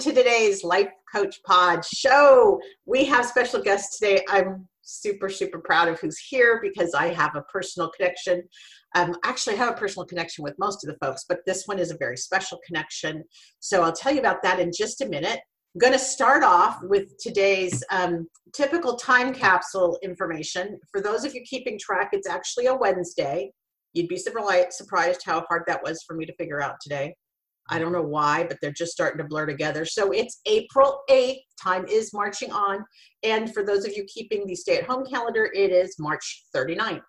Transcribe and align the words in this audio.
To 0.00 0.14
today's 0.14 0.64
Life 0.64 0.88
Coach 1.12 1.42
Pod 1.44 1.84
show. 1.84 2.58
We 2.86 3.04
have 3.04 3.26
special 3.26 3.60
guests 3.60 3.98
today. 3.98 4.24
I'm 4.30 4.66
super, 4.80 5.28
super 5.28 5.58
proud 5.58 5.88
of 5.88 6.00
who's 6.00 6.16
here 6.16 6.58
because 6.62 6.94
I 6.94 7.08
have 7.08 7.36
a 7.36 7.42
personal 7.42 7.90
connection. 7.90 8.42
Um, 8.94 9.14
actually, 9.24 9.56
I 9.56 9.58
have 9.58 9.74
a 9.74 9.78
personal 9.78 10.06
connection 10.06 10.42
with 10.42 10.54
most 10.58 10.82
of 10.82 10.88
the 10.88 10.96
folks, 11.04 11.26
but 11.28 11.40
this 11.44 11.64
one 11.66 11.78
is 11.78 11.90
a 11.90 11.98
very 11.98 12.16
special 12.16 12.58
connection. 12.66 13.22
So 13.58 13.82
I'll 13.82 13.92
tell 13.92 14.10
you 14.10 14.20
about 14.20 14.42
that 14.42 14.58
in 14.58 14.70
just 14.74 15.02
a 15.02 15.06
minute. 15.06 15.38
I'm 15.74 15.78
going 15.78 15.92
to 15.92 15.98
start 15.98 16.44
off 16.44 16.78
with 16.82 17.18
today's 17.18 17.84
um, 17.90 18.26
typical 18.54 18.96
time 18.96 19.34
capsule 19.34 19.98
information. 20.02 20.80
For 20.90 21.02
those 21.02 21.26
of 21.26 21.34
you 21.34 21.42
keeping 21.42 21.78
track, 21.78 22.10
it's 22.12 22.28
actually 22.28 22.66
a 22.66 22.74
Wednesday. 22.74 23.52
You'd 23.92 24.08
be 24.08 24.16
surprised 24.16 25.22
how 25.26 25.44
hard 25.46 25.64
that 25.66 25.82
was 25.82 26.02
for 26.06 26.16
me 26.16 26.24
to 26.24 26.34
figure 26.36 26.62
out 26.62 26.76
today. 26.80 27.14
I 27.70 27.78
don't 27.78 27.92
know 27.92 28.02
why, 28.02 28.44
but 28.44 28.58
they're 28.60 28.72
just 28.72 28.92
starting 28.92 29.18
to 29.18 29.24
blur 29.24 29.46
together. 29.46 29.84
So 29.84 30.10
it's 30.10 30.40
April 30.46 31.00
8th. 31.08 31.38
Time 31.62 31.86
is 31.86 32.12
marching 32.12 32.50
on. 32.50 32.84
And 33.22 33.52
for 33.54 33.64
those 33.64 33.84
of 33.84 33.96
you 33.96 34.04
keeping 34.12 34.46
the 34.46 34.56
stay 34.56 34.78
at 34.78 34.84
home 34.84 35.04
calendar, 35.06 35.50
it 35.54 35.70
is 35.70 35.94
March 35.98 36.44
39th. 36.54 37.00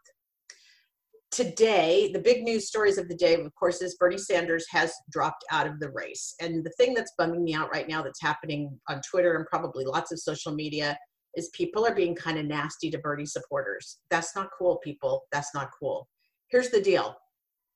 Today, 1.31 2.11
the 2.13 2.19
big 2.19 2.43
news 2.43 2.67
stories 2.67 2.97
of 2.97 3.07
the 3.07 3.15
day, 3.15 3.35
of 3.35 3.55
course, 3.55 3.81
is 3.81 3.95
Bernie 3.95 4.17
Sanders 4.17 4.65
has 4.69 4.93
dropped 5.11 5.45
out 5.49 5.65
of 5.65 5.79
the 5.79 5.89
race. 5.91 6.35
And 6.41 6.63
the 6.63 6.73
thing 6.77 6.93
that's 6.93 7.13
bumming 7.17 7.43
me 7.43 7.55
out 7.55 7.71
right 7.71 7.87
now 7.87 8.03
that's 8.03 8.21
happening 8.21 8.77
on 8.89 9.01
Twitter 9.09 9.35
and 9.37 9.45
probably 9.47 9.85
lots 9.85 10.11
of 10.11 10.19
social 10.19 10.53
media 10.53 10.97
is 11.35 11.49
people 11.53 11.87
are 11.87 11.95
being 11.95 12.15
kind 12.15 12.37
of 12.37 12.45
nasty 12.45 12.91
to 12.91 12.99
Bernie 12.99 13.25
supporters. 13.25 13.99
That's 14.09 14.35
not 14.35 14.49
cool, 14.57 14.77
people. 14.83 15.23
That's 15.31 15.55
not 15.55 15.69
cool. 15.79 16.07
Here's 16.49 16.69
the 16.69 16.81
deal 16.81 17.15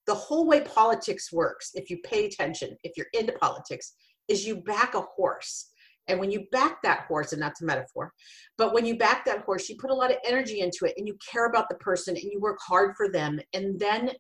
the 0.08 0.16
whole 0.16 0.48
way 0.48 0.62
politics 0.62 1.32
works, 1.32 1.72
if 1.74 1.90
you 1.90 1.98
pay 2.04 2.26
attention, 2.26 2.78
if 2.84 2.94
you're 2.96 3.08
into 3.14 3.34
politics, 3.34 3.94
is 4.28 4.46
you 4.46 4.58
back 4.58 4.94
a 4.96 5.02
horse. 5.02 5.72
And 6.08 6.20
when 6.20 6.30
you 6.30 6.46
back 6.52 6.84
that 6.84 7.06
horse, 7.08 7.34
and 7.34 7.42
that's 7.42 7.62
a 7.62 7.66
metaphor, 7.66 8.12
but 8.58 8.74
when 8.74 8.86
you 8.86 8.98
back 8.98 9.26
that 9.26 9.42
horse, 9.42 9.68
you 9.70 9.76
put 9.80 9.90
a 9.90 9.96
lot 9.96 10.12
of 10.12 10.18
energy 10.26 10.60
into 10.60 10.86
it 10.86 10.94
and 10.98 11.08
you 11.08 11.18
care 11.32 11.48
about 11.48 11.68
the 11.70 11.76
person 11.76 12.16
and 12.16 12.32
you 12.32 12.40
work 12.40 12.60
hard 12.62 12.96
for 12.96 13.10
them. 13.10 13.40
And 13.54 13.80
then 13.80 14.12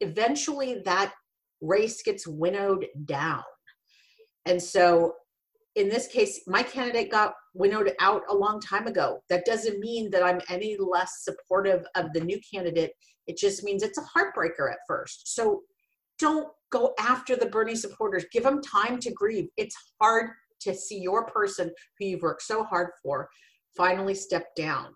eventually 0.00 0.80
that 0.86 1.12
race 1.60 2.02
gets 2.02 2.26
winnowed 2.26 2.86
down. 3.04 3.42
And 4.46 4.62
so 4.62 5.14
in 5.76 5.88
this 5.88 6.06
case, 6.06 6.40
my 6.46 6.62
candidate 6.62 7.10
got 7.10 7.34
winnowed 7.52 7.92
out 8.00 8.22
a 8.28 8.34
long 8.34 8.60
time 8.60 8.86
ago. 8.86 9.20
That 9.28 9.44
doesn't 9.44 9.80
mean 9.80 10.10
that 10.10 10.22
I'm 10.22 10.40
any 10.48 10.76
less 10.78 11.24
supportive 11.24 11.84
of 11.96 12.12
the 12.12 12.20
new 12.20 12.38
candidate. 12.52 12.92
It 13.26 13.36
just 13.36 13.64
means 13.64 13.82
it's 13.82 13.98
a 13.98 14.02
heartbreaker 14.02 14.70
at 14.70 14.78
first. 14.86 15.34
So 15.34 15.62
don't 16.18 16.48
go 16.70 16.94
after 17.00 17.34
the 17.34 17.46
Bernie 17.46 17.74
supporters. 17.74 18.24
Give 18.32 18.44
them 18.44 18.62
time 18.62 19.00
to 19.00 19.12
grieve. 19.12 19.48
It's 19.56 19.76
hard 20.00 20.30
to 20.60 20.74
see 20.74 20.98
your 20.98 21.26
person 21.26 21.72
who 21.98 22.06
you've 22.06 22.22
worked 22.22 22.42
so 22.42 22.62
hard 22.64 22.90
for 23.02 23.28
finally 23.76 24.14
step 24.14 24.54
down. 24.54 24.94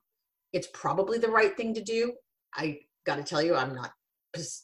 It's 0.53 0.69
probably 0.73 1.19
the 1.19 1.29
right 1.29 1.57
thing 1.57 1.75
to 1.75 1.83
do. 1.83 2.13
I 2.55 2.79
got 3.05 3.17
to 3.17 3.25
tell 3.25 3.43
you, 3.43 3.55
I'm 3.55 3.75
not 3.75 3.91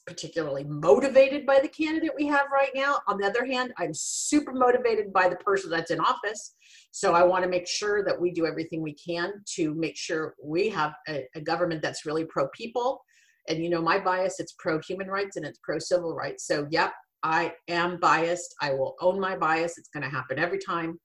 particularly 0.07 0.65
motivated 0.65 1.47
by 1.47 1.61
the 1.61 1.69
candidate 1.69 2.13
we 2.17 2.27
have 2.27 2.47
right 2.53 2.71
now. 2.75 2.99
On 3.09 3.19
the 3.19 3.27
other 3.27 3.45
hand, 3.45 3.73
I'm 3.79 3.93
super 3.93 4.53
motivated 4.53 5.13
by 5.13 5.29
the 5.29 5.37
person 5.37 5.71
that's 5.71 5.91
in 5.91 6.01
office. 6.01 6.55
So 6.91 7.15
I 7.15 7.23
want 7.23 7.45
to 7.45 7.51
make 7.51 7.67
sure 7.67 8.05
that 8.05 8.21
we 8.21 8.31
do 8.31 8.47
everything 8.47 8.83
we 8.83 8.95
can 8.95 9.33
to 9.57 9.75
make 9.75 9.97
sure 9.97 10.35
we 10.43 10.69
have 10.71 10.95
a, 11.09 11.27
a 11.35 11.41
government 11.41 11.83
that's 11.83 12.07
really 12.07 12.25
pro 12.25 12.49
people. 12.49 13.01
And 13.49 13.63
you 13.63 13.71
know, 13.71 13.83
my 13.83 13.99
bias, 13.99 14.41
it's 14.41 14.55
pro 14.59 14.81
human 14.81 15.09
rights 15.09 15.37
and 15.37 15.45
it's 15.45 15.59
pro 15.63 15.79
civil 15.79 16.15
rights. 16.15 16.47
So, 16.47 16.67
yep, 16.71 16.93
I 17.23 17.53
am 17.69 17.99
biased. 18.01 18.55
I 18.61 18.73
will 18.73 18.97
own 19.01 19.21
my 19.21 19.37
bias. 19.37 19.79
It's 19.79 19.89
going 19.89 20.05
to 20.05 20.11
happen 20.11 20.39
every 20.39 20.59
time. 20.59 20.99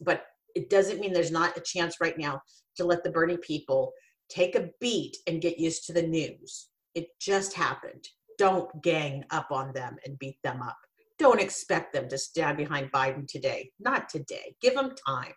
But 0.00 0.24
it 0.54 0.70
doesn't 0.70 1.00
mean 1.00 1.12
there's 1.12 1.30
not 1.30 1.56
a 1.56 1.62
chance 1.64 1.96
right 2.00 2.18
now 2.18 2.40
to 2.76 2.84
let 2.84 3.04
the 3.04 3.10
Bernie 3.10 3.38
people 3.38 3.92
take 4.28 4.54
a 4.54 4.70
beat 4.80 5.16
and 5.26 5.40
get 5.40 5.58
used 5.58 5.86
to 5.86 5.92
the 5.92 6.02
news 6.02 6.68
it 6.94 7.08
just 7.20 7.54
happened. 7.54 8.08
Don't 8.38 8.82
gang 8.82 9.24
up 9.30 9.48
on 9.50 9.72
them 9.72 9.96
and 10.04 10.18
beat 10.18 10.38
them 10.42 10.62
up. 10.62 10.76
Don't 11.18 11.40
expect 11.40 11.92
them 11.92 12.08
to 12.08 12.18
stand 12.18 12.56
behind 12.56 12.90
Biden 12.90 13.26
today. 13.26 13.70
Not 13.78 14.08
today. 14.08 14.56
Give 14.60 14.74
them 14.74 14.94
time. 15.06 15.32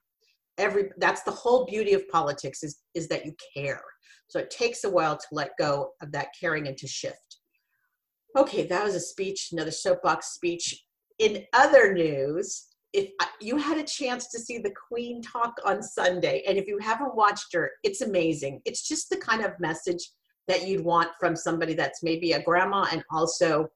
Every 0.57 0.89
that's 0.97 1.21
the 1.21 1.31
whole 1.31 1.65
beauty 1.65 1.93
of 1.93 2.07
politics 2.09 2.63
is 2.63 2.79
is 2.95 3.07
that 3.09 3.25
you 3.25 3.33
care. 3.55 3.83
So 4.27 4.39
it 4.39 4.49
takes 4.49 4.83
a 4.83 4.89
while 4.89 5.15
to 5.15 5.27
let 5.31 5.51
go 5.59 5.91
of 6.01 6.11
that 6.13 6.29
caring 6.39 6.67
and 6.67 6.77
to 6.77 6.87
shift. 6.87 7.37
Okay, 8.35 8.65
that 8.67 8.83
was 8.83 8.95
a 8.95 8.99
speech, 8.99 9.49
another 9.51 9.71
soapbox 9.71 10.33
speech. 10.33 10.83
In 11.19 11.45
other 11.53 11.93
news, 11.93 12.67
if 12.93 13.11
you 13.39 13.57
had 13.57 13.77
a 13.77 13.83
chance 13.83 14.29
to 14.29 14.39
see 14.39 14.57
the 14.57 14.73
Queen 14.89 15.21
talk 15.21 15.53
on 15.65 15.81
Sunday, 15.83 16.43
and 16.47 16.57
if 16.57 16.67
you 16.67 16.77
haven't 16.79 17.15
watched 17.15 17.53
her, 17.53 17.71
it's 17.83 18.01
amazing. 18.01 18.61
It's 18.65 18.87
just 18.87 19.09
the 19.09 19.17
kind 19.17 19.43
of 19.43 19.59
message 19.59 20.11
that 20.47 20.67
you'd 20.67 20.83
want 20.83 21.09
from 21.19 21.35
somebody 21.35 21.73
that's 21.73 22.03
maybe 22.03 22.31
a 22.31 22.41
grandma 22.41 22.87
and 22.91 23.03
also 23.11 23.67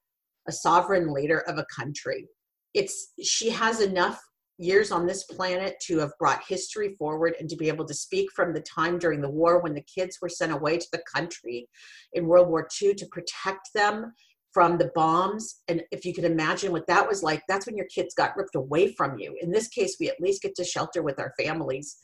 a 0.47 0.51
sovereign 0.51 1.13
leader 1.13 1.39
of 1.47 1.57
a 1.57 1.65
country. 1.75 2.27
It's 2.73 3.13
she 3.21 3.49
has 3.49 3.81
enough 3.81 4.21
years 4.57 4.91
on 4.91 5.07
this 5.07 5.23
planet 5.23 5.75
to 5.81 5.97
have 5.97 6.11
brought 6.19 6.43
history 6.47 6.95
forward 6.97 7.35
and 7.39 7.49
to 7.49 7.55
be 7.55 7.67
able 7.67 7.85
to 7.85 7.93
speak 7.93 8.29
from 8.35 8.53
the 8.53 8.61
time 8.61 8.99
during 8.99 9.21
the 9.21 9.29
war 9.29 9.59
when 9.61 9.73
the 9.73 9.83
kids 9.83 10.19
were 10.21 10.29
sent 10.29 10.51
away 10.51 10.77
to 10.77 10.87
the 10.91 11.01
country 11.13 11.67
in 12.13 12.27
World 12.27 12.47
War 12.47 12.67
II 12.81 12.93
to 12.93 13.05
protect 13.07 13.69
them 13.73 14.13
from 14.53 14.77
the 14.77 14.91
bombs. 14.93 15.61
And 15.67 15.81
if 15.91 16.05
you 16.05 16.13
could 16.13 16.25
imagine 16.25 16.71
what 16.71 16.87
that 16.87 17.07
was 17.07 17.23
like, 17.23 17.41
that's 17.47 17.65
when 17.65 17.77
your 17.77 17.87
kids 17.87 18.13
got 18.13 18.35
ripped 18.37 18.55
away 18.55 18.93
from 18.93 19.17
you. 19.17 19.35
In 19.41 19.51
this 19.51 19.67
case, 19.67 19.97
we 19.99 20.09
at 20.09 20.21
least 20.21 20.43
get 20.43 20.55
to 20.55 20.63
shelter 20.63 21.01
with 21.01 21.19
our 21.19 21.33
families 21.39 21.97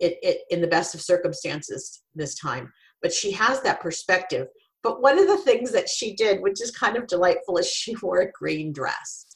it, 0.00 0.18
it, 0.22 0.38
in 0.50 0.60
the 0.60 0.66
best 0.66 0.94
of 0.94 1.00
circumstances 1.00 2.02
this 2.14 2.34
time 2.34 2.72
but 3.02 3.12
she 3.12 3.32
has 3.32 3.60
that 3.62 3.80
perspective. 3.80 4.48
But 4.82 5.02
one 5.02 5.18
of 5.18 5.26
the 5.26 5.38
things 5.38 5.70
that 5.72 5.88
she 5.88 6.14
did, 6.14 6.40
which 6.40 6.60
is 6.62 6.70
kind 6.70 6.96
of 6.96 7.06
delightful, 7.06 7.58
is 7.58 7.68
she 7.68 7.94
wore 8.02 8.20
a 8.20 8.32
green 8.32 8.72
dress. 8.72 9.26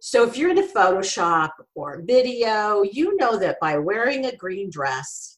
So 0.00 0.26
if 0.26 0.36
you're 0.36 0.50
into 0.50 0.62
Photoshop 0.62 1.50
or 1.74 2.02
video, 2.06 2.82
you 2.82 3.16
know 3.16 3.36
that 3.38 3.58
by 3.60 3.76
wearing 3.76 4.24
a 4.24 4.36
green 4.36 4.70
dress, 4.70 5.36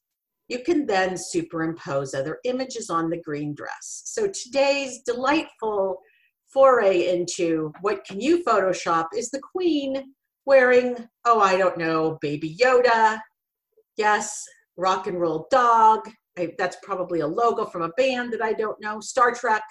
you 0.49 0.60
can 0.60 0.87
then 0.87 1.16
superimpose 1.16 2.15
other 2.15 2.38
images 2.44 2.88
on 2.88 3.10
the 3.10 3.21
green 3.21 3.55
dress. 3.55 4.03
So 4.04 4.28
today's 4.28 5.00
delightful 5.04 5.99
foray 6.53 7.09
into 7.09 7.72
what 7.81 8.04
can 8.04 8.21
you 8.21 8.44
Photoshop 8.44 9.06
is 9.16 9.31
the 9.31 9.41
queen 9.41 10.12
wearing, 10.44 10.97
oh, 11.25 11.41
I 11.41 11.56
don't 11.56 11.78
know, 11.78 12.19
baby 12.21 12.54
Yoda. 12.54 13.21
Yes, 13.97 14.44
rock 14.77 15.06
and 15.06 15.21
roll 15.21 15.49
dog. 15.50 16.09
I, 16.38 16.53
that's 16.59 16.76
probably 16.82 17.20
a 17.20 17.26
logo 17.26 17.65
from 17.65 17.82
a 17.82 17.91
band 17.97 18.32
that 18.32 18.43
I 18.43 18.53
don't 18.53 18.81
know. 18.81 19.00
Star 19.00 19.32
Trek. 19.34 19.62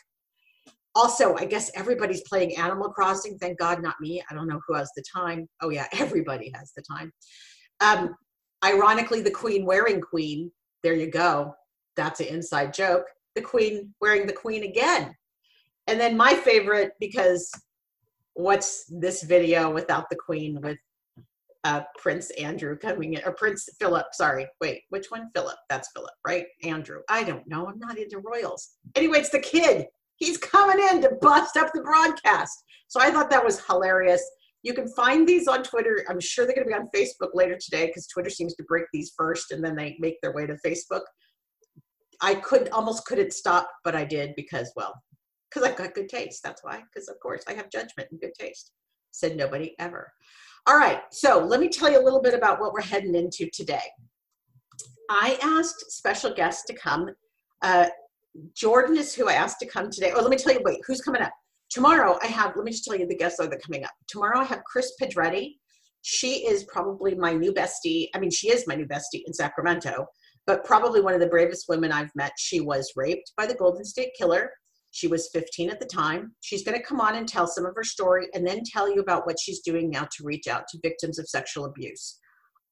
Also, 0.94 1.36
I 1.36 1.46
guess 1.46 1.72
everybody's 1.74 2.22
playing 2.28 2.58
Animal 2.58 2.90
Crossing. 2.90 3.38
Thank 3.38 3.58
God, 3.58 3.82
not 3.82 3.96
me. 4.02 4.22
I 4.30 4.34
don't 4.34 4.48
know 4.48 4.60
who 4.68 4.76
has 4.76 4.92
the 4.96 5.04
time. 5.14 5.48
Oh 5.62 5.70
yeah, 5.70 5.88
everybody 5.94 6.52
has 6.54 6.74
the 6.76 6.84
time. 6.84 7.12
Um, 7.80 8.16
ironically, 8.64 9.22
the 9.22 9.32
Queen 9.32 9.66
wearing 9.66 10.02
Queen. 10.02 10.52
There 10.84 10.94
you 10.94 11.10
go. 11.10 11.54
That's 11.96 12.20
an 12.20 12.28
inside 12.28 12.74
joke. 12.74 13.06
The 13.36 13.42
Queen 13.42 13.94
wearing 14.02 14.28
the 14.28 14.34
Queen 14.34 14.64
again. 14.64 15.16
And 15.88 16.00
then 16.00 16.18
my 16.18 16.34
favorite 16.34 16.92
because 17.00 17.52
what's 18.34 18.86
this 18.90 19.24
video 19.24 19.72
without 19.72 20.10
the 20.10 20.16
Queen 20.16 20.60
with 20.62 20.78
uh, 21.64 21.82
Prince 21.98 22.32
Andrew 22.32 22.78
coming 22.78 23.14
in, 23.14 23.22
or 23.24 23.34
Prince 23.34 23.70
Philip, 23.80 24.08
sorry, 24.14 24.48
wait, 24.60 24.82
which 24.90 25.08
one? 25.10 25.30
Philip, 25.36 25.58
that's 25.70 25.90
Philip, 25.96 26.14
right? 26.28 26.46
Andrew, 26.64 27.02
I 27.10 27.24
don't 27.24 27.48
know, 27.48 27.68
I'm 27.68 27.80
not 27.80 27.98
into 27.98 28.20
royals. 28.20 28.72
Anyway, 28.96 29.20
it's 29.20 29.30
the 29.30 29.40
kid. 29.40 29.86
He's 30.16 30.38
coming 30.38 30.84
in 30.92 31.02
to 31.02 31.18
bust 31.22 31.58
up 31.58 31.72
the 31.74 31.82
broadcast. 31.82 32.64
So 32.88 33.00
I 33.00 33.12
thought 33.12 33.30
that 33.30 33.46
was 33.46 33.66
hilarious. 33.66 34.24
You 34.64 34.74
can 34.74 34.88
find 34.90 35.28
these 35.28 35.48
on 35.48 35.64
Twitter. 35.64 36.06
I'm 36.10 36.20
sure 36.20 36.46
they're 36.46 36.56
going 36.56 36.68
to 36.68 36.74
be 36.74 36.80
on 36.80 36.90
Facebook 36.96 37.30
later 37.34 37.58
today 37.60 37.88
because 37.88 38.08
Twitter 38.08 38.30
seems 38.30 38.56
to 38.56 38.64
break 38.64 38.86
these 38.94 39.14
first 39.18 39.52
and 39.52 39.64
then 39.64 39.76
they 39.76 39.98
make 40.00 40.22
their 40.22 40.34
way 40.34 40.46
to 40.46 40.58
Facebook. 40.66 41.02
I 42.22 42.36
could 42.36 42.70
almost 42.70 43.06
couldn't 43.06 43.34
stop, 43.34 43.68
but 43.84 43.96
I 43.96 44.06
did 44.06 44.34
because, 44.36 44.72
well, 44.76 44.94
because 45.50 45.68
I've 45.68 45.78
got 45.78 45.96
good 45.96 46.10
taste. 46.10 46.44
That's 46.44 46.64
why. 46.64 46.84
Because 46.94 47.10
of 47.10 47.20
course 47.20 47.44
I 47.48 47.54
have 47.54 47.72
judgment 47.72 48.10
and 48.12 48.22
good 48.22 48.34
taste. 48.40 48.72
Said 49.12 49.36
nobody 49.36 49.74
ever. 49.80 50.12
All 50.68 50.78
right, 50.78 51.02
so 51.12 51.40
let 51.40 51.60
me 51.60 51.70
tell 51.70 51.92
you 51.92 52.00
a 52.00 52.04
little 52.04 52.22
bit 52.22 52.36
about 52.36 52.60
what 52.60 52.72
we're 52.72 52.82
heading 52.82 53.16
into 53.16 53.50
today. 53.52 53.82
I 55.10 55.40
asked 55.42 55.92
special 55.92 56.32
guests 56.34 56.66
to 56.66 56.74
come. 56.74 57.10
Uh, 57.64 57.88
Jordan 58.56 58.96
is 58.96 59.14
who 59.14 59.28
I 59.28 59.34
asked 59.34 59.60
to 59.62 59.66
come 59.66 59.90
today. 59.90 60.14
Oh, 60.16 60.22
let 60.22 60.30
me 60.30 60.38
tell 60.38 60.54
you, 60.54 60.62
wait, 60.64 60.80
who's 60.86 61.02
coming 61.02 61.24
up? 61.24 61.34
Tomorrow 61.72 62.20
I 62.22 62.28
have, 62.28 62.56
let 62.56 62.64
me 62.64 62.72
just 62.72 62.86
tell 62.86 62.96
you 62.96 63.08
the 63.08 63.18
guests 63.18 63.40
that 63.40 63.52
are 63.52 63.60
coming 63.66 63.84
up. 63.84 63.92
Tomorrow 64.08 64.40
I 64.40 64.44
have 64.44 64.64
Kris 64.64 64.94
Pedretti. 65.02 65.56
She 66.04 66.48
is 66.48 66.64
probably 66.66 67.16
my 67.16 67.34
new 67.34 67.54
bestie. 67.54 68.08
I 68.14 68.20
mean, 68.20 68.32
she 68.32 68.50
is 68.50 68.68
my 68.68 68.76
new 68.76 68.86
bestie 68.86 69.24
in 69.26 69.34
Sacramento, 69.34 70.06
but 70.46 70.64
probably 70.64 71.02
one 71.02 71.16
of 71.16 71.20
the 71.22 71.28
bravest 71.28 71.66
women 71.70 71.92
I've 71.92 72.14
met. 72.16 72.34
She 72.38 72.62
was 72.62 72.92
raped 72.96 73.32
by 73.36 73.48
the 73.48 73.56
Golden 73.56 73.84
State 73.84 74.12
Killer. 74.16 74.52
She 74.92 75.08
was 75.08 75.30
15 75.34 75.70
at 75.70 75.80
the 75.80 75.86
time. 75.86 76.34
She's 76.42 76.64
going 76.64 76.78
to 76.78 76.84
come 76.84 77.00
on 77.00 77.16
and 77.16 77.28
tell 77.28 77.48
some 77.48 77.66
of 77.66 77.76
her 77.76 77.84
story 77.84 78.28
and 78.34 78.46
then 78.46 78.62
tell 78.66 78.94
you 78.94 79.02
about 79.02 79.26
what 79.26 79.40
she's 79.40 79.62
doing 79.62 79.90
now 79.90 80.08
to 80.18 80.24
reach 80.24 80.48
out 80.48 80.68
to 80.70 80.80
victims 80.84 81.18
of 81.18 81.28
sexual 81.28 81.66
abuse. 81.66 82.20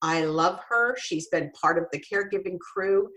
I 0.01 0.25
love 0.25 0.59
her. 0.69 0.95
She's 0.97 1.27
been 1.29 1.51
part 1.59 1.77
of 1.77 1.85
the 1.91 1.99
caregiving 1.99 2.59
crew 2.59 3.09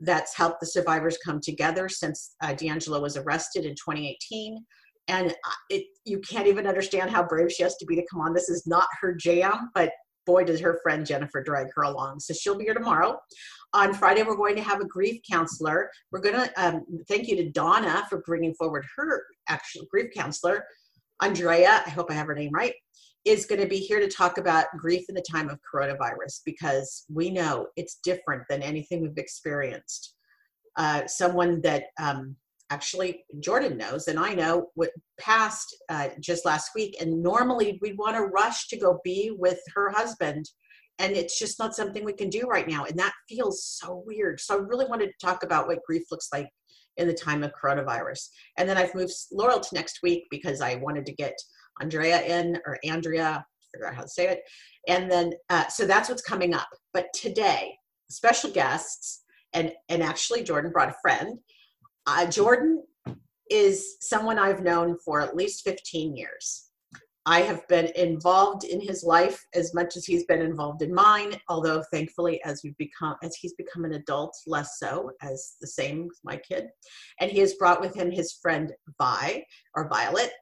that's 0.00 0.36
helped 0.36 0.60
the 0.60 0.66
survivors 0.66 1.18
come 1.24 1.40
together 1.40 1.88
since 1.88 2.34
uh, 2.42 2.48
DeAngelo 2.48 3.00
was 3.00 3.16
arrested 3.16 3.64
in 3.64 3.72
2018. 3.72 4.64
And 5.08 5.34
it, 5.70 5.86
you 6.04 6.20
can't 6.20 6.46
even 6.46 6.66
understand 6.66 7.10
how 7.10 7.22
brave 7.22 7.52
she 7.52 7.62
has 7.62 7.76
to 7.76 7.86
be 7.86 7.96
to 7.96 8.06
come 8.10 8.20
on. 8.20 8.32
This 8.32 8.48
is 8.48 8.66
not 8.66 8.86
her 9.00 9.14
jam, 9.14 9.70
but 9.74 9.90
boy, 10.30 10.44
does 10.44 10.60
her 10.60 10.78
friend 10.82 11.04
Jennifer 11.04 11.42
drag 11.42 11.66
her 11.74 11.82
along. 11.82 12.20
So 12.20 12.32
she'll 12.32 12.56
be 12.56 12.64
here 12.64 12.74
tomorrow. 12.74 13.18
On 13.72 13.92
Friday, 13.92 14.22
we're 14.22 14.36
going 14.36 14.54
to 14.56 14.62
have 14.62 14.80
a 14.80 14.84
grief 14.84 15.20
counselor. 15.28 15.90
We're 16.12 16.20
going 16.20 16.36
to 16.36 16.50
um, 16.56 16.84
thank 17.08 17.26
you 17.26 17.34
to 17.36 17.50
Donna 17.50 18.06
for 18.08 18.22
bringing 18.26 18.54
forward 18.54 18.84
her 18.96 19.24
actual 19.48 19.86
grief 19.90 20.10
counselor. 20.16 20.64
Andrea, 21.20 21.82
I 21.84 21.90
hope 21.90 22.10
I 22.10 22.14
have 22.14 22.28
her 22.28 22.34
name 22.34 22.52
right, 22.52 22.74
is 23.24 23.44
going 23.44 23.60
to 23.60 23.66
be 23.66 23.78
here 23.78 23.98
to 23.98 24.08
talk 24.08 24.38
about 24.38 24.66
grief 24.78 25.04
in 25.08 25.16
the 25.16 25.24
time 25.30 25.50
of 25.50 25.58
coronavirus 25.72 26.40
because 26.44 27.04
we 27.12 27.30
know 27.30 27.66
it's 27.76 27.98
different 28.02 28.44
than 28.48 28.62
anything 28.62 29.02
we've 29.02 29.18
experienced. 29.18 30.14
Uh, 30.76 31.06
someone 31.06 31.60
that 31.62 31.84
um, 32.00 32.36
actually 32.70 33.24
Jordan 33.40 33.76
knows 33.76 34.08
and 34.08 34.18
I 34.18 34.32
know 34.32 34.68
what 34.74 34.90
passed 35.18 35.76
uh, 35.88 36.08
just 36.20 36.44
last 36.44 36.70
week. 36.74 36.96
And 37.00 37.22
normally 37.22 37.78
we'd 37.82 37.98
want 37.98 38.16
to 38.16 38.22
rush 38.22 38.68
to 38.68 38.78
go 38.78 39.00
be 39.04 39.32
with 39.36 39.60
her 39.74 39.90
husband. 39.90 40.48
And 40.98 41.16
it's 41.16 41.38
just 41.38 41.58
not 41.58 41.74
something 41.74 42.04
we 42.04 42.12
can 42.12 42.30
do 42.30 42.42
right 42.42 42.68
now. 42.68 42.84
And 42.84 42.98
that 42.98 43.12
feels 43.28 43.64
so 43.64 44.02
weird. 44.06 44.40
So 44.40 44.54
I 44.54 44.58
really 44.60 44.86
wanted 44.86 45.06
to 45.06 45.26
talk 45.26 45.42
about 45.42 45.66
what 45.66 45.84
grief 45.86 46.04
looks 46.10 46.28
like 46.32 46.48
in 46.96 47.08
the 47.08 47.14
time 47.14 47.42
of 47.42 47.52
coronavirus. 47.52 48.28
And 48.58 48.68
then 48.68 48.76
I've 48.76 48.94
moved 48.94 49.12
Laurel 49.32 49.60
to 49.60 49.74
next 49.74 50.00
week 50.02 50.24
because 50.30 50.60
I 50.60 50.76
wanted 50.76 51.06
to 51.06 51.14
get 51.14 51.34
Andrea 51.80 52.22
in 52.22 52.58
or 52.66 52.78
Andrea, 52.84 53.44
figure 53.72 53.88
out 53.88 53.94
how 53.94 54.02
to 54.02 54.08
say 54.08 54.28
it. 54.28 54.42
And 54.88 55.10
then, 55.10 55.32
uh, 55.48 55.68
so 55.68 55.86
that's 55.86 56.08
what's 56.08 56.22
coming 56.22 56.54
up. 56.54 56.68
But 56.92 57.06
today, 57.14 57.74
special 58.10 58.50
guests, 58.50 59.22
and, 59.52 59.72
and 59.88 60.02
actually 60.02 60.42
Jordan 60.42 60.70
brought 60.70 60.90
a 60.90 60.96
friend 61.00 61.38
uh, 62.10 62.26
Jordan 62.26 62.82
is 63.50 63.96
someone 64.00 64.38
I've 64.38 64.62
known 64.62 64.98
for 65.04 65.20
at 65.20 65.36
least 65.36 65.64
15 65.64 66.16
years. 66.16 66.70
I 67.26 67.42
have 67.42 67.66
been 67.68 67.92
involved 67.96 68.64
in 68.64 68.80
his 68.80 69.04
life 69.04 69.44
as 69.54 69.74
much 69.74 69.96
as 69.96 70.06
he's 70.06 70.24
been 70.24 70.40
involved 70.40 70.82
in 70.82 70.92
mine, 70.92 71.34
although 71.48 71.82
thankfully 71.92 72.42
as 72.44 72.62
we've 72.64 72.76
become 72.78 73.14
as 73.22 73.36
he's 73.36 73.52
become 73.54 73.84
an 73.84 73.92
adult, 73.92 74.34
less 74.46 74.78
so 74.78 75.12
as 75.22 75.56
the 75.60 75.66
same 75.66 76.08
as 76.10 76.18
my 76.24 76.36
kid. 76.36 76.68
And 77.20 77.30
he 77.30 77.38
has 77.40 77.54
brought 77.54 77.80
with 77.80 77.94
him 77.94 78.10
his 78.10 78.32
friend 78.32 78.72
Vi 78.98 79.44
or 79.74 79.88
Violet, 79.88 80.32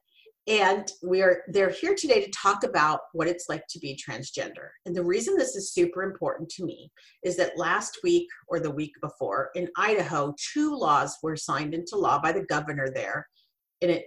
and 0.49 0.91
we're 1.03 1.43
they're 1.49 1.69
here 1.69 1.93
today 1.95 2.25
to 2.25 2.31
talk 2.31 2.63
about 2.63 3.01
what 3.13 3.27
it's 3.27 3.45
like 3.49 3.63
to 3.69 3.79
be 3.79 3.97
transgender. 3.97 4.69
And 4.85 4.95
the 4.95 5.05
reason 5.05 5.37
this 5.37 5.55
is 5.55 5.73
super 5.73 6.01
important 6.01 6.49
to 6.49 6.65
me 6.65 6.91
is 7.23 7.37
that 7.37 7.57
last 7.57 7.99
week 8.03 8.27
or 8.47 8.59
the 8.59 8.71
week 8.71 8.93
before 8.99 9.51
in 9.53 9.69
Idaho, 9.77 10.33
two 10.53 10.75
laws 10.75 11.15
were 11.21 11.37
signed 11.37 11.75
into 11.75 11.95
law 11.95 12.19
by 12.19 12.31
the 12.31 12.45
governor 12.45 12.89
there. 12.93 13.27
And 13.81 13.91
it 13.91 14.05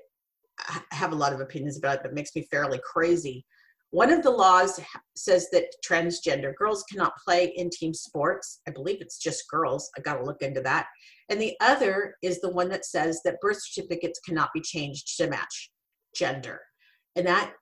I 0.59 0.81
have 0.91 1.13
a 1.13 1.17
lot 1.17 1.33
of 1.33 1.41
opinions 1.41 1.79
about 1.79 1.97
it, 1.97 2.01
but 2.03 2.13
makes 2.13 2.35
me 2.35 2.47
fairly 2.51 2.81
crazy. 2.85 3.47
One 3.91 4.11
of 4.11 4.23
the 4.23 4.31
laws 4.31 4.81
says 5.17 5.49
that 5.53 5.67
transgender 5.87 6.55
girls 6.57 6.83
cannot 6.91 7.13
play 7.25 7.53
in 7.57 7.69
team 7.71 7.93
sports. 7.93 8.61
I 8.67 8.71
believe 8.71 9.01
it's 9.01 9.19
just 9.19 9.49
girls. 9.51 9.91
I 9.97 10.01
got 10.01 10.17
to 10.17 10.25
look 10.25 10.41
into 10.41 10.63
that. 10.63 10.87
And 11.29 11.41
the 11.41 11.55
other 11.61 12.15
is 12.23 12.41
the 12.41 12.51
one 12.51 12.69
that 12.71 12.87
says 12.87 13.21
that 13.25 13.41
birth 13.41 13.61
certificates 13.63 14.19
cannot 14.21 14.51
be 14.55 14.61
changed 14.61 15.17
to 15.19 15.29
match 15.29 15.71
gender. 16.15 16.61
And 17.17 17.27
that 17.27 17.53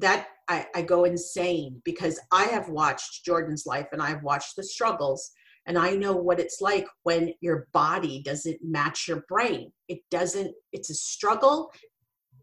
that 0.00 0.28
I, 0.48 0.66
I 0.74 0.82
go 0.82 1.04
insane 1.04 1.80
because 1.84 2.18
i 2.32 2.44
have 2.44 2.68
watched 2.68 3.24
jordan's 3.24 3.66
life 3.66 3.86
and 3.92 4.02
i've 4.02 4.22
watched 4.22 4.56
the 4.56 4.64
struggles 4.64 5.30
and 5.66 5.78
i 5.78 5.90
know 5.90 6.12
what 6.12 6.40
it's 6.40 6.60
like 6.60 6.86
when 7.02 7.32
your 7.40 7.68
body 7.72 8.22
doesn't 8.24 8.58
match 8.62 9.06
your 9.06 9.24
brain. 9.28 9.70
It 9.88 10.00
doesn't 10.10 10.52
it's 10.72 10.90
a 10.90 10.94
struggle 10.94 11.70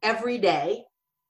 every 0.04 0.38
day 0.38 0.84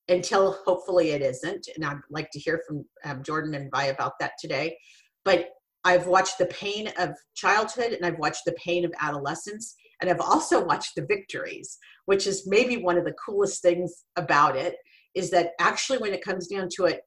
until 0.09 0.57
hopefully 0.65 1.11
it 1.11 1.21
isn't. 1.21 1.67
And 1.75 1.85
i'd 1.85 1.97
like 2.09 2.29
to 2.31 2.39
hear 2.39 2.61
from 2.67 2.85
um, 3.05 3.23
jordan 3.23 3.55
and 3.55 3.71
vi 3.71 3.85
about 3.85 4.13
that 4.19 4.33
today. 4.39 4.77
But 5.23 5.49
i've 5.87 6.07
watched 6.07 6.37
the 6.37 6.45
pain 6.47 6.89
of 6.99 7.09
childhood 7.35 7.93
and 7.93 8.05
i've 8.05 8.19
watched 8.19 8.45
the 8.45 8.55
pain 8.63 8.85
of 8.85 8.91
adolescence 9.01 9.75
and 10.01 10.09
I've 10.09 10.21
also 10.21 10.63
watched 10.63 10.95
the 10.95 11.05
victories, 11.05 11.77
which 12.05 12.27
is 12.27 12.47
maybe 12.47 12.77
one 12.77 12.97
of 12.97 13.05
the 13.05 13.13
coolest 13.13 13.61
things 13.61 14.03
about 14.15 14.55
it 14.55 14.75
is 15.15 15.31
that 15.31 15.51
actually 15.59 15.97
when 15.97 16.13
it 16.13 16.23
comes 16.23 16.47
down 16.47 16.69
to 16.75 16.85
it, 16.85 17.01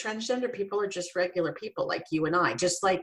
transgender 0.00 0.52
people 0.52 0.80
are 0.80 0.88
just 0.88 1.16
regular 1.16 1.52
people 1.52 1.86
like 1.88 2.04
you 2.12 2.26
and 2.26 2.36
I, 2.36 2.54
just 2.54 2.82
like 2.84 3.02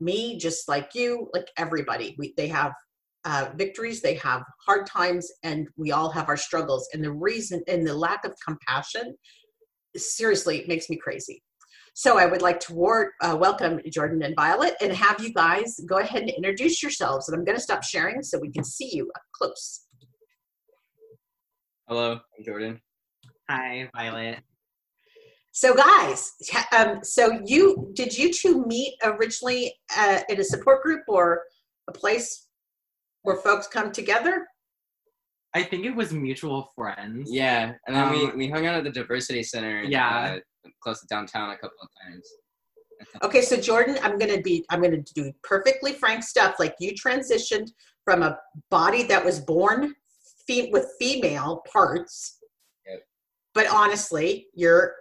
me, 0.00 0.38
just 0.38 0.68
like 0.68 0.94
you, 0.94 1.28
like 1.34 1.48
everybody. 1.58 2.16
We, 2.18 2.32
they 2.36 2.48
have 2.48 2.72
uh, 3.26 3.50
victories, 3.56 4.00
they 4.00 4.14
have 4.14 4.42
hard 4.64 4.86
times, 4.86 5.30
and 5.42 5.68
we 5.76 5.92
all 5.92 6.10
have 6.10 6.28
our 6.28 6.36
struggles. 6.36 6.88
And 6.94 7.04
the 7.04 7.12
reason 7.12 7.62
and 7.68 7.86
the 7.86 7.94
lack 7.94 8.24
of 8.24 8.34
compassion, 8.46 9.14
seriously, 9.96 10.64
makes 10.66 10.88
me 10.88 10.96
crazy. 10.96 11.42
So 11.96 12.18
I 12.18 12.26
would 12.26 12.42
like 12.42 12.58
to 12.60 12.74
war- 12.74 13.12
uh, 13.20 13.36
welcome 13.38 13.80
Jordan 13.88 14.20
and 14.24 14.34
Violet 14.34 14.74
and 14.80 14.92
have 14.92 15.20
you 15.20 15.32
guys 15.32 15.78
go 15.86 15.98
ahead 15.98 16.22
and 16.22 16.30
introduce 16.30 16.82
yourselves. 16.82 17.28
And 17.28 17.38
I'm 17.38 17.44
going 17.44 17.56
to 17.56 17.62
stop 17.62 17.84
sharing 17.84 18.20
so 18.24 18.36
we 18.40 18.50
can 18.50 18.64
see 18.64 18.90
you 18.92 19.12
up 19.14 19.22
close. 19.32 19.86
Hello, 21.86 22.14
I'm 22.14 22.44
Jordan. 22.44 22.80
Hi, 23.48 23.88
Violet. 23.94 24.40
So, 25.52 25.72
guys, 25.72 26.32
um, 26.76 26.98
so 27.04 27.38
you 27.44 27.92
did 27.92 28.18
you 28.18 28.32
two 28.32 28.64
meet 28.66 28.94
originally 29.04 29.72
uh, 29.96 30.18
in 30.28 30.40
a 30.40 30.44
support 30.44 30.82
group 30.82 31.02
or 31.06 31.42
a 31.86 31.92
place 31.92 32.48
where 33.22 33.36
folks 33.36 33.68
come 33.68 33.92
together? 33.92 34.48
I 35.54 35.62
think 35.62 35.84
it 35.84 35.94
was 35.94 36.12
mutual 36.12 36.72
friends. 36.74 37.30
Yeah, 37.32 37.72
and 37.86 37.94
then 37.96 38.10
we, 38.10 38.24
Um, 38.24 38.36
we 38.36 38.48
hung 38.50 38.66
out 38.66 38.74
at 38.76 38.84
the 38.84 38.90
Diversity 38.90 39.42
Center. 39.42 39.82
Yeah. 39.84 40.38
Uh, 40.64 40.70
close 40.82 41.00
to 41.00 41.06
downtown 41.06 41.50
a 41.50 41.54
couple 41.58 41.76
of 41.82 41.88
times. 42.02 42.28
Okay, 43.22 43.42
so 43.42 43.56
Jordan, 43.56 43.98
I'm 44.02 44.18
gonna 44.18 44.40
be 44.40 44.64
I'm 44.70 44.82
gonna 44.82 45.02
do 45.14 45.32
perfectly 45.42 45.92
frank 45.92 46.22
stuff. 46.22 46.56
Like 46.58 46.74
you 46.80 46.92
transitioned 46.92 47.68
from 48.04 48.22
a 48.22 48.38
body 48.70 49.02
that 49.04 49.24
was 49.24 49.40
born 49.40 49.94
fe- 50.46 50.70
with 50.72 50.86
female 50.98 51.62
parts, 51.70 52.38
Yep. 52.86 53.02
but 53.54 53.66
honestly, 53.68 54.48
you're 54.54 54.94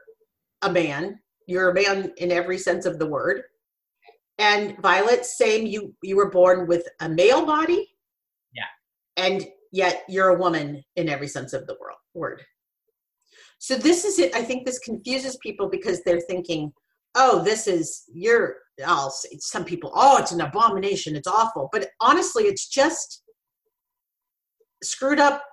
a 0.64 0.72
man. 0.72 1.20
You're 1.48 1.70
a 1.70 1.74
man 1.74 2.14
in 2.18 2.32
every 2.32 2.58
sense 2.58 2.86
of 2.86 3.00
the 3.00 3.06
word. 3.08 3.44
And 4.38 4.78
Violet, 4.82 5.26
same. 5.26 5.66
You 5.66 5.96
you 6.04 6.16
were 6.16 6.30
born 6.30 6.68
with 6.68 6.88
a 7.00 7.08
male 7.10 7.46
body. 7.46 7.90
Yeah. 8.54 8.64
And 9.18 9.46
yet 9.74 10.04
you're 10.08 10.30
a 10.30 10.40
woman 10.40 10.82
in 10.96 11.10
every 11.10 11.28
sense 11.28 11.52
of 11.52 11.68
the 11.68 11.76
world 11.82 11.98
word. 12.14 12.42
So 13.58 13.76
this 13.76 14.06
is 14.06 14.20
it. 14.20 14.34
I 14.36 14.44
think 14.44 14.66
this 14.66 14.80
confuses 14.80 15.38
people 15.38 15.68
because 15.68 16.02
they're 16.04 16.22
thinking, 16.22 16.72
oh, 17.16 17.44
this 17.44 17.68
is 17.68 18.04
you're. 18.14 18.58
I'll 18.86 19.10
say 19.10 19.38
some 19.40 19.66
people, 19.66 19.92
oh, 19.96 20.18
it's 20.18 20.32
an 20.32 20.42
abomination. 20.42 21.16
It's 21.16 21.28
awful. 21.28 21.70
But 21.72 21.90
honestly, 22.00 22.44
it's 22.44 22.68
just 22.70 23.24
screwed 24.84 25.20
up 25.20 25.44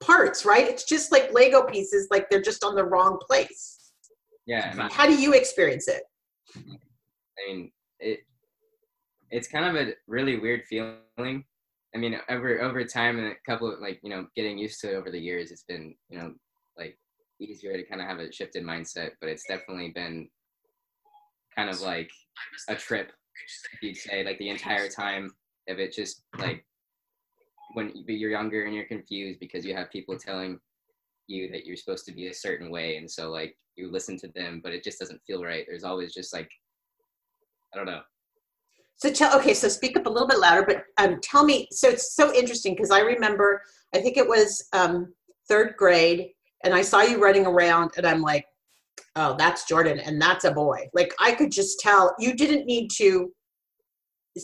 parts, 0.00 0.44
right? 0.44 0.66
It's 0.66 0.84
just 0.84 1.12
like 1.12 1.32
Lego 1.32 1.62
pieces, 1.64 2.08
like 2.10 2.28
they're 2.30 2.40
just 2.40 2.64
on 2.64 2.74
the 2.74 2.84
wrong 2.84 3.18
place. 3.26 3.92
Yeah, 4.46 4.74
I 4.78 4.88
How 4.92 5.06
do 5.06 5.14
you 5.14 5.32
experience 5.34 5.86
it? 5.86 6.02
I 6.56 6.60
mean, 7.46 7.70
it 8.00 8.20
it's 9.30 9.48
kind 9.48 9.64
of 9.64 9.86
a 9.86 9.92
really 10.06 10.38
weird 10.38 10.62
feeling. 10.68 11.44
I 11.94 11.98
mean, 11.98 12.16
over 12.28 12.60
over 12.60 12.84
time 12.84 13.18
and 13.18 13.28
a 13.28 13.34
couple 13.50 13.72
of 13.72 13.80
like 13.80 14.00
you 14.02 14.10
know 14.10 14.26
getting 14.36 14.58
used 14.58 14.80
to 14.80 14.92
it 14.92 14.96
over 14.96 15.10
the 15.10 15.18
years, 15.18 15.50
it's 15.50 15.64
been 15.64 15.94
you 16.08 16.18
know 16.18 16.34
like 16.78 16.96
easier 17.40 17.76
to 17.76 17.84
kind 17.84 18.00
of 18.00 18.06
have 18.06 18.18
a 18.18 18.32
shifted 18.32 18.64
mindset. 18.64 19.10
But 19.20 19.30
it's 19.30 19.46
definitely 19.48 19.90
been 19.94 20.28
kind 21.56 21.68
of 21.68 21.80
like 21.80 22.10
a 22.68 22.74
trip, 22.74 23.10
you'd 23.82 23.96
say, 23.96 24.24
like 24.24 24.38
the 24.38 24.50
entire 24.50 24.88
time 24.88 25.32
of 25.68 25.78
it. 25.78 25.92
Just 25.92 26.22
like 26.38 26.64
when 27.74 27.92
you're 28.06 28.30
younger 28.30 28.64
and 28.64 28.74
you're 28.74 28.84
confused 28.84 29.40
because 29.40 29.64
you 29.64 29.74
have 29.74 29.90
people 29.90 30.16
telling 30.16 30.58
you 31.26 31.50
that 31.50 31.64
you're 31.64 31.76
supposed 31.76 32.04
to 32.06 32.12
be 32.12 32.28
a 32.28 32.34
certain 32.34 32.70
way, 32.70 32.96
and 32.96 33.10
so 33.10 33.30
like 33.30 33.56
you 33.76 33.90
listen 33.90 34.16
to 34.18 34.28
them, 34.28 34.60
but 34.62 34.72
it 34.72 34.84
just 34.84 34.98
doesn't 34.98 35.22
feel 35.26 35.42
right. 35.42 35.64
There's 35.66 35.84
always 35.84 36.14
just 36.14 36.32
like 36.32 36.50
I 37.74 37.76
don't 37.76 37.86
know. 37.86 38.02
So 39.00 39.10
tell 39.10 39.38
okay, 39.38 39.54
so 39.54 39.68
speak 39.68 39.96
up 39.96 40.04
a 40.04 40.10
little 40.10 40.28
bit 40.28 40.38
louder, 40.38 40.62
but 40.62 40.84
um, 41.02 41.20
tell 41.22 41.42
me. 41.42 41.66
So 41.70 41.88
it's 41.88 42.14
so 42.14 42.34
interesting 42.34 42.74
because 42.74 42.90
I 42.90 43.00
remember, 43.00 43.62
I 43.94 43.98
think 43.98 44.18
it 44.18 44.28
was 44.28 44.62
um, 44.74 45.14
third 45.48 45.74
grade, 45.78 46.28
and 46.64 46.74
I 46.74 46.82
saw 46.82 47.00
you 47.00 47.18
running 47.18 47.46
around, 47.46 47.92
and 47.96 48.06
I'm 48.06 48.20
like, 48.20 48.44
oh, 49.16 49.36
that's 49.38 49.64
Jordan, 49.64 50.00
and 50.00 50.20
that's 50.20 50.44
a 50.44 50.52
boy. 50.52 50.86
Like 50.92 51.14
I 51.18 51.32
could 51.32 51.50
just 51.50 51.80
tell 51.80 52.14
you 52.18 52.34
didn't 52.34 52.66
need 52.66 52.90
to 52.98 53.32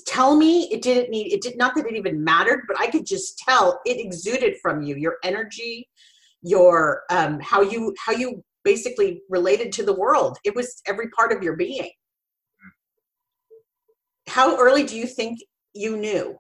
tell 0.07 0.37
me 0.37 0.69
it 0.73 0.83
didn't 0.83 1.11
need 1.11 1.33
it 1.33 1.43
did 1.43 1.57
not 1.57 1.75
that 1.77 1.87
it 1.87 1.95
even 1.95 2.23
mattered 2.23 2.63
but 2.67 2.79
i 2.81 2.89
could 2.89 3.07
just 3.07 3.39
tell 3.39 3.81
it 3.87 4.05
exuded 4.05 4.57
from 4.61 4.83
you 4.83 4.97
your 4.97 5.15
energy 5.23 5.89
your 6.43 7.03
um 7.09 7.39
how 7.41 7.63
you 7.63 7.95
how 8.05 8.13
you 8.13 8.43
basically 8.65 9.23
related 9.31 9.71
to 9.71 9.85
the 9.85 9.95
world 9.95 10.37
it 10.45 10.55
was 10.57 10.83
every 10.87 11.09
part 11.11 11.31
of 11.31 11.41
your 11.41 11.55
being 11.55 11.89
how 14.29 14.57
early 14.59 14.85
do 14.85 14.97
you 14.97 15.07
think 15.07 15.39
you 15.75 15.97
knew 15.97 16.37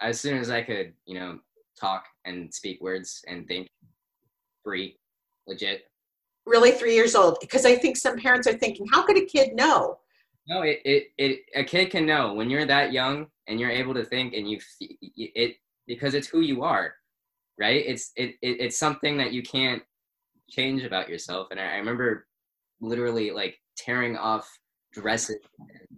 As 0.00 0.20
soon 0.20 0.38
as 0.38 0.50
I 0.50 0.62
could, 0.62 0.92
you 1.06 1.14
know, 1.14 1.38
talk 1.78 2.04
and 2.24 2.52
speak 2.52 2.80
words 2.80 3.22
and 3.28 3.46
think 3.46 3.68
free, 4.64 4.96
legit. 5.46 5.82
really 6.46 6.72
three 6.72 6.94
years 6.94 7.14
old 7.14 7.38
because 7.40 7.64
i 7.64 7.74
think 7.74 7.96
some 7.96 8.16
parents 8.18 8.46
are 8.48 8.52
thinking 8.52 8.86
how 8.92 9.02
could 9.02 9.16
a 9.16 9.24
kid 9.24 9.54
know 9.54 9.98
No, 10.48 10.62
it, 10.62 10.80
it, 10.84 11.04
it 11.18 11.40
a 11.54 11.64
kid 11.64 11.90
can 11.90 12.04
know 12.06 12.34
when 12.34 12.50
you're 12.50 12.66
that 12.66 12.92
young 12.92 13.26
and 13.46 13.60
you're 13.60 13.70
able 13.70 13.94
to 13.94 14.04
think 14.04 14.34
and 14.34 14.50
you 14.50 14.58
it 15.00 15.56
because 15.86 16.14
it's 16.14 16.28
who 16.28 16.40
you 16.40 16.62
are, 16.62 16.94
right? 17.58 17.82
It's 17.86 18.12
it, 18.16 18.30
it 18.42 18.60
it's 18.60 18.78
something 18.78 19.16
that 19.18 19.32
you 19.32 19.42
can't 19.42 19.82
change 20.48 20.82
about 20.84 21.08
yourself. 21.08 21.48
And 21.50 21.60
I, 21.60 21.74
I 21.74 21.76
remember 21.76 22.26
literally 22.80 23.30
like 23.30 23.58
tearing 23.76 24.16
off 24.16 24.48
dresses, 24.92 25.38
and 25.58 25.91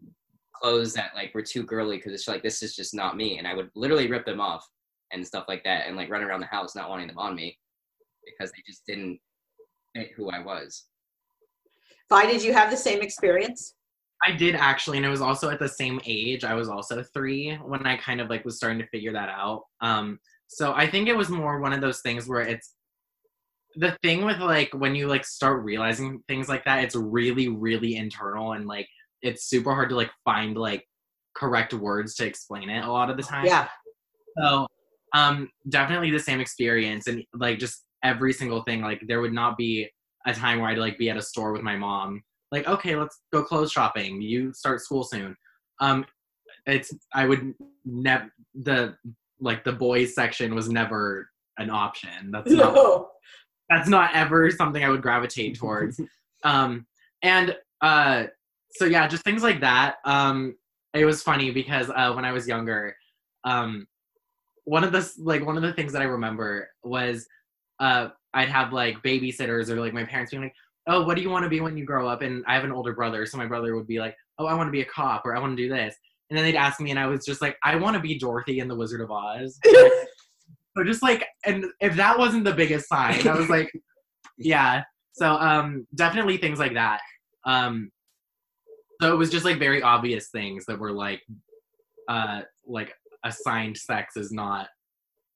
clothes 0.65 0.95
that 0.95 1.13
like 1.15 1.35
were 1.35 1.43
too 1.43 1.63
girly 1.63 1.97
because 1.97 2.13
it's 2.13 2.29
like 2.29 2.43
this 2.43 2.63
is 2.63 2.75
just 2.75 2.95
not 2.95 3.17
me, 3.17 3.39
and 3.39 3.47
I 3.47 3.55
would 3.55 3.71
literally 3.75 4.09
rip 4.09 4.25
them 4.25 4.41
off 4.41 4.67
and 5.13 5.27
stuff 5.27 5.45
like 5.47 5.63
that, 5.65 5.87
and 5.87 5.97
like 5.97 6.11
run 6.11 6.23
around 6.23 6.41
the 6.41 6.47
house 6.47 6.75
not 6.75 6.89
wanting 6.89 7.09
them 7.09 7.19
on 7.19 7.35
me 7.35 7.59
because 8.25 8.51
they 8.53 8.63
just 8.67 8.87
didn't 8.87 9.21
fit 9.95 10.13
who 10.17 10.31
I 10.31 10.43
was. 10.43 10.85
Vi, 12.09 12.27
did 12.27 12.43
you 12.43 12.53
have 12.53 12.71
the 12.71 12.77
same 12.77 13.03
experience 13.03 13.75
I 14.25 14.33
did 14.33 14.55
actually, 14.55 14.97
and 14.97 15.07
it 15.07 15.11
was 15.11 15.21
also 15.21 15.51
at 15.51 15.59
the 15.59 15.69
same 15.69 16.01
age. 16.07 16.45
I 16.45 16.55
was 16.55 16.69
also 16.69 17.03
three 17.03 17.57
when 17.57 17.87
I 17.87 17.97
kind 17.97 18.21
of 18.21 18.31
like 18.31 18.45
was 18.45 18.57
starting 18.57 18.79
to 18.79 18.87
figure 18.89 19.13
that 19.13 19.29
out. 19.29 19.65
Um, 19.81 20.19
so 20.47 20.73
I 20.73 20.89
think 20.89 21.09
it 21.09 21.17
was 21.17 21.29
more 21.29 21.61
one 21.61 21.73
of 21.73 21.83
those 21.83 22.01
things 22.01 22.27
where 22.27 22.41
it's 22.41 22.75
the 23.77 23.97
thing 24.03 24.25
with 24.25 24.39
like 24.39 24.73
when 24.73 24.95
you 24.95 25.09
like 25.09 25.27
start 25.27 25.63
realizing 25.65 26.23
things 26.27 26.49
like 26.49 26.65
that, 26.65 26.85
it's 26.85 26.95
really, 26.95 27.49
really 27.49 27.97
internal 27.97 28.53
and 28.53 28.67
like 28.67 28.89
it's 29.25 29.47
super 29.47 29.75
hard 29.75 29.89
to 29.89 29.97
like 29.97 30.11
find 30.25 30.57
like 30.57 30.87
correct 31.35 31.75
words 31.75 32.15
to 32.15 32.27
explain 32.27 32.71
it 32.71 32.85
a 32.85 32.91
lot 32.91 33.11
of 33.11 33.17
the 33.17 33.23
time. 33.23 33.47
yeah 33.47 33.69
So 34.39 34.67
um 35.15 35.49
definitely 35.69 36.11
the 36.11 36.19
same 36.19 36.41
experience 36.41 37.07
and 37.07 37.25
like 37.35 37.59
just 37.59 37.85
every 38.03 38.33
single 38.33 38.63
thing. 38.63 38.83
Like 38.83 39.03
there 39.07 39.21
would 39.21 39.33
not 39.33 39.57
be 39.57 39.89
a 40.27 40.35
time 40.35 40.61
where 40.61 40.71
I'd 40.71 40.79
like 40.79 40.99
be 40.99 41.11
at 41.11 41.17
a 41.17 41.23
store 41.23 41.53
with 41.53 41.63
my 41.63 41.77
mom. 41.77 42.23
Like, 42.53 42.69
okay, 42.69 42.95
let's 42.95 43.21
go 43.33 43.43
clothes 43.43 43.73
shopping. 43.73 44.23
You 44.23 44.53
start 44.53 44.81
school 44.81 45.03
soon. 45.03 45.35
Um 45.81 46.05
it's 46.67 46.95
I 47.13 47.27
would 47.27 47.55
never 47.85 48.31
the 48.55 48.97
like 49.41 49.65
the 49.65 49.73
boys 49.73 50.15
section 50.15 50.55
was 50.55 50.69
never 50.69 51.29
an 51.59 51.71
option. 51.71 52.31
That's 52.31 52.51
not 52.51 52.75
no. 52.75 53.09
that's 53.69 53.89
not 53.89 54.15
ever 54.15 54.51
something 54.51 54.85
I 54.85 54.89
would 54.91 55.03
gravitate 55.03 55.59
towards. 55.59 56.01
um, 56.45 56.87
and 57.23 57.57
uh, 57.81 58.25
so 58.75 58.85
yeah, 58.85 59.07
just 59.07 59.25
things 59.25 59.43
like 59.43 59.61
that. 59.61 59.97
Um, 60.05 60.57
it 60.95 61.05
was 61.05 61.23
funny 61.23 61.51
because 61.51 61.91
uh, 61.91 62.13
when 62.13 62.25
I 62.25 62.33
was 62.33 62.47
younger, 62.47 62.97
um, 63.45 63.87
one 64.65 64.85
of 64.85 64.93
the 64.93 65.11
like 65.19 65.45
one 65.45 65.57
of 65.57 65.63
the 65.63 65.73
things 65.73 65.93
that 65.93 66.03
I 66.03 66.07
remember 66.07 66.69
was 66.83 67.27
uh, 67.81 68.09
I'd 68.33 68.49
have 68.49 68.73
like 68.73 69.03
babysitters 69.03 69.69
or 69.69 69.81
like 69.81 69.93
my 69.93 70.05
parents 70.05 70.31
being 70.31 70.45
like, 70.45 70.55
"Oh, 70.87 71.05
what 71.05 71.17
do 71.17 71.23
you 71.23 71.31
want 71.31 71.45
to 71.45 71.51
be 71.51 71.61
when 71.61 71.77
you 71.77 71.85
grow 71.85 72.09
up?" 72.09 72.23
And 72.23 72.45
I 72.47 72.55
have 72.55 72.65
an 72.65 72.73
older 72.73 72.95
brother, 72.95 73.27
so 73.27 73.39
my 73.39 73.47
brother 73.47 73.75
would 73.75 73.87
be 73.87 73.99
like, 73.99 74.17
"Oh, 74.39 74.47
I 74.47 74.55
want 74.55 74.69
to 74.69 74.73
be 74.73 74.81
a 74.83 74.87
cop," 74.87 75.25
or 75.25 75.37
"I 75.37 75.41
want 75.41 75.57
to 75.57 75.63
do 75.63 75.69
this," 75.69 75.95
and 76.31 76.37
then 76.37 76.45
they'd 76.45 76.57
ask 76.57 76.81
me, 76.81 76.91
and 76.91 76.99
I 76.99 77.07
was 77.07 77.25
just 77.25 77.43
like, 77.43 77.57
"I 77.65 77.77
want 77.77 77.95
to 77.95 78.01
be 78.01 78.19
Dorothy 78.19 78.61
in 78.61 78.69
the 78.69 78.77
Wizard 78.77 79.01
of 79.01 79.11
Oz." 79.11 79.59
So 80.77 80.83
just 80.83 81.03
like, 81.03 81.27
and 81.47 81.67
if 81.81 81.97
that 81.97 82.19
wasn't 82.19 82.45
the 82.45 82.53
biggest 82.53 82.89
sign, 82.89 83.27
I 83.29 83.35
was 83.35 83.49
like, 83.49 83.71
yeah. 84.39 84.83
So 85.13 85.31
um, 85.35 85.87
definitely 85.95 86.37
things 86.37 86.59
like 86.59 86.75
that. 86.75 87.01
Um, 87.47 87.91
so 89.01 89.13
it 89.13 89.17
was 89.17 89.31
just 89.31 89.45
like 89.45 89.59
very 89.59 89.83
obvious 89.83 90.29
things 90.29 90.65
that 90.67 90.79
were 90.79 90.93
like, 90.93 91.23
uh, 92.09 92.43
like 92.67 92.95
assigned 93.25 93.77
sex 93.77 94.17
is 94.17 94.31
not 94.31 94.69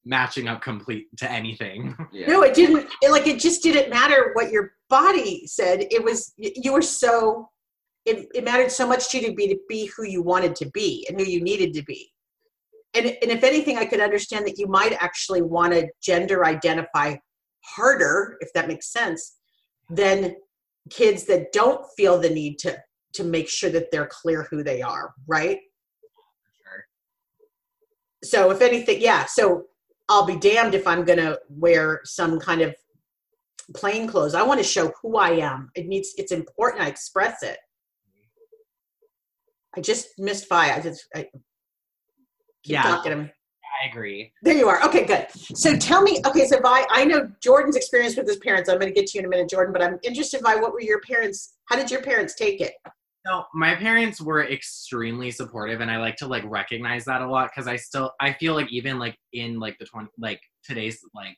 matching 0.04 0.48
up 0.48 0.62
complete 0.62 1.06
to 1.18 1.30
anything. 1.30 1.94
Yeah. 2.12 2.26
No, 2.28 2.42
it 2.42 2.54
didn't. 2.54 2.88
It, 3.02 3.10
like 3.10 3.26
it 3.26 3.38
just 3.38 3.62
didn't 3.62 3.90
matter 3.90 4.30
what 4.32 4.50
your 4.50 4.72
body 4.88 5.46
said. 5.46 5.84
It 5.90 6.02
was 6.02 6.32
you 6.36 6.72
were 6.72 6.82
so. 6.82 7.50
It, 8.06 8.26
it 8.34 8.44
mattered 8.44 8.72
so 8.72 8.86
much 8.86 9.10
to 9.10 9.18
you 9.18 9.28
to 9.28 9.34
be 9.34 9.48
to 9.48 9.58
be 9.68 9.90
who 9.94 10.04
you 10.04 10.22
wanted 10.22 10.56
to 10.56 10.70
be 10.70 11.06
and 11.08 11.20
who 11.20 11.26
you 11.26 11.42
needed 11.42 11.74
to 11.74 11.82
be. 11.82 12.10
And 12.94 13.06
and 13.06 13.30
if 13.30 13.44
anything, 13.44 13.76
I 13.76 13.84
could 13.84 14.00
understand 14.00 14.46
that 14.46 14.58
you 14.58 14.66
might 14.66 14.96
actually 15.00 15.42
want 15.42 15.74
to 15.74 15.86
gender 16.02 16.46
identify 16.46 17.16
harder, 17.62 18.38
if 18.40 18.50
that 18.54 18.68
makes 18.68 18.90
sense, 18.90 19.36
than 19.90 20.34
kids 20.88 21.24
that 21.24 21.52
don't 21.52 21.84
feel 21.96 22.18
the 22.18 22.30
need 22.30 22.58
to 22.60 22.78
to 23.14 23.24
make 23.24 23.48
sure 23.48 23.70
that 23.70 23.90
they're 23.90 24.06
clear 24.10 24.46
who 24.50 24.62
they 24.62 24.82
are, 24.82 25.14
right? 25.26 25.58
Sure. 26.62 26.84
so 28.24 28.50
if 28.50 28.60
anything 28.60 29.00
yeah 29.00 29.24
so 29.26 29.64
i'll 30.08 30.26
be 30.26 30.36
damned 30.36 30.74
if 30.74 30.86
i'm 30.86 31.04
going 31.04 31.18
to 31.18 31.38
wear 31.48 32.00
some 32.04 32.38
kind 32.40 32.60
of 32.62 32.74
plain 33.74 34.06
clothes. 34.06 34.34
I 34.34 34.42
want 34.42 34.58
to 34.60 34.64
show 34.64 34.90
who 35.02 35.18
i 35.18 35.30
am. 35.30 35.70
It 35.74 35.86
needs 35.86 36.14
it's 36.16 36.32
important 36.32 36.82
i 36.82 36.88
express 36.88 37.42
it. 37.42 37.58
I 39.76 39.80
just 39.80 40.08
missed 40.18 40.48
Vi 40.48 40.74
i 40.76 40.80
just 40.80 41.06
I, 41.14 41.20
keep 42.64 42.74
Yeah. 42.74 42.82
talking 42.82 43.10
to 43.12 43.16
me. 43.18 43.32
I 43.84 43.88
agree. 43.90 44.32
there 44.42 44.56
you 44.56 44.68
are. 44.68 44.82
Okay 44.86 45.04
good. 45.04 45.26
So 45.54 45.76
tell 45.76 46.02
me 46.02 46.20
okay 46.26 46.46
so 46.46 46.58
vi 46.60 46.86
i 46.90 47.04
know 47.04 47.30
jordan's 47.42 47.76
experience 47.76 48.16
with 48.16 48.26
his 48.26 48.38
parents. 48.38 48.68
I'm 48.70 48.78
going 48.78 48.92
to 48.92 48.98
get 48.98 49.06
to 49.08 49.18
you 49.18 49.20
in 49.20 49.26
a 49.26 49.28
minute 49.28 49.50
jordan 49.50 49.72
but 49.72 49.82
i'm 49.82 49.98
interested 50.02 50.40
by 50.42 50.54
what 50.56 50.72
were 50.72 50.80
your 50.80 51.00
parents 51.02 51.54
how 51.66 51.76
did 51.76 51.90
your 51.90 52.02
parents 52.02 52.34
take 52.34 52.60
it 52.62 52.72
No, 53.28 53.44
my 53.52 53.74
parents 53.74 54.20
were 54.20 54.44
extremely 54.44 55.30
supportive, 55.30 55.80
and 55.80 55.90
I 55.90 55.98
like 55.98 56.16
to 56.16 56.26
like 56.26 56.44
recognize 56.46 57.04
that 57.04 57.20
a 57.20 57.26
lot 57.28 57.50
because 57.54 57.68
I 57.68 57.76
still 57.76 58.12
I 58.20 58.32
feel 58.32 58.54
like 58.54 58.70
even 58.72 58.98
like 58.98 59.16
in 59.32 59.58
like 59.58 59.76
the 59.78 59.84
twenty 59.84 60.08
like 60.18 60.40
today's 60.64 61.00
like 61.14 61.36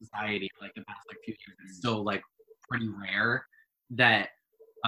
society 0.00 0.48
like 0.60 0.72
the 0.76 0.82
past 0.84 1.00
like 1.08 1.18
few 1.24 1.34
years 1.46 1.56
it's 1.64 1.78
still 1.78 2.04
like 2.04 2.22
pretty 2.68 2.88
rare 2.88 3.44
that 3.90 4.28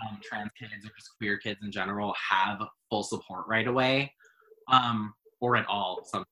um, 0.03 0.19
trans 0.23 0.51
kids 0.59 0.73
or 0.85 0.91
just 0.97 1.11
queer 1.19 1.39
kids 1.39 1.61
in 1.63 1.73
general 1.73 2.15
have 2.31 2.63
full 2.91 3.03
support 3.03 3.47
right 3.49 3.67
away, 3.67 4.13
um, 4.71 5.15
or 5.41 5.57
at 5.57 5.67
all 5.67 6.03
sometimes. 6.05 6.29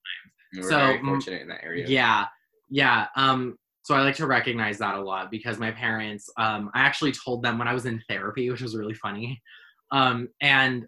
We're 0.54 0.62
So, 0.62 0.78
very 0.78 1.02
fortunate 1.02 1.42
in 1.42 1.48
that 1.48 1.64
area. 1.64 1.86
Yeah, 1.88 2.26
yeah. 2.70 3.06
Um, 3.16 3.56
so 3.82 3.94
I 3.94 4.02
like 4.02 4.16
to 4.16 4.26
recognize 4.26 4.78
that 4.78 4.94
a 4.94 5.00
lot 5.00 5.30
because 5.30 5.58
my 5.58 5.70
parents, 5.70 6.30
um, 6.38 6.70
I 6.74 6.80
actually 6.80 7.12
told 7.12 7.42
them 7.42 7.58
when 7.58 7.68
I 7.68 7.74
was 7.74 7.86
in 7.86 8.02
therapy, 8.08 8.50
which 8.50 8.62
was 8.62 8.76
really 8.76 8.94
funny. 8.94 9.42
Um, 9.90 10.28
and 10.40 10.86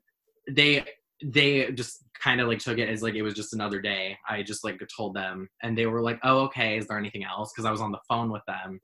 they 0.50 0.84
they 1.22 1.70
just 1.72 2.04
kind 2.22 2.40
of 2.40 2.48
like 2.48 2.58
took 2.58 2.78
it 2.78 2.88
as 2.88 3.02
like 3.02 3.14
it 3.14 3.22
was 3.22 3.34
just 3.34 3.54
another 3.54 3.80
day. 3.80 4.16
I 4.28 4.42
just 4.42 4.64
like 4.64 4.80
told 4.96 5.14
them, 5.14 5.48
and 5.62 5.76
they 5.76 5.86
were 5.86 6.02
like, 6.02 6.18
"Oh, 6.22 6.40
okay. 6.44 6.76
Is 6.78 6.86
there 6.86 6.98
anything 6.98 7.24
else?" 7.24 7.52
Because 7.52 7.66
I 7.66 7.70
was 7.70 7.80
on 7.80 7.92
the 7.92 8.00
phone 8.08 8.30
with 8.30 8.42
them. 8.46 8.80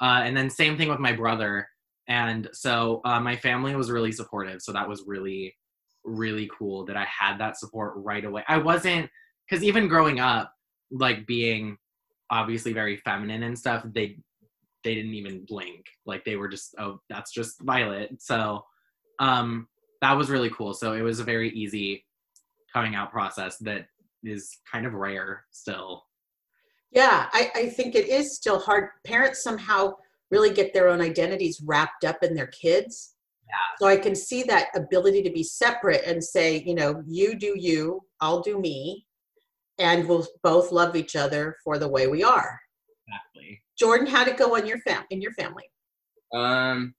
Uh, 0.00 0.22
and 0.24 0.36
then 0.36 0.50
same 0.50 0.76
thing 0.76 0.88
with 0.88 0.98
my 0.98 1.12
brother. 1.12 1.68
And 2.08 2.48
so 2.52 3.00
uh, 3.04 3.20
my 3.20 3.36
family 3.36 3.74
was 3.74 3.90
really 3.90 4.12
supportive. 4.12 4.60
So 4.60 4.72
that 4.72 4.88
was 4.88 5.04
really 5.06 5.54
really 6.04 6.50
cool 6.56 6.84
that 6.84 6.96
I 6.96 7.06
had 7.06 7.38
that 7.38 7.58
support 7.58 7.94
right 7.96 8.24
away. 8.24 8.44
I 8.46 8.58
wasn't 8.58 9.08
because 9.48 9.64
even 9.64 9.88
growing 9.88 10.20
up, 10.20 10.52
like 10.90 11.26
being 11.26 11.78
obviously 12.30 12.72
very 12.72 12.98
feminine 12.98 13.42
and 13.42 13.58
stuff, 13.58 13.84
they 13.94 14.18
they 14.84 14.94
didn't 14.94 15.14
even 15.14 15.44
blink. 15.46 15.86
Like 16.04 16.24
they 16.24 16.36
were 16.36 16.48
just, 16.48 16.74
oh, 16.78 17.00
that's 17.08 17.32
just 17.32 17.62
Violet. 17.62 18.10
So 18.20 18.64
um 19.20 19.68
that 20.00 20.16
was 20.16 20.28
really 20.28 20.50
cool. 20.50 20.74
So 20.74 20.92
it 20.92 21.02
was 21.02 21.20
a 21.20 21.24
very 21.24 21.50
easy 21.50 22.04
coming 22.72 22.94
out 22.94 23.10
process 23.10 23.56
that 23.58 23.86
is 24.22 24.58
kind 24.70 24.86
of 24.86 24.92
rare 24.94 25.44
still. 25.50 26.04
Yeah, 26.90 27.28
I, 27.32 27.50
I 27.54 27.68
think 27.70 27.94
it 27.94 28.08
is 28.08 28.36
still 28.36 28.58
hard. 28.58 28.90
Parents 29.04 29.42
somehow 29.42 29.94
really 30.30 30.52
get 30.52 30.74
their 30.74 30.88
own 30.88 31.00
identities 31.00 31.62
wrapped 31.64 32.04
up 32.04 32.22
in 32.22 32.34
their 32.34 32.48
kids. 32.48 33.14
Yeah. 33.48 33.76
So 33.78 33.86
I 33.86 33.96
can 33.96 34.14
see 34.14 34.42
that 34.44 34.68
ability 34.74 35.22
to 35.22 35.30
be 35.30 35.42
separate 35.42 36.02
and 36.06 36.22
say, 36.22 36.62
you 36.66 36.74
know, 36.74 37.02
you 37.06 37.36
do 37.36 37.54
you, 37.56 38.00
I'll 38.20 38.40
do 38.40 38.60
me, 38.60 39.06
and 39.78 40.08
we'll 40.08 40.26
both 40.42 40.72
love 40.72 40.96
each 40.96 41.16
other 41.16 41.56
for 41.64 41.78
the 41.78 41.88
way 41.88 42.06
we 42.06 42.22
are. 42.22 42.58
Exactly. 43.06 43.60
Jordan, 43.78 44.06
how'd 44.06 44.28
it 44.28 44.36
go 44.36 44.54
in 44.54 44.66
your 44.66 44.78
fam 44.78 45.04
in 45.10 45.20
your 45.20 45.32
family? 45.32 45.64
Um, 46.34 46.94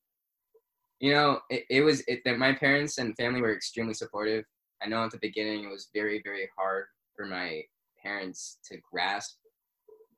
you 1.00 1.14
know, 1.14 1.40
it, 1.50 1.64
it 1.70 1.82
was 1.82 2.02
it, 2.08 2.22
that 2.26 2.38
my 2.38 2.54
parents 2.54 2.98
and 2.98 3.16
family 3.16 3.42
were 3.42 3.56
extremely 3.56 3.94
supportive. 3.94 4.46
I 4.82 4.88
know 4.88 5.04
at 5.04 5.12
the 5.12 5.20
beginning 5.22 5.64
it 5.64 5.72
was 5.72 5.90
very 5.94 6.22
very 6.24 6.50
hard 6.58 6.86
for 7.16 7.26
my 7.26 7.62
parents 8.02 8.60
to 8.70 8.78
grasp 8.92 9.38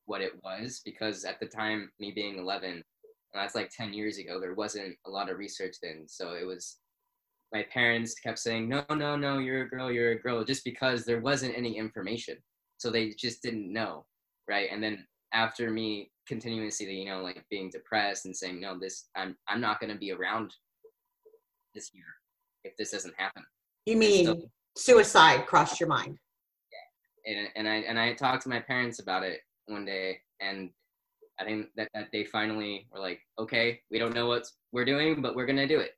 what 0.06 0.22
it 0.22 0.34
was 0.44 0.82
because 0.84 1.26
at 1.26 1.40
the 1.40 1.46
time 1.46 1.92
me 2.00 2.12
being 2.12 2.38
11 2.38 2.72
and 2.72 2.84
that's 3.34 3.56
like 3.56 3.70
10 3.76 3.94
years 3.94 4.18
ago 4.18 4.40
there 4.40 4.54
wasn't 4.54 4.96
a 5.06 5.10
lot 5.10 5.30
of 5.30 5.38
research 5.38 5.76
then 5.82 6.06
so 6.08 6.34
it 6.34 6.46
was 6.46 6.78
my 7.54 7.64
parents 7.74 8.16
kept 8.16 8.40
saying, 8.40 8.68
no, 8.68 8.84
no, 8.90 9.16
no, 9.16 9.38
you're 9.38 9.64
a 9.64 9.70
girl, 9.70 9.92
you're 9.92 10.12
a 10.12 10.20
girl, 10.20 10.44
just 10.44 10.64
because 10.64 11.06
there 11.06 11.22
wasn't 11.22 11.58
any 11.58 11.78
information. 11.78 12.38
So 12.78 12.90
they 12.90 13.12
just 13.12 13.42
didn't 13.42 13.72
know, 13.72 14.06
right? 14.50 14.70
And 14.72 14.84
then 14.84 15.06
after 15.34 15.70
me 15.70 16.12
the, 16.30 16.86
you 16.86 17.06
know, 17.06 17.22
like 17.22 17.44
being 17.50 17.70
depressed 17.70 18.26
and 18.26 18.36
saying, 18.36 18.60
no, 18.60 18.78
this, 18.78 19.08
I'm, 19.16 19.36
I'm 19.48 19.62
not 19.62 19.80
going 19.80 19.94
to 19.94 19.98
be 19.98 20.12
around 20.12 20.54
this 21.78 21.92
year 21.94 22.06
if 22.64 22.76
this 22.78 22.92
doesn't 22.92 23.14
happen. 23.18 23.44
You 23.86 23.98
mean 23.98 24.26
So- 24.26 24.52
suicide 24.76 25.46
crossed 25.46 25.80
your 25.80 25.90
mind? 25.98 26.18
Yeah. 26.74 27.32
and 27.32 27.48
and 27.58 27.68
I 27.74 27.76
and 27.90 27.98
I 28.00 28.14
talked 28.14 28.44
to 28.44 28.50
my 28.50 28.60
parents 28.72 29.00
about 29.00 29.24
it 29.24 29.40
one 29.68 29.86
day, 29.86 30.08
and 30.42 30.70
I 31.40 31.44
think 31.46 31.68
that, 31.78 31.90
that 31.94 32.08
they 32.12 32.24
finally 32.38 32.88
were 32.92 33.00
like, 33.08 33.20
okay, 33.38 33.68
we 33.92 34.00
don't 34.00 34.16
know 34.16 34.28
what 34.34 34.46
we're 34.74 34.86
doing, 34.94 35.22
but 35.22 35.36
we're 35.36 35.46
gonna 35.52 35.68
do 35.76 35.80
it. 35.80 35.92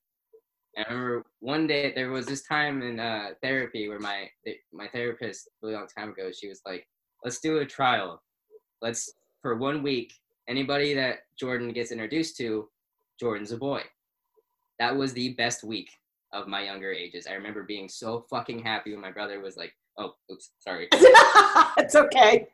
And 0.75 0.86
I 0.88 0.93
remember 0.93 1.25
one 1.39 1.65
day 1.65 1.93
there 1.93 2.12
was 2.12 2.25
this 2.25 2.43
time 2.55 2.81
in 2.89 3.00
uh, 3.00 3.29
therapy 3.41 3.88
where 3.89 4.00
my 4.00 4.29
my 4.81 4.88
therapist 4.95 5.48
a 5.48 5.51
really 5.62 5.75
long 5.77 5.88
time 5.98 6.09
ago, 6.09 6.25
she 6.31 6.50
was 6.50 6.62
like, 6.65 6.83
let's 7.24 7.39
do 7.39 7.59
a 7.59 7.65
trial. 7.65 8.21
Let's 8.81 9.01
for 9.41 9.55
one 9.55 9.81
week, 9.81 10.13
anybody 10.48 10.93
that 10.93 11.15
Jordan 11.39 11.71
gets 11.71 11.91
introduced 11.91 12.38
to, 12.38 12.69
Jordan's 13.19 13.53
a 13.53 13.57
boy. 13.57 13.81
That 14.79 14.95
was 14.95 15.13
the 15.13 15.33
best 15.33 15.63
week 15.63 15.89
of 16.31 16.48
my 16.48 16.63
younger 16.63 16.91
ages. 16.91 17.27
I 17.27 17.33
remember 17.33 17.63
being 17.63 17.89
so 17.89 18.25
fucking 18.29 18.59
happy 18.59 18.91
when 18.91 19.01
my 19.01 19.12
brother 19.12 19.39
was 19.39 19.57
like, 19.57 19.74
oh, 19.98 20.13
oops, 20.31 20.51
sorry. 20.59 20.88
it's 21.77 21.95
okay. 21.95 22.48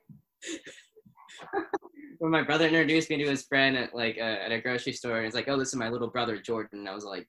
when 2.19 2.31
my 2.31 2.41
brother 2.41 2.67
introduced 2.67 3.09
me 3.09 3.17
to 3.17 3.29
his 3.29 3.43
friend 3.43 3.77
at 3.77 3.93
like 3.93 4.17
uh, 4.17 4.37
at 4.43 4.51
a 4.51 4.59
grocery 4.59 4.93
store, 4.93 5.17
and 5.17 5.25
he's 5.25 5.35
like, 5.35 5.47
"Oh, 5.47 5.57
this 5.57 5.69
is 5.69 5.75
my 5.75 5.89
little 5.89 6.07
brother 6.07 6.37
Jordan." 6.37 6.87
I 6.87 6.95
was 6.95 7.05
like, 7.05 7.27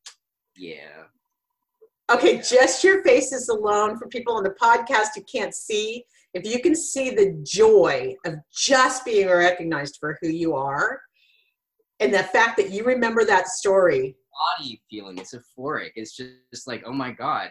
"Yeah." 0.57 1.05
Okay, 2.11 2.39
just 2.39 2.85
your 2.85 3.03
faces 3.03 3.49
alone 3.49 3.99
for 3.99 4.07
people 4.07 4.35
on 4.35 4.45
the 4.45 4.55
podcast 4.63 5.09
who 5.17 5.23
can't 5.23 5.55
see. 5.55 6.05
If 6.35 6.47
you 6.47 6.61
can 6.61 6.77
see 6.77 7.11
the 7.11 7.43
joy 7.45 8.15
of 8.25 8.35
just 8.55 9.05
being 9.05 9.29
recognized 9.29 9.97
for 9.99 10.17
who 10.21 10.29
you 10.29 10.55
are, 10.55 11.01
and 11.99 12.13
the 12.13 12.23
fact 12.23 12.59
that 12.59 12.71
you 12.71 12.85
remember 12.85 13.25
that 13.25 13.49
story, 13.49 14.17
Body 14.59 14.83
feeling, 14.91 15.19
it's 15.19 15.35
euphoric. 15.35 15.93
It's 15.97 16.17
just, 16.17 16.31
just 16.53 16.67
like, 16.67 16.83
oh 16.87 16.93
my 16.93 17.11
god, 17.11 17.51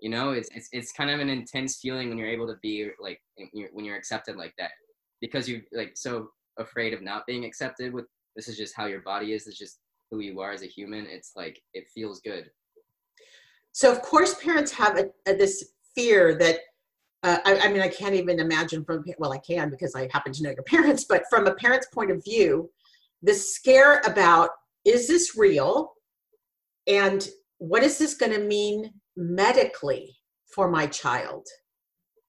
you 0.00 0.10
know, 0.10 0.30
it's 0.30 0.48
it's 0.54 0.68
it's 0.72 0.92
kind 0.92 1.10
of 1.10 1.20
an 1.20 1.28
intense 1.28 1.78
feeling 1.78 2.08
when 2.08 2.18
you're 2.18 2.28
able 2.28 2.46
to 2.46 2.56
be 2.62 2.90
like 3.00 3.20
when 3.72 3.84
you're, 3.84 3.96
accepted 3.96 4.36
like 4.36 4.54
that, 4.58 4.70
because 5.20 5.48
you're 5.48 5.62
like 5.72 5.96
so 5.96 6.30
afraid 6.58 6.92
of 6.94 7.02
not 7.02 7.26
being 7.26 7.44
accepted. 7.44 7.92
With 7.92 8.06
this 8.36 8.48
is 8.48 8.56
just 8.56 8.76
how 8.76 8.86
your 8.86 9.00
body 9.00 9.32
is. 9.32 9.46
It's 9.46 9.58
just 9.58 9.78
who 10.10 10.20
you 10.20 10.40
are 10.40 10.52
as 10.52 10.62
a 10.62 10.66
human. 10.66 11.06
It's 11.06 11.32
like 11.36 11.60
it 11.74 11.84
feels 11.94 12.20
good. 12.20 12.50
so 13.72 13.90
of 13.90 14.02
course 14.02 14.34
parents 14.42 14.72
have 14.72 14.98
a, 14.98 15.06
a, 15.26 15.36
this 15.36 15.72
fear 15.94 16.34
that 16.38 16.60
uh, 17.24 17.38
I, 17.44 17.58
I 17.64 17.72
mean 17.72 17.82
i 17.82 17.88
can't 17.88 18.14
even 18.14 18.38
imagine 18.38 18.84
from 18.84 19.04
well 19.18 19.32
i 19.32 19.38
can 19.38 19.68
because 19.68 19.94
i 19.94 20.08
happen 20.12 20.32
to 20.32 20.42
know 20.42 20.50
your 20.50 20.62
parents 20.74 21.04
but 21.04 21.24
from 21.28 21.46
a 21.46 21.54
parent's 21.54 21.88
point 21.88 22.10
of 22.10 22.22
view 22.22 22.70
the 23.22 23.34
scare 23.34 24.00
about 24.06 24.50
is 24.84 25.08
this 25.08 25.36
real 25.36 25.92
and 26.88 27.28
what 27.58 27.82
is 27.82 27.98
this 27.98 28.14
going 28.14 28.32
to 28.32 28.40
mean 28.40 28.92
medically 29.16 30.16
for 30.54 30.70
my 30.70 30.86
child 30.86 31.46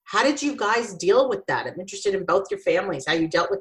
how 0.04 0.22
did 0.22 0.40
you 0.42 0.56
guys 0.56 0.94
deal 0.94 1.28
with 1.28 1.44
that 1.46 1.66
i'm 1.66 1.80
interested 1.80 2.14
in 2.14 2.24
both 2.24 2.46
your 2.50 2.60
families 2.60 3.04
how 3.06 3.14
you 3.14 3.28
dealt 3.28 3.50
with 3.50 3.60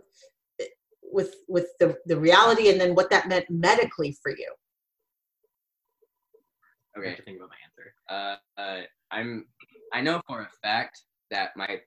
with 1.12 1.36
with 1.48 1.68
the, 1.79 1.98
the 2.06 2.18
reality 2.18 2.70
and 2.70 2.79
then 2.79 2.94
what 2.94 3.10
that 3.10 3.27
meant 3.27 3.46
medically 3.50 4.15
for 4.22 4.32
you 4.32 4.51
I 6.96 7.00
Okay. 7.00 7.10
have 7.10 7.18
to 7.18 7.24
think 7.24 7.38
about 7.38 7.50
my 7.50 7.56
answer. 7.63 8.39
uh, 8.58 8.62
uh, 8.62 8.82
I'm 9.12 9.45
I 9.93 10.02
know 10.02 10.21
for 10.28 10.41
a 10.41 10.50
fact 10.62 11.04
that 11.32 11.56
my 11.56 11.80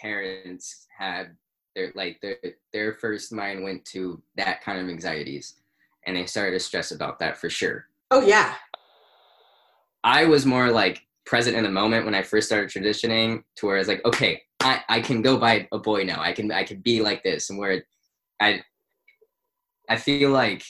parents 0.00 0.86
had 0.96 1.36
their 1.74 1.92
like 1.94 2.20
their 2.22 2.38
their 2.72 2.94
first 2.94 3.32
mind 3.32 3.62
went 3.62 3.84
to 3.86 4.22
that 4.36 4.62
kind 4.62 4.80
of 4.80 4.88
anxieties, 4.88 5.60
and 6.06 6.16
they 6.16 6.26
started 6.26 6.52
to 6.52 6.60
stress 6.60 6.90
about 6.90 7.18
that 7.20 7.36
for 7.36 7.48
sure. 7.48 7.86
Oh 8.10 8.20
yeah 8.22 8.54
I 10.04 10.24
was 10.24 10.46
more 10.46 10.70
like 10.70 11.02
present 11.26 11.56
in 11.56 11.64
the 11.64 11.70
moment 11.70 12.04
when 12.04 12.14
I 12.14 12.22
first 12.22 12.48
started 12.48 12.70
transitioning 12.70 13.42
to 13.56 13.66
where 13.66 13.76
it's 13.76 13.88
like, 13.88 14.04
okay, 14.06 14.40
I, 14.60 14.80
I 14.88 15.00
can 15.00 15.20
go 15.20 15.36
by 15.36 15.68
a 15.72 15.78
boy 15.78 16.04
now. 16.04 16.20
I 16.20 16.32
can 16.32 16.50
I 16.50 16.64
can 16.64 16.80
be 16.80 17.02
like 17.02 17.22
this, 17.22 17.50
and 17.50 17.58
where 17.58 17.84
I 18.40 18.62
I 19.88 19.96
feel 19.96 20.30
like 20.30 20.64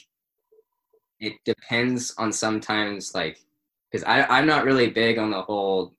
it 1.20 1.34
depends 1.44 2.14
on 2.18 2.32
sometimes 2.32 3.14
like 3.14 3.38
because 3.90 4.04
I 4.04 4.24
I'm 4.24 4.46
not 4.46 4.64
really 4.64 4.90
big 4.90 5.18
on 5.18 5.30
the 5.30 5.42
whole 5.42 5.94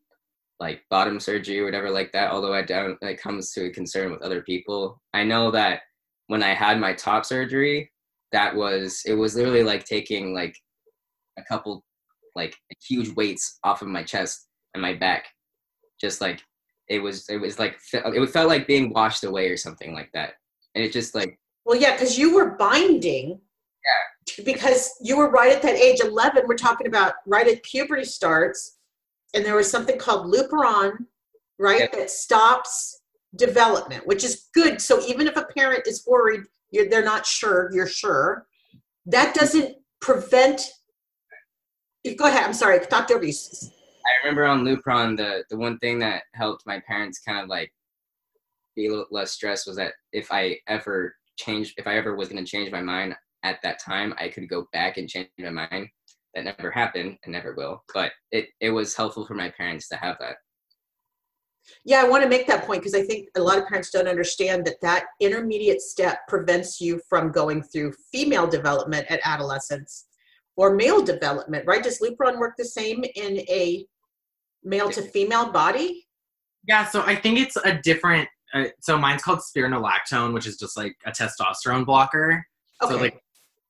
like 0.59 0.81
bottom 0.89 1.19
surgery 1.19 1.59
or 1.59 1.65
whatever 1.65 1.89
like 1.89 2.11
that. 2.11 2.31
Although 2.31 2.53
I 2.53 2.61
don't 2.61 2.97
it 3.01 3.21
comes 3.21 3.51
to 3.53 3.65
a 3.65 3.69
concern 3.71 4.11
with 4.11 4.21
other 4.21 4.41
people, 4.41 5.01
I 5.13 5.23
know 5.23 5.51
that 5.51 5.81
when 6.27 6.43
I 6.43 6.53
had 6.53 6.79
my 6.79 6.93
top 6.93 7.25
surgery, 7.25 7.91
that 8.33 8.55
was 8.55 9.01
it 9.05 9.13
was 9.13 9.35
literally 9.35 9.63
like 9.63 9.85
taking 9.85 10.33
like 10.33 10.55
a 11.39 11.43
couple 11.45 11.83
like 12.35 12.55
huge 12.87 13.09
weights 13.15 13.59
off 13.63 13.81
of 13.81 13.87
my 13.87 14.03
chest 14.03 14.47
and 14.73 14.81
my 14.81 14.93
back 14.93 15.25
just 15.99 16.21
like 16.21 16.41
it 16.87 16.99
was 16.99 17.27
it 17.29 17.37
was 17.37 17.57
like 17.59 17.77
it 17.93 18.29
felt 18.29 18.47
like 18.47 18.67
being 18.67 18.91
washed 18.93 19.23
away 19.23 19.49
or 19.49 19.57
something 19.57 19.93
like 19.93 20.09
that 20.13 20.33
and 20.75 20.83
it 20.83 20.91
just 20.91 21.15
like 21.15 21.39
Well, 21.65 21.79
yeah, 21.79 21.93
because 21.93 22.17
you 22.17 22.33
were 22.33 22.51
binding. 22.51 23.39
Yeah. 23.85 24.43
Because 24.43 24.91
you 25.01 25.17
were 25.17 25.29
right 25.29 25.51
at 25.51 25.61
that 25.61 25.75
age 25.75 25.99
11. 26.01 26.43
We're 26.47 26.55
talking 26.55 26.87
about 26.87 27.13
right 27.25 27.47
at 27.47 27.63
puberty 27.63 28.03
starts. 28.03 28.77
And 29.33 29.45
there 29.45 29.55
was 29.55 29.69
something 29.69 29.97
called 29.97 30.33
Lupron, 30.33 30.91
right, 31.59 31.91
that 31.91 32.09
stops 32.09 33.01
development, 33.35 34.07
which 34.07 34.23
is 34.23 34.47
good. 34.53 34.81
So 34.81 35.05
even 35.05 35.27
if 35.27 35.35
a 35.35 35.45
parent 35.55 35.83
is 35.85 36.05
worried, 36.07 36.41
you're, 36.71 36.89
they're 36.89 37.03
not 37.03 37.25
sure, 37.25 37.69
you're 37.73 37.87
sure. 37.87 38.47
That 39.05 39.35
doesn't 39.35 39.75
prevent. 40.01 40.61
Go 42.17 42.25
ahead. 42.25 42.43
I'm 42.43 42.53
sorry. 42.53 42.79
Talked 42.85 43.11
over 43.11 43.25
i 44.09 44.25
remember 44.25 44.45
on 44.45 44.63
lupron 44.63 45.15
the 45.15 45.43
the 45.49 45.57
one 45.57 45.77
thing 45.79 45.99
that 45.99 46.23
helped 46.33 46.65
my 46.65 46.81
parents 46.87 47.19
kind 47.19 47.39
of 47.39 47.47
like 47.47 47.71
be 48.75 48.87
a 48.87 48.89
little 48.89 49.05
less 49.11 49.31
stressed 49.31 49.67
was 49.67 49.75
that 49.75 49.93
if 50.11 50.31
i 50.31 50.57
ever 50.67 51.15
changed 51.37 51.73
if 51.77 51.87
i 51.87 51.95
ever 51.95 52.15
was 52.15 52.29
going 52.29 52.43
to 52.43 52.49
change 52.49 52.71
my 52.71 52.81
mind 52.81 53.15
at 53.43 53.59
that 53.63 53.79
time 53.79 54.13
i 54.17 54.27
could 54.27 54.49
go 54.49 54.67
back 54.73 54.97
and 54.97 55.09
change 55.09 55.29
my 55.37 55.49
mind 55.49 55.87
that 56.33 56.43
never 56.43 56.71
happened 56.71 57.17
and 57.23 57.31
never 57.31 57.53
will 57.55 57.83
but 57.93 58.11
it 58.31 58.47
it 58.59 58.71
was 58.71 58.95
helpful 58.95 59.25
for 59.25 59.33
my 59.35 59.49
parents 59.49 59.87
to 59.87 59.95
have 59.95 60.17
that 60.19 60.37
Yeah, 61.85 62.01
I 62.01 62.09
want 62.09 62.23
to 62.23 62.29
make 62.29 62.47
that 62.47 62.65
point 62.65 62.81
because 62.81 62.95
I 62.95 63.03
think 63.03 63.29
a 63.35 63.41
lot 63.41 63.59
of 63.59 63.67
parents 63.67 63.91
don't 63.91 64.07
understand 64.07 64.65
that 64.65 64.81
that 64.81 65.05
intermediate 65.19 65.81
step 65.81 66.19
prevents 66.27 66.81
you 66.81 66.99
from 67.09 67.31
going 67.31 67.61
through 67.61 67.93
female 68.11 68.47
development 68.47 69.05
at 69.09 69.19
adolescence 69.23 70.08
or 70.59 70.75
male 70.75 71.01
development, 71.01 71.65
right? 71.65 71.81
Does 71.81 71.99
Lupron 71.99 72.37
work 72.37 72.55
the 72.57 72.65
same 72.65 73.05
in 73.15 73.39
a 73.49 73.85
male 74.61 74.89
to 74.89 75.01
female 75.01 75.53
body? 75.53 76.05
Yeah, 76.67 76.85
so 76.85 77.01
I 77.03 77.15
think 77.15 77.39
it's 77.39 77.55
a 77.55 77.79
different. 77.81 78.27
Uh, 78.53 78.65
so 78.81 78.97
mine's 78.97 79.23
called 79.23 79.39
spironolactone, 79.39 80.33
which 80.33 80.45
is 80.45 80.57
just 80.57 80.75
like 80.75 80.97
a 81.05 81.11
testosterone 81.11 81.85
blocker. 81.85 82.45
Okay. 82.83 82.93
So 82.93 82.99
like 82.99 83.21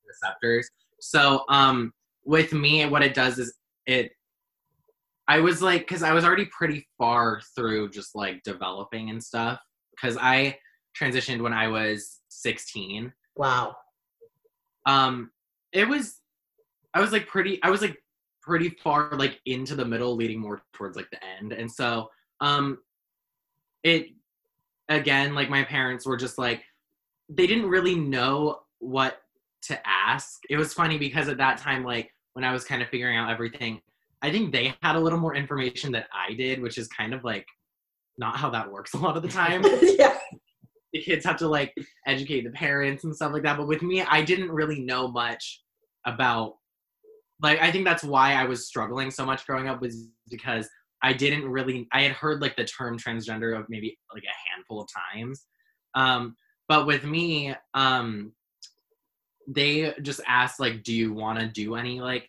receptors. 0.04 0.68
So 0.98 1.44
um, 1.48 1.92
with 2.24 2.52
me, 2.52 2.84
what 2.86 3.02
it 3.02 3.14
does 3.14 3.38
is 3.38 3.54
it. 3.86 4.10
I 5.28 5.38
was 5.38 5.62
like, 5.62 5.82
because 5.82 6.02
I 6.02 6.12
was 6.12 6.24
already 6.24 6.46
pretty 6.46 6.88
far 6.98 7.40
through 7.54 7.90
just 7.90 8.16
like 8.16 8.42
developing 8.42 9.10
and 9.10 9.22
stuff. 9.22 9.60
Because 9.92 10.16
I 10.16 10.58
transitioned 11.00 11.40
when 11.40 11.52
I 11.52 11.68
was 11.68 12.18
16. 12.30 13.12
wow. 13.36 13.76
Um, 14.86 15.30
it 15.72 15.86
was, 15.86 16.19
I 16.94 17.00
was 17.00 17.12
like 17.12 17.26
pretty. 17.26 17.62
I 17.62 17.70
was 17.70 17.82
like 17.82 17.96
pretty 18.42 18.70
far 18.82 19.10
like 19.12 19.40
into 19.46 19.74
the 19.74 19.84
middle, 19.84 20.16
leading 20.16 20.40
more 20.40 20.62
towards 20.72 20.96
like 20.96 21.10
the 21.10 21.18
end, 21.24 21.52
and 21.52 21.70
so 21.70 22.10
um, 22.40 22.78
it 23.82 24.08
again 24.88 25.34
like 25.34 25.48
my 25.48 25.62
parents 25.62 26.04
were 26.04 26.16
just 26.16 26.36
like 26.36 26.64
they 27.28 27.46
didn't 27.46 27.68
really 27.68 27.94
know 27.94 28.60
what 28.80 29.18
to 29.62 29.78
ask. 29.86 30.40
It 30.48 30.56
was 30.56 30.72
funny 30.72 30.98
because 30.98 31.28
at 31.28 31.38
that 31.38 31.58
time, 31.58 31.84
like 31.84 32.12
when 32.32 32.44
I 32.44 32.52
was 32.52 32.64
kind 32.64 32.82
of 32.82 32.88
figuring 32.88 33.16
out 33.16 33.30
everything, 33.30 33.80
I 34.22 34.30
think 34.30 34.52
they 34.52 34.74
had 34.82 34.96
a 34.96 35.00
little 35.00 35.18
more 35.18 35.34
information 35.34 35.92
that 35.92 36.08
I 36.12 36.34
did, 36.34 36.60
which 36.60 36.76
is 36.76 36.88
kind 36.88 37.14
of 37.14 37.24
like 37.24 37.46
not 38.18 38.36
how 38.36 38.50
that 38.50 38.70
works 38.70 38.94
a 38.94 38.98
lot 38.98 39.16
of 39.16 39.22
the 39.22 39.28
time. 39.28 39.62
yeah. 39.82 40.18
the 40.92 41.00
kids 41.00 41.24
have 41.24 41.36
to 41.38 41.48
like 41.48 41.74
educate 42.06 42.42
the 42.42 42.50
parents 42.50 43.04
and 43.04 43.14
stuff 43.14 43.32
like 43.32 43.42
that. 43.44 43.56
But 43.56 43.68
with 43.68 43.82
me, 43.82 44.02
I 44.02 44.22
didn't 44.22 44.50
really 44.50 44.80
know 44.80 45.08
much 45.08 45.62
about 46.04 46.54
like 47.42 47.60
I 47.60 47.70
think 47.70 47.84
that's 47.84 48.04
why 48.04 48.34
I 48.34 48.44
was 48.44 48.66
struggling 48.66 49.10
so 49.10 49.24
much 49.24 49.46
growing 49.46 49.68
up 49.68 49.80
was 49.80 50.08
because 50.28 50.68
I 51.02 51.12
didn't 51.12 51.48
really 51.48 51.88
I 51.92 52.02
had 52.02 52.12
heard 52.12 52.40
like 52.40 52.56
the 52.56 52.64
term 52.64 52.98
transgender 52.98 53.58
of 53.58 53.66
maybe 53.68 53.98
like 54.12 54.24
a 54.24 54.50
handful 54.50 54.82
of 54.82 54.88
times. 55.12 55.46
Um 55.94 56.36
but 56.68 56.86
with 56.86 57.04
me, 57.04 57.54
um 57.74 58.32
they 59.48 59.94
just 60.02 60.20
asked 60.26 60.60
like 60.60 60.82
do 60.82 60.94
you 60.94 61.12
want 61.12 61.38
to 61.38 61.48
do 61.48 61.74
any 61.74 62.00
like 62.00 62.28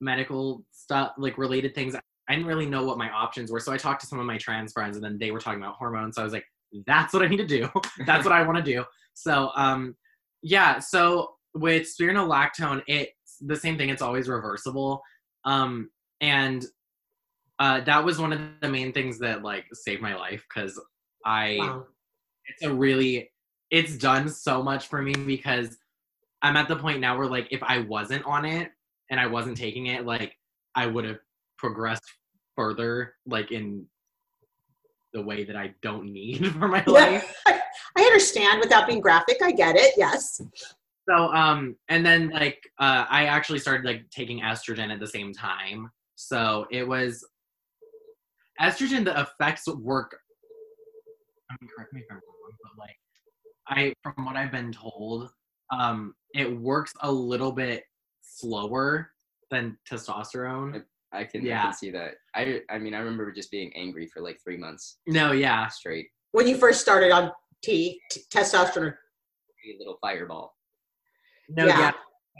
medical 0.00 0.64
stuff, 0.72 1.12
like 1.16 1.38
related 1.38 1.74
things. 1.74 1.94
I 1.94 2.34
didn't 2.34 2.46
really 2.46 2.66
know 2.66 2.84
what 2.84 2.98
my 2.98 3.10
options 3.10 3.50
were. 3.50 3.60
So 3.60 3.72
I 3.72 3.76
talked 3.76 4.00
to 4.02 4.06
some 4.06 4.18
of 4.18 4.26
my 4.26 4.38
trans 4.38 4.72
friends 4.72 4.96
and 4.96 5.04
then 5.04 5.18
they 5.18 5.30
were 5.30 5.40
talking 5.40 5.62
about 5.62 5.76
hormones. 5.76 6.16
So 6.16 6.22
I 6.22 6.24
was 6.24 6.32
like, 6.32 6.44
that's 6.86 7.12
what 7.12 7.22
I 7.22 7.28
need 7.28 7.38
to 7.38 7.46
do. 7.46 7.68
that's 8.06 8.24
what 8.24 8.32
I 8.32 8.42
want 8.42 8.58
to 8.58 8.64
do. 8.64 8.84
So 9.14 9.50
um 9.56 9.96
yeah, 10.42 10.78
so 10.78 11.34
with 11.54 11.86
spironolactone, 11.86 12.82
it's 12.86 13.21
the 13.46 13.56
same 13.56 13.76
thing. 13.76 13.88
It's 13.90 14.02
always 14.02 14.28
reversible. 14.28 15.02
Um 15.44 15.90
and 16.20 16.64
uh 17.58 17.80
that 17.82 18.04
was 18.04 18.18
one 18.18 18.32
of 18.32 18.40
the 18.60 18.68
main 18.68 18.92
things 18.92 19.18
that 19.18 19.42
like 19.42 19.66
saved 19.72 20.02
my 20.02 20.14
life 20.14 20.44
because 20.48 20.80
I 21.24 21.56
Wow. 21.58 21.86
it's 22.46 22.62
a 22.62 22.72
really 22.72 23.30
it's 23.70 23.96
done 23.96 24.28
so 24.28 24.62
much 24.62 24.88
for 24.88 25.00
me 25.02 25.14
because 25.14 25.78
I'm 26.42 26.56
at 26.56 26.68
the 26.68 26.76
point 26.76 27.00
now 27.00 27.16
where 27.16 27.26
like 27.28 27.48
if 27.50 27.62
I 27.62 27.78
wasn't 27.78 28.24
on 28.26 28.44
it 28.44 28.70
and 29.10 29.18
I 29.20 29.26
wasn't 29.26 29.56
taking 29.56 29.86
it, 29.86 30.04
like 30.04 30.36
I 30.74 30.86
would 30.86 31.04
have 31.04 31.18
progressed 31.56 32.02
further, 32.56 33.14
like 33.26 33.52
in 33.52 33.86
the 35.14 35.22
way 35.22 35.44
that 35.44 35.56
I 35.56 35.74
don't 35.82 36.12
need 36.12 36.52
for 36.58 36.68
my 36.68 36.82
Yeah, 36.86 36.92
life. 36.92 37.34
I, 37.46 37.60
I 37.96 38.02
understand 38.02 38.60
without 38.60 38.86
being 38.86 39.00
graphic. 39.00 39.38
I 39.42 39.52
get 39.52 39.76
it. 39.76 39.94
Yes. 39.96 40.40
So 41.08 41.32
um 41.32 41.76
and 41.88 42.04
then 42.06 42.30
like 42.30 42.58
uh 42.78 43.06
I 43.08 43.24
actually 43.26 43.58
started 43.58 43.84
like 43.84 44.08
taking 44.10 44.40
estrogen 44.40 44.92
at 44.92 45.00
the 45.00 45.06
same 45.06 45.32
time. 45.32 45.90
So 46.14 46.66
it 46.70 46.86
was 46.86 47.26
estrogen 48.60 49.04
the 49.04 49.20
effects 49.20 49.66
work 49.66 50.16
I 51.50 51.56
mean 51.60 51.70
correct 51.76 51.92
me 51.92 52.00
if 52.00 52.06
I'm 52.10 52.16
wrong, 52.16 52.52
but 52.62 52.78
like 52.78 52.96
I 53.68 53.92
from 54.02 54.24
what 54.24 54.36
I've 54.36 54.52
been 54.52 54.72
told, 54.72 55.30
um 55.72 56.14
it 56.34 56.50
works 56.60 56.92
a 57.00 57.10
little 57.10 57.52
bit 57.52 57.84
slower 58.22 59.10
than 59.50 59.76
testosterone. 59.90 60.82
I 61.14 61.24
can, 61.24 61.46
I 61.46 61.62
can 61.64 61.74
see 61.74 61.90
that. 61.90 62.12
I 62.34 62.60
I 62.70 62.78
mean 62.78 62.94
I 62.94 62.98
remember 62.98 63.30
just 63.32 63.50
being 63.50 63.70
angry 63.76 64.06
for 64.06 64.22
like 64.22 64.38
three 64.42 64.56
months 64.56 64.98
No, 65.06 65.32
yeah. 65.32 65.66
straight. 65.68 66.06
When 66.30 66.46
you 66.46 66.56
first 66.56 66.80
started 66.80 67.10
on 67.10 67.30
T, 67.62 68.00
t- 68.10 68.22
testosterone. 68.32 68.94
A 68.94 69.78
little 69.78 69.98
fireball. 70.00 70.54
No, 71.48 71.66
Yeah. 71.66 71.78
yeah. 71.78 71.92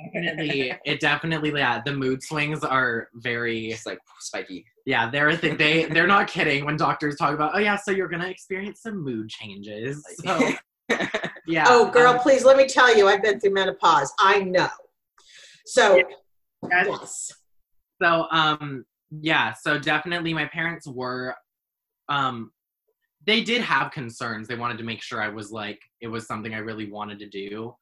Definitely 0.05 0.73
it 0.85 1.01
definitely 1.01 1.53
yeah, 1.53 1.83
the 1.85 1.93
mood 1.93 2.23
swings 2.23 2.65
are 2.65 3.09
very 3.15 3.71
Just 3.71 3.87
like 3.87 3.99
spiky. 4.21 4.65
Yeah, 4.87 5.11
they're 5.11 5.29
a 5.29 5.37
thing. 5.37 5.57
They 5.57 5.85
they're 5.85 6.07
not 6.07 6.29
kidding 6.29 6.65
when 6.65 6.77
doctors 6.77 7.17
talk 7.17 7.35
about, 7.35 7.53
oh 7.55 7.59
yeah, 7.59 7.77
so 7.77 7.91
you're 7.91 8.09
gonna 8.09 8.29
experience 8.29 8.81
some 8.83 9.03
mood 9.05 9.29
changes. 9.29 10.03
So 10.25 10.53
yeah. 11.47 11.65
Oh, 11.69 11.91
girl, 11.91 12.15
um, 12.15 12.19
please 12.21 12.45
let 12.45 12.57
me 12.57 12.67
tell 12.67 12.97
you, 12.97 13.07
I've 13.07 13.23
been 13.23 13.39
through 13.39 13.53
menopause. 13.53 14.13
I 14.19 14.41
know. 14.41 14.69
So, 15.67 16.03
guys, 16.69 16.87
yes. 16.89 17.33
so 18.03 18.27
um 18.31 18.85
yeah, 19.11 19.53
so 19.53 19.79
definitely 19.79 20.33
my 20.33 20.47
parents 20.47 20.87
were 20.87 21.37
um 22.09 22.51
they 23.27 23.43
did 23.43 23.61
have 23.61 23.93
concerns. 23.93 24.49
They 24.49 24.57
wanted 24.57 24.79
to 24.79 24.85
make 24.85 25.03
sure 25.03 25.23
I 25.23 25.29
was 25.29 25.53
like 25.53 25.81
it 26.01 26.09
was 26.09 26.27
something 26.27 26.55
I 26.55 26.59
really 26.59 26.91
wanted 26.91 27.19
to 27.21 27.29
do. 27.29 27.75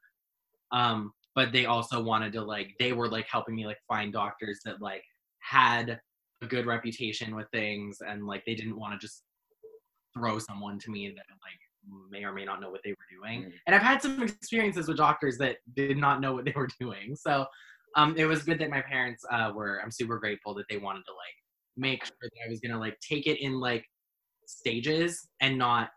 Um, 0.73 1.13
but 1.35 1.53
they 1.53 1.67
also 1.67 2.03
wanted 2.03 2.33
to 2.33 2.43
like 2.43 2.75
they 2.79 2.93
were 2.93 3.09
like 3.09 3.27
helping 3.31 3.55
me 3.55 3.67
like 3.67 3.79
find 3.89 4.13
doctors 4.13 4.61
that 4.65 4.81
like 4.81 5.03
had 5.41 6.01
a 6.43 6.47
good 6.47 6.67
reputation 6.67 7.35
with 7.35 7.47
things 7.53 7.99
and 8.07 8.27
like 8.27 8.45
they 8.47 8.55
didn't 8.55 8.79
want 8.79 8.93
to 8.93 9.05
just 9.05 9.23
throw 10.15 10.39
someone 10.39 10.79
to 10.79 10.91
me 10.91 11.09
that 11.09 11.25
like 11.31 11.59
may 12.11 12.25
or 12.25 12.33
may 12.33 12.45
not 12.45 12.61
know 12.61 12.71
what 12.71 12.81
they 12.85 12.91
were 12.91 12.97
doing. 13.11 13.45
Mm. 13.45 13.53
And 13.67 13.77
I've 13.77 13.83
had 13.83 14.03
some 14.03 14.23
experiences 14.23 14.89
with 14.89 14.97
doctors 14.97 15.39
that 15.39 15.59
did 15.75 15.97
not 15.97 16.21
know 16.21 16.35
what 16.35 16.45
they 16.45 16.55
were 16.55 16.69
doing. 16.81 17.15
So 17.17 17.47
um 17.97 18.15
it 18.17 18.25
was 18.25 18.43
good 18.43 18.59
that 18.61 18.71
my 18.71 18.83
parents 18.83 19.25
uh 19.31 19.53
were 19.55 19.81
I'm 19.83 19.91
super 19.91 20.19
grateful 20.19 20.55
that 20.55 20.67
they 20.69 20.79
wanted 20.79 21.05
to 21.07 21.13
like 21.13 21.35
make 21.77 22.05
sure 22.05 22.17
that 22.23 22.31
I 22.47 22.51
was 22.51 22.61
gonna 22.61 22.79
like 22.79 22.99
take 23.01 23.27
it 23.27 23.41
in 23.41 23.61
like 23.61 23.85
stages 24.47 25.29
and 25.41 25.57
not 25.57 25.91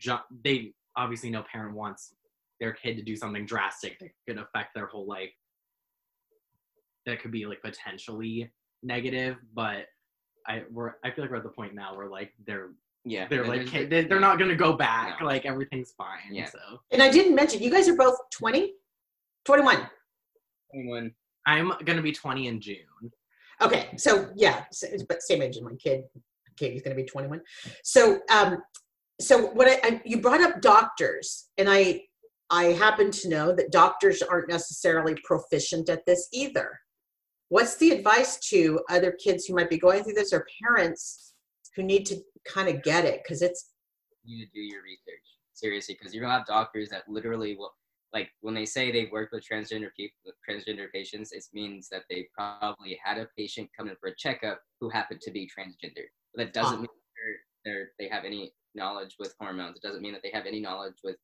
jump 0.00 0.22
they 0.44 0.72
obviously 0.96 1.30
no 1.30 1.44
parent 1.50 1.74
wants 1.74 2.14
their 2.62 2.72
kid 2.72 2.96
to 2.96 3.02
do 3.02 3.16
something 3.16 3.44
drastic 3.44 3.98
that 3.98 4.10
could 4.26 4.38
affect 4.38 4.72
their 4.72 4.86
whole 4.86 5.04
life 5.04 5.32
that 7.06 7.20
could 7.20 7.32
be 7.32 7.44
like 7.44 7.60
potentially 7.60 8.48
negative 8.84 9.36
but 9.52 9.86
i 10.46 10.62
we're 10.70 10.92
i 11.04 11.10
feel 11.10 11.24
like 11.24 11.30
we're 11.32 11.38
at 11.38 11.42
the 11.42 11.48
point 11.48 11.74
now 11.74 11.94
where 11.96 12.08
like 12.08 12.32
they're 12.46 12.70
Yeah. 13.04 13.26
they're 13.28 13.44
like 13.44 13.62
there's- 13.62 13.70
hey, 13.70 13.86
they're, 13.86 14.04
they're 14.04 14.20
not 14.20 14.38
gonna 14.38 14.54
go 14.54 14.74
back 14.74 15.20
No. 15.20 15.26
like 15.26 15.44
everything's 15.44 15.90
fine 15.90 16.30
Yeah. 16.30 16.48
so 16.48 16.60
And 16.92 17.02
I 17.02 17.10
didn't 17.10 17.34
mention, 17.34 17.60
you 17.60 17.70
guys 17.70 17.88
are 17.88 17.96
both 17.96 18.16
20? 18.30 18.72
21. 19.44 19.88
Anyone- 20.72 21.12
i'm 21.46 21.72
gonna 21.84 22.00
be 22.02 22.12
20 22.12 22.46
in 22.46 22.60
june 22.60 22.78
Okay, 23.60 23.90
so 23.96 24.28
yeah, 24.34 24.64
so, 24.72 24.88
but 25.08 25.22
same 25.22 25.40
age 25.40 25.56
as 25.56 25.62
my 25.62 25.74
kid. 25.74 26.02
Katie's 26.56 26.82
going 26.82 26.96
to 26.96 27.00
be 27.00 27.08
21. 27.08 27.40
So, 27.84 28.18
um, 28.28 28.58
so 29.20 29.46
what 29.52 29.68
I, 29.68 29.78
I 29.84 30.02
you 30.04 30.20
brought 30.20 30.40
up 30.40 30.60
doctors, 30.60 31.48
and 31.58 31.68
I 31.70 32.02
I 32.52 32.64
happen 32.64 33.10
to 33.10 33.28
know 33.30 33.50
that 33.54 33.72
doctors 33.72 34.20
aren't 34.20 34.50
necessarily 34.50 35.16
proficient 35.24 35.88
at 35.88 36.04
this 36.04 36.28
either. 36.34 36.78
What's 37.48 37.76
the 37.76 37.92
advice 37.92 38.38
to 38.50 38.80
other 38.90 39.12
kids 39.12 39.46
who 39.46 39.54
might 39.54 39.70
be 39.70 39.78
going 39.78 40.04
through 40.04 40.12
this 40.12 40.34
or 40.34 40.46
parents 40.62 41.32
who 41.74 41.82
need 41.82 42.04
to 42.06 42.16
kind 42.46 42.68
of 42.68 42.82
get 42.82 43.06
it 43.06 43.22
because 43.22 43.40
it's 43.40 43.70
you 44.24 44.36
need 44.38 44.44
to 44.46 44.50
do 44.52 44.60
your 44.60 44.82
research 44.82 45.24
seriously 45.54 45.96
because 45.98 46.12
you're 46.14 46.22
gonna 46.22 46.36
have 46.36 46.46
doctors 46.46 46.90
that 46.90 47.08
literally 47.08 47.56
will 47.56 47.72
like 48.12 48.28
when 48.40 48.54
they 48.54 48.66
say 48.66 48.92
they've 48.92 49.10
worked 49.12 49.32
with 49.32 49.44
transgender 49.48 49.88
people 49.96 50.18
transgender 50.48 50.90
patients 50.92 51.32
it 51.32 51.44
means 51.54 51.88
that 51.88 52.02
they 52.10 52.28
probably 52.36 52.98
had 53.02 53.16
a 53.16 53.28
patient 53.38 53.70
come 53.78 53.88
in 53.88 53.96
for 54.00 54.08
a 54.08 54.16
checkup 54.16 54.60
who 54.80 54.90
happened 54.90 55.20
to 55.22 55.30
be 55.30 55.46
transgender 55.48 56.04
but 56.34 56.44
that 56.44 56.52
doesn't 56.52 56.78
Ah. 56.78 56.80
mean 56.80 56.88
they're, 57.64 57.74
they're 57.74 57.90
they 57.98 58.08
have 58.08 58.24
any 58.24 58.52
knowledge 58.74 59.14
with 59.18 59.34
hormones 59.40 59.76
it 59.76 59.82
doesn't 59.82 60.02
mean 60.02 60.12
that 60.12 60.22
they 60.22 60.30
have 60.32 60.46
any 60.46 60.60
knowledge 60.60 60.96
with 61.04 61.16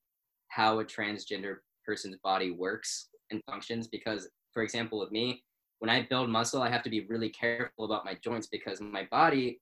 how 0.48 0.80
a 0.80 0.84
transgender 0.84 1.56
person's 1.84 2.16
body 2.22 2.50
works 2.50 3.08
and 3.30 3.42
functions 3.44 3.86
because 3.86 4.28
for 4.52 4.62
example 4.62 4.98
with 4.98 5.10
me 5.10 5.42
when 5.78 5.90
i 5.90 6.06
build 6.08 6.28
muscle 6.28 6.62
i 6.62 6.70
have 6.70 6.82
to 6.82 6.90
be 6.90 7.06
really 7.06 7.28
careful 7.30 7.84
about 7.84 8.04
my 8.04 8.14
joints 8.22 8.46
because 8.46 8.80
my 8.80 9.06
body 9.10 9.60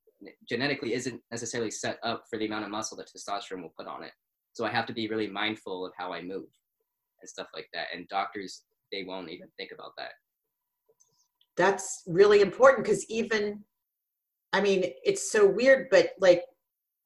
genetically 0.48 0.94
isn't 0.94 1.20
necessarily 1.30 1.70
set 1.70 1.98
up 2.02 2.24
for 2.28 2.38
the 2.38 2.46
amount 2.46 2.64
of 2.64 2.70
muscle 2.70 2.96
that 2.96 3.10
testosterone 3.14 3.62
will 3.62 3.74
put 3.76 3.86
on 3.86 4.02
it. 4.02 4.12
So 4.52 4.64
I 4.64 4.70
have 4.70 4.86
to 4.86 4.92
be 4.92 5.08
really 5.08 5.26
mindful 5.26 5.84
of 5.84 5.92
how 5.96 6.12
I 6.12 6.22
move 6.22 6.48
and 7.20 7.28
stuff 7.28 7.48
like 7.54 7.68
that. 7.74 7.88
And 7.94 8.08
doctors, 8.08 8.62
they 8.90 9.04
won't 9.04 9.30
even 9.30 9.48
think 9.56 9.72
about 9.72 9.92
that. 9.98 10.12
that's 11.56 12.02
really 12.06 12.40
important 12.40 12.84
because 12.84 13.04
even 13.10 13.64
i 14.52 14.60
mean 14.60 14.84
it's 15.04 15.32
so 15.32 15.46
weird 15.46 15.88
but 15.90 16.10
like 16.20 16.42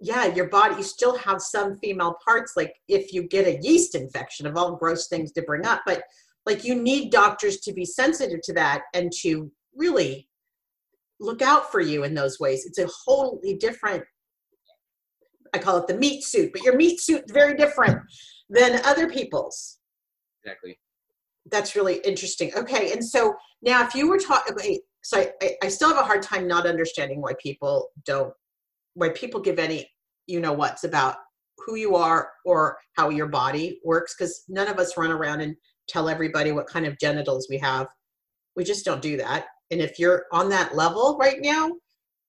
yeah 0.00 0.26
your 0.26 0.48
body 0.48 0.76
you 0.76 0.82
still 0.82 1.16
have 1.16 1.40
some 1.40 1.78
female 1.78 2.16
parts 2.24 2.54
like 2.56 2.74
if 2.88 3.12
you 3.12 3.22
get 3.28 3.46
a 3.46 3.60
yeast 3.62 3.94
infection 3.94 4.46
of 4.46 4.56
all 4.56 4.76
gross 4.76 5.08
things 5.08 5.32
to 5.32 5.42
bring 5.42 5.66
up 5.66 5.82
but 5.86 6.02
like 6.46 6.64
you 6.64 6.74
need 6.74 7.10
doctors 7.10 7.58
to 7.60 7.72
be 7.72 7.84
sensitive 7.84 8.40
to 8.42 8.52
that 8.52 8.82
and 8.94 9.12
to 9.12 9.50
really 9.74 10.28
look 11.20 11.42
out 11.42 11.70
for 11.70 11.80
you 11.80 12.04
in 12.04 12.14
those 12.14 12.40
ways 12.40 12.64
it's 12.64 12.78
a 12.78 12.88
wholly 13.04 13.54
different 13.56 14.02
i 15.54 15.58
call 15.58 15.76
it 15.76 15.86
the 15.86 15.96
meat 15.96 16.24
suit 16.24 16.50
but 16.52 16.62
your 16.62 16.76
meat 16.76 17.00
suit 17.00 17.24
is 17.26 17.32
very 17.32 17.54
different 17.54 17.98
than 18.48 18.80
other 18.84 19.08
people's 19.08 19.80
Exactly. 20.44 20.78
that's 21.50 21.76
really 21.76 21.96
interesting. 22.04 22.52
Okay, 22.56 22.92
and 22.92 23.04
so 23.04 23.34
now 23.62 23.84
if 23.86 23.94
you 23.94 24.08
were 24.08 24.18
talking, 24.18 24.80
so 25.02 25.26
I, 25.42 25.56
I 25.62 25.68
still 25.68 25.88
have 25.88 25.98
a 25.98 26.06
hard 26.06 26.22
time 26.22 26.46
not 26.46 26.66
understanding 26.66 27.20
why 27.20 27.32
people 27.42 27.88
don't, 28.04 28.32
why 28.94 29.10
people 29.10 29.40
give 29.40 29.58
any, 29.58 29.88
you 30.26 30.40
know, 30.40 30.52
what's 30.52 30.84
about 30.84 31.16
who 31.66 31.76
you 31.76 31.94
are 31.94 32.30
or 32.44 32.78
how 32.96 33.08
your 33.08 33.26
body 33.26 33.80
works, 33.84 34.14
because 34.16 34.44
none 34.48 34.68
of 34.68 34.78
us 34.78 34.96
run 34.96 35.10
around 35.10 35.40
and 35.40 35.54
tell 35.88 36.08
everybody 36.08 36.52
what 36.52 36.66
kind 36.66 36.86
of 36.86 36.98
genitals 36.98 37.46
we 37.50 37.58
have. 37.58 37.86
We 38.56 38.64
just 38.64 38.84
don't 38.84 39.02
do 39.02 39.16
that. 39.18 39.46
And 39.70 39.80
if 39.80 39.98
you're 39.98 40.24
on 40.32 40.48
that 40.50 40.74
level 40.74 41.16
right 41.20 41.38
now, 41.40 41.70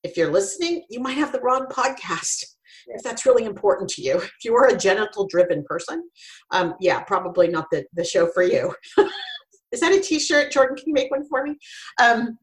if 0.03 0.17
you're 0.17 0.31
listening, 0.31 0.83
you 0.89 0.99
might 0.99 1.17
have 1.17 1.31
the 1.31 1.41
wrong 1.41 1.67
podcast. 1.71 2.45
If 2.87 3.03
that's 3.03 3.25
really 3.25 3.45
important 3.45 3.89
to 3.91 4.01
you, 4.01 4.17
if 4.17 4.43
you 4.43 4.55
are 4.55 4.67
a 4.67 4.77
genital 4.77 5.27
driven 5.27 5.63
person, 5.63 6.03
um, 6.51 6.73
yeah, 6.79 7.01
probably 7.01 7.47
not 7.47 7.67
the, 7.71 7.85
the 7.93 8.03
show 8.03 8.27
for 8.27 8.43
you. 8.43 8.73
Is 9.71 9.79
that 9.79 9.93
a 9.93 10.01
t-shirt? 10.01 10.51
Jordan, 10.51 10.75
can 10.75 10.87
you 10.87 10.93
make 10.93 11.11
one 11.11 11.27
for 11.29 11.43
me? 11.43 11.55
Um, 12.01 12.37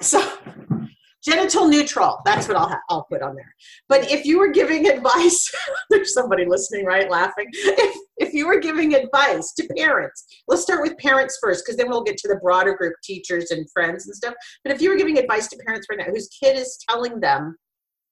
so 0.00 0.20
genital 1.22 1.68
neutral, 1.68 2.18
that's 2.24 2.48
what 2.48 2.56
I'll, 2.56 2.68
ha- 2.68 2.80
I'll 2.88 3.04
put 3.04 3.22
on 3.22 3.34
there. 3.34 3.54
But 3.88 4.10
if 4.10 4.24
you 4.24 4.38
were 4.38 4.50
giving 4.50 4.88
advice, 4.94 5.50
there's 5.90 6.14
somebody 6.14 6.44
listening, 6.46 6.84
right, 6.84 7.10
laughing. 7.10 7.48
If, 7.52 7.96
if 8.16 8.34
you 8.34 8.46
were 8.46 8.60
giving 8.60 8.94
advice 8.94 9.52
to 9.54 9.68
parents, 9.76 10.26
let's 10.48 10.62
start 10.62 10.82
with 10.82 10.96
parents 10.98 11.38
first, 11.42 11.64
because 11.64 11.76
then 11.76 11.88
we'll 11.88 12.02
get 12.02 12.16
to 12.18 12.28
the 12.28 12.40
broader 12.42 12.74
group, 12.74 12.94
teachers 13.02 13.50
and 13.50 13.70
friends 13.70 14.06
and 14.06 14.14
stuff. 14.14 14.34
But 14.64 14.72
if 14.72 14.80
you 14.80 14.90
were 14.90 14.96
giving 14.96 15.18
advice 15.18 15.48
to 15.48 15.58
parents 15.64 15.86
right 15.90 15.98
now 15.98 16.12
whose 16.12 16.28
kid 16.28 16.58
is 16.58 16.78
telling 16.88 17.20
them 17.20 17.56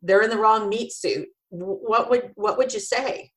they're 0.03 0.23
in 0.23 0.31
the 0.31 0.39
wrong 0.39 0.69
meat 0.69 0.93
suit, 0.93 1.29
what 1.51 2.11
would 2.11 2.31
what 2.35 2.59
would 2.59 2.75
you 2.75 2.81
say? 2.81 3.31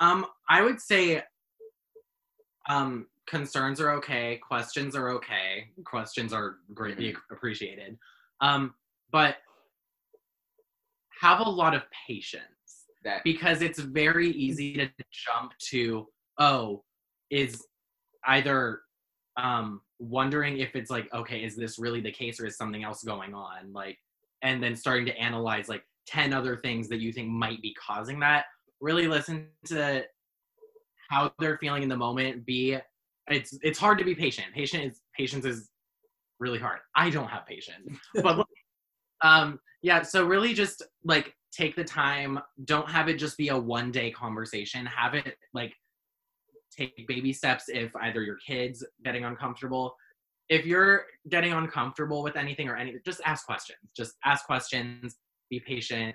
Um, 0.00 0.26
I 0.48 0.62
would 0.62 0.80
say, 0.80 1.22
um, 2.68 3.06
concerns 3.26 3.80
are 3.80 3.90
okay 3.90 4.38
questions 4.46 4.94
are 4.94 5.08
okay 5.10 5.68
questions 5.84 6.32
are 6.32 6.56
greatly 6.74 7.16
appreciated. 7.30 7.98
Um 8.40 8.74
but 9.10 9.36
have 11.20 11.40
a 11.40 11.48
lot 11.48 11.74
of 11.74 11.82
patience 12.06 12.44
that 13.04 13.22
because 13.24 13.62
it's 13.62 13.78
very 13.78 14.30
easy 14.30 14.74
to 14.74 14.88
jump 15.10 15.52
to 15.70 16.06
oh 16.38 16.82
is 17.30 17.66
either 18.26 18.80
um 19.36 19.80
wondering 19.98 20.58
if 20.58 20.74
it's 20.76 20.90
like 20.90 21.12
okay 21.14 21.44
is 21.44 21.56
this 21.56 21.78
really 21.78 22.00
the 22.00 22.10
case 22.10 22.40
or 22.40 22.46
is 22.46 22.56
something 22.56 22.84
else 22.84 23.02
going 23.02 23.34
on? 23.34 23.72
Like 23.72 23.98
and 24.42 24.62
then 24.62 24.76
starting 24.76 25.06
to 25.06 25.16
analyze 25.16 25.68
like 25.68 25.84
10 26.06 26.32
other 26.32 26.56
things 26.56 26.88
that 26.88 27.00
you 27.00 27.12
think 27.12 27.28
might 27.28 27.60
be 27.62 27.74
causing 27.74 28.20
that. 28.20 28.44
Really 28.80 29.08
listen 29.08 29.48
to 29.66 30.04
how 31.08 31.32
they're 31.38 31.58
feeling 31.58 31.82
in 31.82 31.88
the 31.88 31.96
moment 31.96 32.44
be 32.46 32.76
it's 33.28 33.56
it's 33.62 33.78
hard 33.78 33.98
to 33.98 34.04
be 34.04 34.14
patient. 34.14 34.48
Patient 34.54 34.84
is 34.84 35.00
patience 35.16 35.44
is 35.44 35.70
really 36.38 36.58
hard. 36.58 36.80
I 36.96 37.10
don't 37.10 37.28
have 37.28 37.46
patience 37.46 37.98
but 38.22 38.46
um 39.22 39.58
yeah 39.82 40.02
so 40.02 40.24
really 40.24 40.52
just 40.52 40.82
like 41.04 41.34
take 41.52 41.76
the 41.76 41.84
time. 41.84 42.38
Don't 42.64 42.88
have 42.90 43.08
it 43.08 43.14
just 43.14 43.38
be 43.38 43.48
a 43.48 43.58
one 43.58 43.90
day 43.90 44.10
conversation. 44.10 44.84
Have 44.86 45.14
it 45.14 45.36
like 45.52 45.72
take 46.76 47.06
baby 47.06 47.32
steps 47.32 47.64
if 47.68 47.94
either 47.96 48.22
your 48.22 48.36
kids 48.46 48.84
getting 49.04 49.24
uncomfortable. 49.24 49.94
If 50.48 50.66
you're 50.66 51.04
getting 51.30 51.52
uncomfortable 51.52 52.22
with 52.22 52.36
anything 52.36 52.68
or 52.68 52.76
anything 52.76 53.00
just 53.04 53.20
ask 53.24 53.46
questions. 53.46 53.78
Just 53.96 54.14
ask 54.24 54.44
questions. 54.44 55.16
Be 55.50 55.60
patient. 55.60 56.14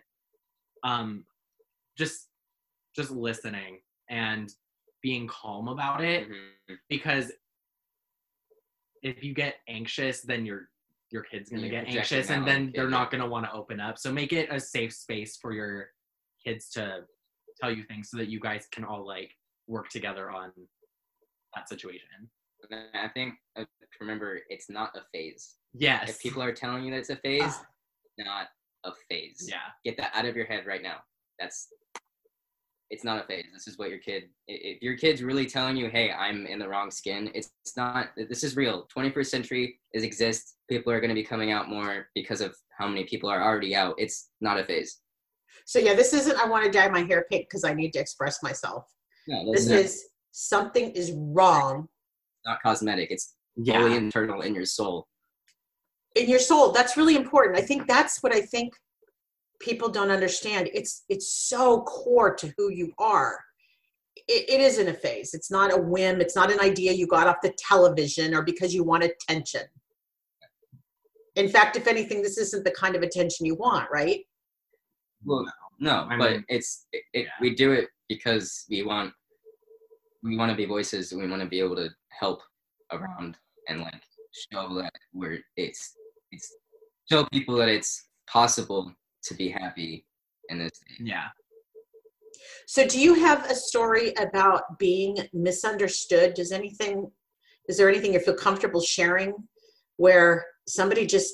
Um 0.83 1.25
just 1.97 2.27
just 2.95 3.11
listening 3.11 3.79
and 4.09 4.51
being 5.01 5.27
calm 5.27 5.67
about 5.67 6.03
it 6.03 6.27
Mhm. 6.29 6.77
because 6.89 7.31
if 9.01 9.23
you 9.23 9.33
get 9.33 9.55
anxious 9.67 10.21
then 10.21 10.45
your 10.45 10.69
your 11.11 11.23
kid's 11.23 11.49
going 11.49 11.63
to 11.63 11.69
get 11.69 11.87
anxious 11.87 12.29
and 12.29 12.47
then 12.47 12.67
the 12.67 12.71
they're 12.73 12.85
kid, 12.85 12.91
not 12.91 13.09
going 13.11 13.21
to 13.21 13.27
want 13.27 13.45
to 13.45 13.51
open 13.53 13.79
up 13.79 13.97
so 13.97 14.11
make 14.11 14.31
it 14.33 14.47
a 14.51 14.59
safe 14.59 14.93
space 14.93 15.37
for 15.37 15.53
your 15.53 15.91
kids 16.45 16.69
to 16.69 17.03
tell 17.59 17.71
you 17.71 17.83
things 17.83 18.09
so 18.11 18.17
that 18.17 18.27
you 18.29 18.39
guys 18.39 18.67
can 18.71 18.83
all 18.83 19.05
like 19.05 19.31
work 19.67 19.89
together 19.89 20.29
on 20.29 20.51
that 21.55 21.67
situation 21.67 22.29
And 22.69 22.89
I 22.93 23.07
think 23.07 23.35
uh, 23.55 23.65
remember 23.99 24.39
it's 24.49 24.69
not 24.69 24.95
a 24.95 25.01
phase. 25.13 25.55
yes 25.73 26.09
If 26.09 26.19
people 26.21 26.43
are 26.43 26.53
telling 26.53 26.83
you 26.83 26.91
that 26.91 26.97
it's 26.99 27.09
a 27.09 27.15
phase, 27.17 27.41
Ah. 27.43 27.65
not 28.19 28.47
a 28.83 28.91
phase. 29.09 29.47
yeah 29.49 29.71
Get 29.85 29.97
that 29.97 30.11
out 30.13 30.25
of 30.25 30.35
your 30.35 30.45
head 30.45 30.65
right 30.67 30.81
now. 30.83 30.99
That's 31.39 31.73
it's 32.89 33.03
not 33.03 33.23
a 33.23 33.27
phase. 33.27 33.45
This 33.53 33.67
is 33.67 33.77
what 33.77 33.89
your 33.89 33.99
kid. 33.99 34.23
If 34.47 34.81
your 34.81 34.97
kid's 34.97 35.21
really 35.21 35.45
telling 35.45 35.77
you, 35.77 35.89
"Hey, 35.89 36.11
I'm 36.11 36.45
in 36.47 36.59
the 36.59 36.67
wrong 36.67 36.89
skin," 36.91 37.29
it's, 37.35 37.51
it's 37.63 37.77
not. 37.77 38.09
This 38.17 38.43
is 38.43 38.55
real. 38.55 38.87
21st 38.95 39.27
century 39.27 39.79
is 39.93 40.03
exist. 40.03 40.55
People 40.69 40.91
are 40.91 40.99
going 40.99 41.09
to 41.09 41.15
be 41.15 41.23
coming 41.23 41.51
out 41.51 41.69
more 41.69 42.07
because 42.15 42.41
of 42.41 42.55
how 42.77 42.87
many 42.87 43.03
people 43.05 43.29
are 43.29 43.43
already 43.43 43.75
out. 43.75 43.95
It's 43.97 44.29
not 44.41 44.59
a 44.59 44.65
phase. 44.65 44.99
So 45.65 45.77
yeah, 45.79 45.93
this 45.93 46.13
isn't 46.13 46.37
I 46.39 46.47
want 46.47 46.65
to 46.65 46.71
dye 46.71 46.89
my 46.89 47.01
hair 47.03 47.25
pink 47.29 47.47
because 47.49 47.63
I 47.63 47.73
need 47.73 47.93
to 47.93 47.99
express 47.99 48.41
myself. 48.41 48.85
No, 49.27 49.51
This 49.53 49.67
that's 49.67 49.83
is 49.85 50.03
something 50.31 50.91
is 50.91 51.11
wrong 51.15 51.87
not 52.45 52.61
cosmetic. 52.63 53.11
It's 53.11 53.35
yeah 53.55 53.79
fully 53.79 53.95
internal 53.95 54.41
in 54.41 54.55
your 54.55 54.65
soul. 54.65 55.07
in 56.15 56.29
your 56.29 56.39
soul. 56.39 56.71
That's 56.71 56.97
really 56.97 57.15
important. 57.15 57.57
I 57.57 57.61
think 57.61 57.87
that's 57.87 58.23
what 58.23 58.33
I 58.33 58.41
think 58.41 58.73
people 59.59 59.89
don't 59.89 60.11
understand. 60.11 60.69
It's 60.73 61.03
it's 61.09 61.33
so 61.33 61.81
core 61.81 62.33
to 62.35 62.53
who 62.57 62.71
you 62.71 62.93
are. 62.97 63.39
It, 64.27 64.49
it 64.49 64.61
isn't 64.61 64.87
a 64.87 64.93
phase. 64.93 65.33
It's 65.33 65.51
not 65.51 65.73
a 65.73 65.77
whim. 65.77 66.21
It's 66.21 66.35
not 66.35 66.51
an 66.51 66.59
idea 66.59 66.91
you 66.91 67.07
got 67.07 67.27
off 67.27 67.37
the 67.41 67.53
television 67.57 68.33
or 68.33 68.41
because 68.41 68.73
you 68.73 68.83
want 68.83 69.03
attention. 69.03 69.61
In 71.35 71.47
fact, 71.47 71.77
if 71.77 71.87
anything, 71.87 72.21
this 72.21 72.37
isn't 72.37 72.65
the 72.65 72.71
kind 72.71 72.95
of 72.95 73.01
attention 73.03 73.45
you 73.45 73.55
want, 73.55 73.89
right? 73.91 74.21
Well, 75.23 75.45
no, 75.79 76.07
I 76.09 76.17
but 76.17 76.37
it's 76.49 76.87
it, 76.91 77.03
it, 77.13 77.25
yeah. 77.25 77.29
we 77.39 77.55
do 77.55 77.71
it 77.71 77.87
because 78.07 78.65
we 78.69 78.83
want 78.83 79.13
we 80.23 80.37
want 80.37 80.51
to 80.51 80.57
be 80.57 80.65
voices. 80.65 81.11
and 81.11 81.21
We 81.21 81.29
want 81.29 81.41
to 81.41 81.47
be 81.47 81.59
able 81.59 81.75
to 81.77 81.89
help 82.19 82.41
around 82.91 83.37
and 83.67 83.81
like 83.81 84.01
show 84.51 84.73
that 84.75 84.91
we're 85.13 85.39
it's 85.55 85.95
it's 86.31 86.55
show 87.09 87.25
people 87.31 87.55
that 87.57 87.69
it's 87.69 88.09
possible 88.27 88.93
to 89.23 89.33
be 89.33 89.49
happy 89.49 90.05
in 90.49 90.59
this. 90.59 90.71
day. 90.71 90.95
yeah 90.99 91.27
So, 92.67 92.85
do 92.85 92.99
you 92.99 93.13
have 93.15 93.49
a 93.49 93.55
story 93.55 94.13
about 94.15 94.77
being 94.79 95.17
misunderstood? 95.33 96.33
Does 96.33 96.51
anything, 96.51 97.11
is 97.67 97.77
there 97.77 97.89
anything 97.89 98.13
you 98.13 98.19
feel 98.19 98.35
comfortable 98.35 98.81
sharing 98.81 99.33
where 99.97 100.45
somebody 100.67 101.05
just, 101.05 101.33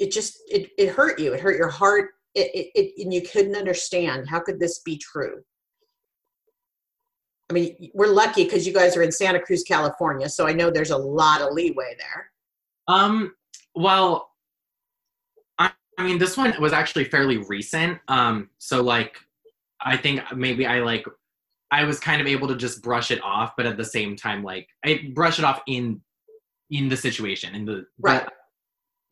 it 0.00 0.10
just, 0.10 0.38
it, 0.48 0.70
it 0.78 0.90
hurt 0.90 1.18
you, 1.18 1.32
it 1.34 1.40
hurt 1.40 1.56
your 1.56 1.68
heart, 1.68 2.10
it, 2.34 2.50
it, 2.54 2.70
it, 2.74 3.02
and 3.02 3.12
you 3.12 3.22
couldn't 3.22 3.56
understand? 3.56 4.28
How 4.28 4.40
could 4.40 4.60
this 4.60 4.80
be 4.80 4.96
true? 4.98 5.42
I 7.50 7.54
mean, 7.54 7.90
we're 7.94 8.08
lucky 8.12 8.44
because 8.44 8.66
you 8.66 8.74
guys 8.74 8.96
are 8.96 9.02
in 9.02 9.10
Santa 9.10 9.40
Cruz, 9.40 9.62
California, 9.62 10.28
so 10.28 10.46
I 10.46 10.52
know 10.52 10.70
there's 10.70 10.90
a 10.90 10.96
lot 10.96 11.40
of 11.40 11.52
leeway 11.52 11.96
there. 11.98 12.30
Um, 12.88 13.34
well, 13.74 14.30
I, 15.98 16.04
mean, 16.04 16.18
this 16.18 16.36
one 16.36 16.54
was 16.60 16.72
actually 16.72 17.04
fairly 17.04 17.38
recent. 17.38 17.98
Um, 18.08 18.50
so 18.58 18.82
like, 18.82 19.16
I 19.80 19.96
think 19.96 20.22
maybe 20.34 20.66
I 20.66 20.80
like, 20.80 21.04
I 21.70 21.84
was 21.84 22.00
kind 22.00 22.20
of 22.20 22.26
able 22.26 22.48
to 22.48 22.56
just 22.56 22.82
brush 22.82 23.10
it 23.10 23.22
off, 23.22 23.52
but 23.56 23.66
at 23.66 23.76
the 23.76 23.84
same 23.84 24.16
time, 24.16 24.42
like, 24.42 24.68
I 24.84 25.10
brush 25.14 25.38
it 25.38 25.44
off 25.44 25.60
in, 25.66 26.00
in 26.70 26.88
the 26.88 26.96
situation, 26.96 27.54
in 27.54 27.64
the 27.64 27.86
Right. 27.98 28.26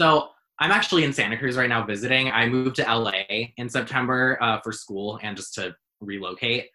So 0.00 0.30
I'm 0.58 0.70
actually 0.70 1.04
in 1.04 1.12
Santa 1.12 1.36
Cruz 1.36 1.56
right 1.56 1.68
now 1.68 1.84
visiting. 1.84 2.30
I 2.30 2.46
moved 2.46 2.76
to 2.76 2.82
LA 2.82 3.48
in 3.56 3.68
September 3.68 4.38
uh, 4.40 4.60
for 4.60 4.72
school 4.72 5.18
and 5.22 5.36
just 5.36 5.54
to 5.54 5.74
relocate. 6.00 6.68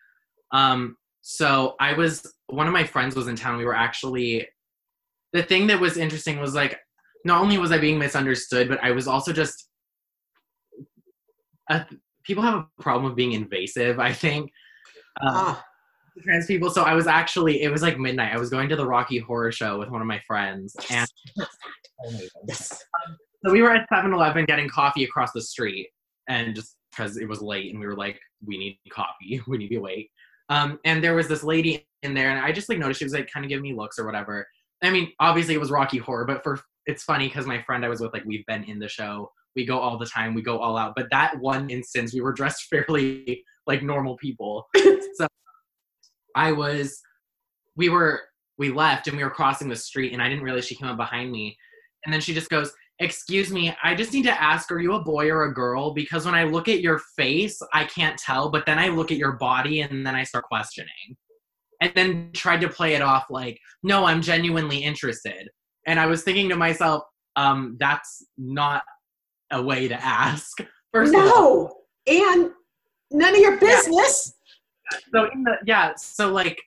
Um, 0.51 0.97
so 1.21 1.75
I 1.79 1.93
was 1.93 2.33
one 2.47 2.67
of 2.67 2.73
my 2.73 2.83
friends 2.83 3.15
was 3.15 3.27
in 3.27 3.35
town. 3.35 3.57
We 3.57 3.65
were 3.65 3.75
actually 3.75 4.47
the 5.33 5.43
thing 5.43 5.67
that 5.67 5.79
was 5.79 5.97
interesting 5.97 6.39
was 6.39 6.53
like 6.53 6.77
not 7.23 7.41
only 7.41 7.57
was 7.57 7.71
I 7.71 7.77
being 7.77 7.99
misunderstood, 7.99 8.67
but 8.67 8.83
I 8.83 8.91
was 8.91 9.07
also 9.07 9.31
just 9.31 9.69
uh, 11.71 11.83
people 12.23 12.43
have 12.43 12.55
a 12.55 12.81
problem 12.81 13.05
with 13.05 13.15
being 13.15 13.33
invasive. 13.33 13.99
I 13.99 14.13
think 14.13 14.51
um, 15.21 15.35
Ah, 15.35 15.63
trans 16.23 16.45
people. 16.45 16.69
So 16.69 16.83
I 16.83 16.93
was 16.93 17.07
actually 17.07 17.61
it 17.63 17.71
was 17.71 17.81
like 17.81 17.97
midnight. 17.97 18.33
I 18.33 18.39
was 18.39 18.49
going 18.49 18.69
to 18.69 18.75
the 18.75 18.85
Rocky 18.85 19.19
Horror 19.19 19.51
Show 19.51 19.79
with 19.79 19.89
one 19.89 20.01
of 20.01 20.07
my 20.07 20.21
friends, 20.27 20.75
and 20.89 21.07
yes. 22.47 22.83
so 23.43 23.51
we 23.51 23.61
were 23.61 23.71
at 23.71 23.89
7-Eleven 23.89 24.45
getting 24.45 24.69
coffee 24.69 25.03
across 25.03 25.31
the 25.31 25.41
street, 25.41 25.89
and 26.27 26.55
just 26.55 26.75
because 26.91 27.17
it 27.17 27.27
was 27.27 27.41
late, 27.41 27.71
and 27.71 27.79
we 27.79 27.87
were 27.87 27.95
like, 27.95 28.19
we 28.45 28.57
need 28.57 28.79
coffee, 28.91 29.41
we 29.47 29.57
need 29.57 29.69
to 29.69 29.79
wait. 29.79 30.09
Um, 30.49 30.79
and 30.83 31.01
there 31.01 31.15
was 31.15 31.27
this 31.27 31.43
lady 31.43 31.87
in 32.03 32.13
there, 32.13 32.31
and 32.31 32.39
I 32.39 32.51
just 32.51 32.69
like 32.69 32.77
noticed 32.77 32.99
she 32.99 33.05
was 33.05 33.13
like 33.13 33.31
kind 33.31 33.45
of 33.45 33.49
giving 33.49 33.63
me 33.63 33.73
looks 33.73 33.97
or 33.97 34.05
whatever. 34.05 34.47
I 34.83 34.89
mean, 34.89 35.11
obviously 35.19 35.53
it 35.53 35.59
was 35.59 35.71
Rocky 35.71 35.99
Horror, 35.99 36.25
but 36.25 36.43
for 36.43 36.59
it's 36.87 37.03
funny 37.03 37.27
because 37.27 37.45
my 37.45 37.61
friend 37.63 37.85
I 37.85 37.89
was 37.89 38.01
with, 38.01 38.13
like, 38.13 38.25
we've 38.25 38.45
been 38.47 38.63
in 38.63 38.79
the 38.79 38.89
show, 38.89 39.31
we 39.55 39.65
go 39.65 39.77
all 39.79 39.97
the 39.97 40.05
time, 40.05 40.33
we 40.33 40.41
go 40.41 40.59
all 40.59 40.77
out. 40.77 40.93
But 40.95 41.07
that 41.11 41.39
one 41.39 41.69
instance, 41.69 42.13
we 42.13 42.21
were 42.21 42.33
dressed 42.33 42.65
fairly 42.69 43.43
like 43.67 43.83
normal 43.83 44.17
people. 44.17 44.67
so 45.15 45.27
I 46.35 46.51
was, 46.51 46.99
we 47.75 47.89
were, 47.89 48.21
we 48.57 48.71
left 48.71 49.07
and 49.07 49.17
we 49.17 49.23
were 49.23 49.29
crossing 49.29 49.69
the 49.69 49.75
street, 49.75 50.13
and 50.13 50.21
I 50.21 50.29
didn't 50.29 50.43
realize 50.43 50.65
she 50.65 50.75
came 50.75 50.87
up 50.87 50.97
behind 50.97 51.31
me, 51.31 51.57
and 52.05 52.13
then 52.13 52.21
she 52.21 52.33
just 52.33 52.49
goes, 52.49 52.71
excuse 53.01 53.51
me, 53.51 53.75
I 53.83 53.95
just 53.95 54.13
need 54.13 54.23
to 54.23 54.41
ask, 54.41 54.71
are 54.71 54.79
you 54.79 54.93
a 54.93 55.03
boy 55.03 55.29
or 55.29 55.45
a 55.45 55.53
girl? 55.53 55.91
Because 55.91 56.25
when 56.25 56.35
I 56.35 56.43
look 56.43 56.67
at 56.67 56.81
your 56.81 57.01
face, 57.15 57.59
I 57.73 57.85
can't 57.85 58.17
tell, 58.17 58.49
but 58.49 58.65
then 58.65 58.77
I 58.77 58.89
look 58.89 59.11
at 59.11 59.17
your 59.17 59.33
body 59.33 59.81
and 59.81 60.05
then 60.05 60.15
I 60.15 60.23
start 60.23 60.45
questioning. 60.45 61.17
And 61.81 61.91
then 61.95 62.29
tried 62.33 62.61
to 62.61 62.69
play 62.69 62.93
it 62.93 63.01
off 63.01 63.25
like, 63.31 63.59
no, 63.81 64.05
I'm 64.05 64.21
genuinely 64.21 64.77
interested. 64.77 65.49
And 65.87 65.99
I 65.99 66.05
was 66.05 66.21
thinking 66.21 66.47
to 66.49 66.55
myself, 66.55 67.01
um, 67.35 67.75
that's 67.79 68.23
not 68.37 68.83
a 69.51 69.61
way 69.61 69.87
to 69.87 69.95
ask. 69.95 70.59
First. 70.91 71.13
No, 71.13 71.73
and 72.07 72.51
none 73.11 73.33
of 73.33 73.39
your 73.39 73.57
business. 73.57 74.33
So 75.13 75.29
in 75.31 75.43
the 75.43 75.57
yeah, 75.65 75.93
so 75.95 76.31
like 76.31 76.61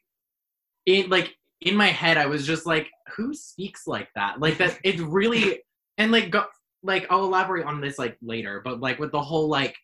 in 0.86 1.08
like 1.10 1.34
in 1.60 1.76
my 1.76 1.88
head 1.88 2.16
I 2.16 2.26
was 2.26 2.46
just 2.46 2.66
like, 2.66 2.88
who 3.16 3.34
speaks 3.34 3.86
like 3.86 4.08
that? 4.14 4.40
Like 4.40 4.58
that 4.58 4.78
it 4.84 5.00
really 5.00 5.60
and 5.98 6.12
like 6.12 6.30
go 6.30 6.44
like 6.82 7.06
I'll 7.10 7.24
elaborate 7.24 7.66
on 7.66 7.80
this 7.80 7.98
like 7.98 8.16
later, 8.22 8.60
but 8.64 8.80
like 8.80 8.98
with 8.98 9.12
the 9.12 9.22
whole 9.22 9.48
like 9.48 9.76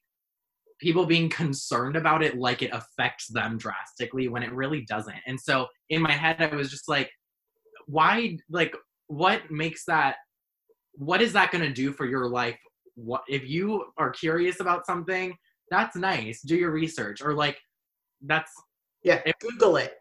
people 0.80 1.04
being 1.04 1.28
concerned 1.28 1.96
about 1.96 2.22
it 2.22 2.38
like 2.38 2.62
it 2.62 2.70
affects 2.72 3.28
them 3.28 3.58
drastically 3.58 4.28
when 4.28 4.42
it 4.42 4.52
really 4.52 4.82
doesn't. 4.86 5.16
And 5.26 5.38
so 5.38 5.66
in 5.90 6.00
my 6.00 6.12
head 6.12 6.40
I 6.40 6.54
was 6.54 6.70
just 6.70 6.88
like, 6.88 7.10
why 7.86 8.38
like 8.48 8.74
what 9.08 9.50
makes 9.50 9.84
that 9.86 10.16
what 10.94 11.22
is 11.22 11.32
that 11.32 11.50
gonna 11.50 11.72
do 11.72 11.92
for 11.92 12.06
your 12.06 12.28
life? 12.28 12.58
What 12.94 13.22
if 13.28 13.48
you 13.48 13.86
are 13.98 14.10
curious 14.10 14.60
about 14.60 14.86
something, 14.86 15.36
that's 15.70 15.96
nice. 15.96 16.42
Do 16.42 16.56
your 16.56 16.70
research. 16.70 17.22
Or 17.22 17.34
like 17.34 17.58
that's 18.22 18.52
Yeah, 19.02 19.22
Google 19.40 19.76
it. 19.76 19.94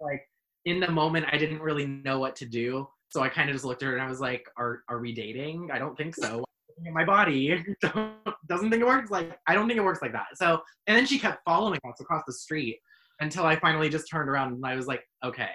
like 0.00 0.22
in 0.64 0.80
the 0.80 0.90
moment 0.90 1.26
I 1.32 1.38
didn't 1.38 1.60
really 1.60 1.86
know 1.86 2.18
what 2.18 2.36
to 2.36 2.46
do. 2.46 2.86
So 3.10 3.20
I 3.22 3.28
kind 3.28 3.48
of 3.50 3.54
just 3.54 3.64
looked 3.64 3.82
at 3.82 3.86
her 3.88 3.94
and 3.94 4.02
I 4.02 4.08
was 4.08 4.20
like, 4.20 4.44
"Are 4.56 4.82
are 4.88 5.00
we 5.00 5.12
dating? 5.14 5.70
I 5.72 5.78
don't 5.78 5.96
think 5.96 6.14
so. 6.16 6.44
My 6.92 7.04
body 7.04 7.62
doesn't 7.82 8.70
think 8.70 8.80
it 8.82 8.86
works 8.86 9.10
like 9.10 9.38
I 9.46 9.54
don't 9.54 9.68
think 9.68 9.78
it 9.78 9.84
works 9.84 10.00
like 10.02 10.12
that." 10.12 10.28
So 10.34 10.60
and 10.86 10.96
then 10.96 11.06
she 11.06 11.18
kept 11.18 11.42
following 11.44 11.78
us 11.88 12.00
across 12.00 12.22
the 12.26 12.32
street 12.32 12.78
until 13.20 13.44
I 13.44 13.56
finally 13.56 13.88
just 13.90 14.08
turned 14.10 14.28
around 14.30 14.54
and 14.54 14.64
I 14.64 14.74
was 14.74 14.86
like, 14.86 15.04
"Okay, 15.24 15.50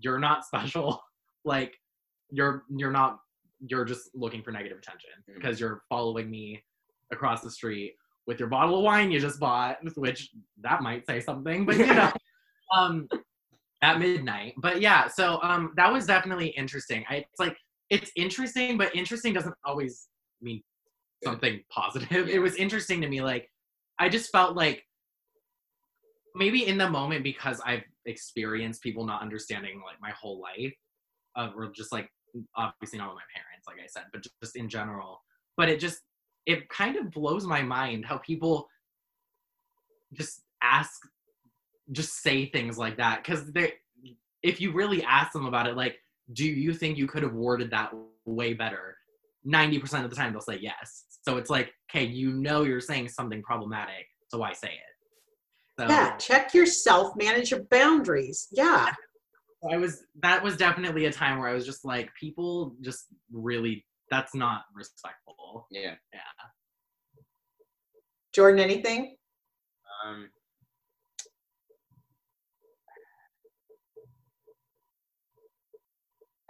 you're 0.00 0.18
not 0.18 0.44
special. 0.50 1.00
like 1.44 1.74
you're 2.30 2.64
you're 2.76 2.90
not 2.92 3.18
you're 3.66 3.84
just 3.84 4.10
looking 4.14 4.42
for 4.42 4.50
negative 4.52 4.78
attention 4.78 5.10
Mhm. 5.28 5.34
because 5.34 5.60
you're 5.60 5.82
following 5.88 6.30
me 6.30 6.62
across 7.12 7.42
the 7.42 7.50
street 7.50 7.96
with 8.26 8.38
your 8.38 8.48
bottle 8.48 8.78
of 8.78 8.84
wine 8.84 9.10
you 9.10 9.20
just 9.20 9.40
bought, 9.40 9.78
which 9.96 10.30
that 10.60 10.82
might 10.82 11.06
say 11.06 11.20
something, 11.20 11.64
but 11.66 11.76
you 11.76 11.86
know, 11.94 12.12
um, 12.74 13.08
at 13.82 13.98
midnight. 13.98 14.54
But 14.58 14.80
yeah, 14.80 15.08
so 15.08 15.40
um, 15.42 15.72
that 15.76 15.92
was 15.92 16.06
definitely 16.06 16.48
interesting. 16.48 17.04
I, 17.08 17.16
it's 17.16 17.38
like 17.38 17.56
it's 17.88 18.10
interesting, 18.16 18.78
but 18.78 18.94
interesting 18.94 19.32
doesn't 19.32 19.54
always 19.64 20.08
mean 20.40 20.62
something 21.24 21.60
positive. 21.70 22.28
It 22.28 22.38
was 22.38 22.54
interesting 22.56 23.00
to 23.00 23.08
me. 23.08 23.20
Like 23.20 23.50
I 23.98 24.08
just 24.08 24.30
felt 24.30 24.54
like 24.56 24.84
maybe 26.34 26.66
in 26.66 26.78
the 26.78 26.88
moment 26.88 27.24
because 27.24 27.60
I've 27.66 27.82
experienced 28.06 28.82
people 28.82 29.04
not 29.04 29.20
understanding 29.22 29.82
like 29.84 30.00
my 30.00 30.10
whole 30.10 30.40
life, 30.40 30.72
uh, 31.36 31.50
or 31.56 31.70
just 31.74 31.90
like 31.92 32.08
obviously 32.56 32.98
not 32.98 33.08
with 33.08 33.16
my 33.16 33.28
parents, 33.34 33.49
like 33.66 33.78
I 33.82 33.86
said, 33.86 34.04
but 34.12 34.24
just, 34.42 34.56
in 34.56 34.68
general. 34.68 35.22
But 35.56 35.68
it 35.68 35.80
just 35.80 36.00
it 36.46 36.68
kind 36.68 36.96
of 36.96 37.10
blows 37.10 37.44
my 37.44 37.62
mind 37.62 38.04
how 38.04 38.18
people 38.18 38.68
just 40.12 40.42
ask, 40.62 41.00
just 41.92 42.22
say 42.22 42.46
things 42.46 42.78
like 42.78 42.96
that 42.96 43.22
because 43.22 43.52
they, 43.52 43.74
if 44.42 44.60
you 44.60 44.72
really 44.72 45.02
ask 45.04 45.32
them 45.32 45.46
about 45.46 45.66
it, 45.66 45.76
like, 45.76 45.98
do 46.32 46.44
you 46.44 46.72
think 46.72 46.96
you 46.96 47.06
could 47.06 47.22
have 47.22 47.34
worded 47.34 47.70
that 47.70 47.92
way 48.24 48.54
better? 48.54 48.96
Ninety 49.44 49.78
percent 49.78 50.04
of 50.04 50.10
the 50.10 50.16
time, 50.16 50.32
they'll 50.32 50.40
say 50.40 50.58
yes. 50.60 51.04
So 51.22 51.36
it's 51.36 51.50
like, 51.50 51.72
okay, 51.90 52.04
you 52.04 52.32
know, 52.32 52.62
you're 52.62 52.80
saying 52.80 53.08
something 53.08 53.42
problematic, 53.42 54.06
so 54.28 54.38
why 54.38 54.52
say 54.52 54.68
it? 54.68 55.80
So, 55.80 55.88
Yeah, 55.88 56.16
check 56.16 56.54
yourself, 56.54 57.14
manage 57.16 57.50
your 57.50 57.62
boundaries. 57.64 58.48
Yeah. 58.52 58.92
I 59.68 59.76
was 59.76 60.04
that 60.22 60.42
was 60.42 60.56
definitely 60.56 61.06
a 61.06 61.12
time 61.12 61.38
where 61.38 61.48
I 61.48 61.54
was 61.54 61.66
just 61.66 61.84
like, 61.84 62.14
people 62.14 62.74
just 62.80 63.06
really 63.30 63.84
that's 64.10 64.34
not 64.34 64.62
respectful. 64.74 65.66
Yeah. 65.70 65.94
Yeah. 66.12 66.20
Jordan, 68.32 68.60
anything? 68.60 69.16
Um, 70.04 70.28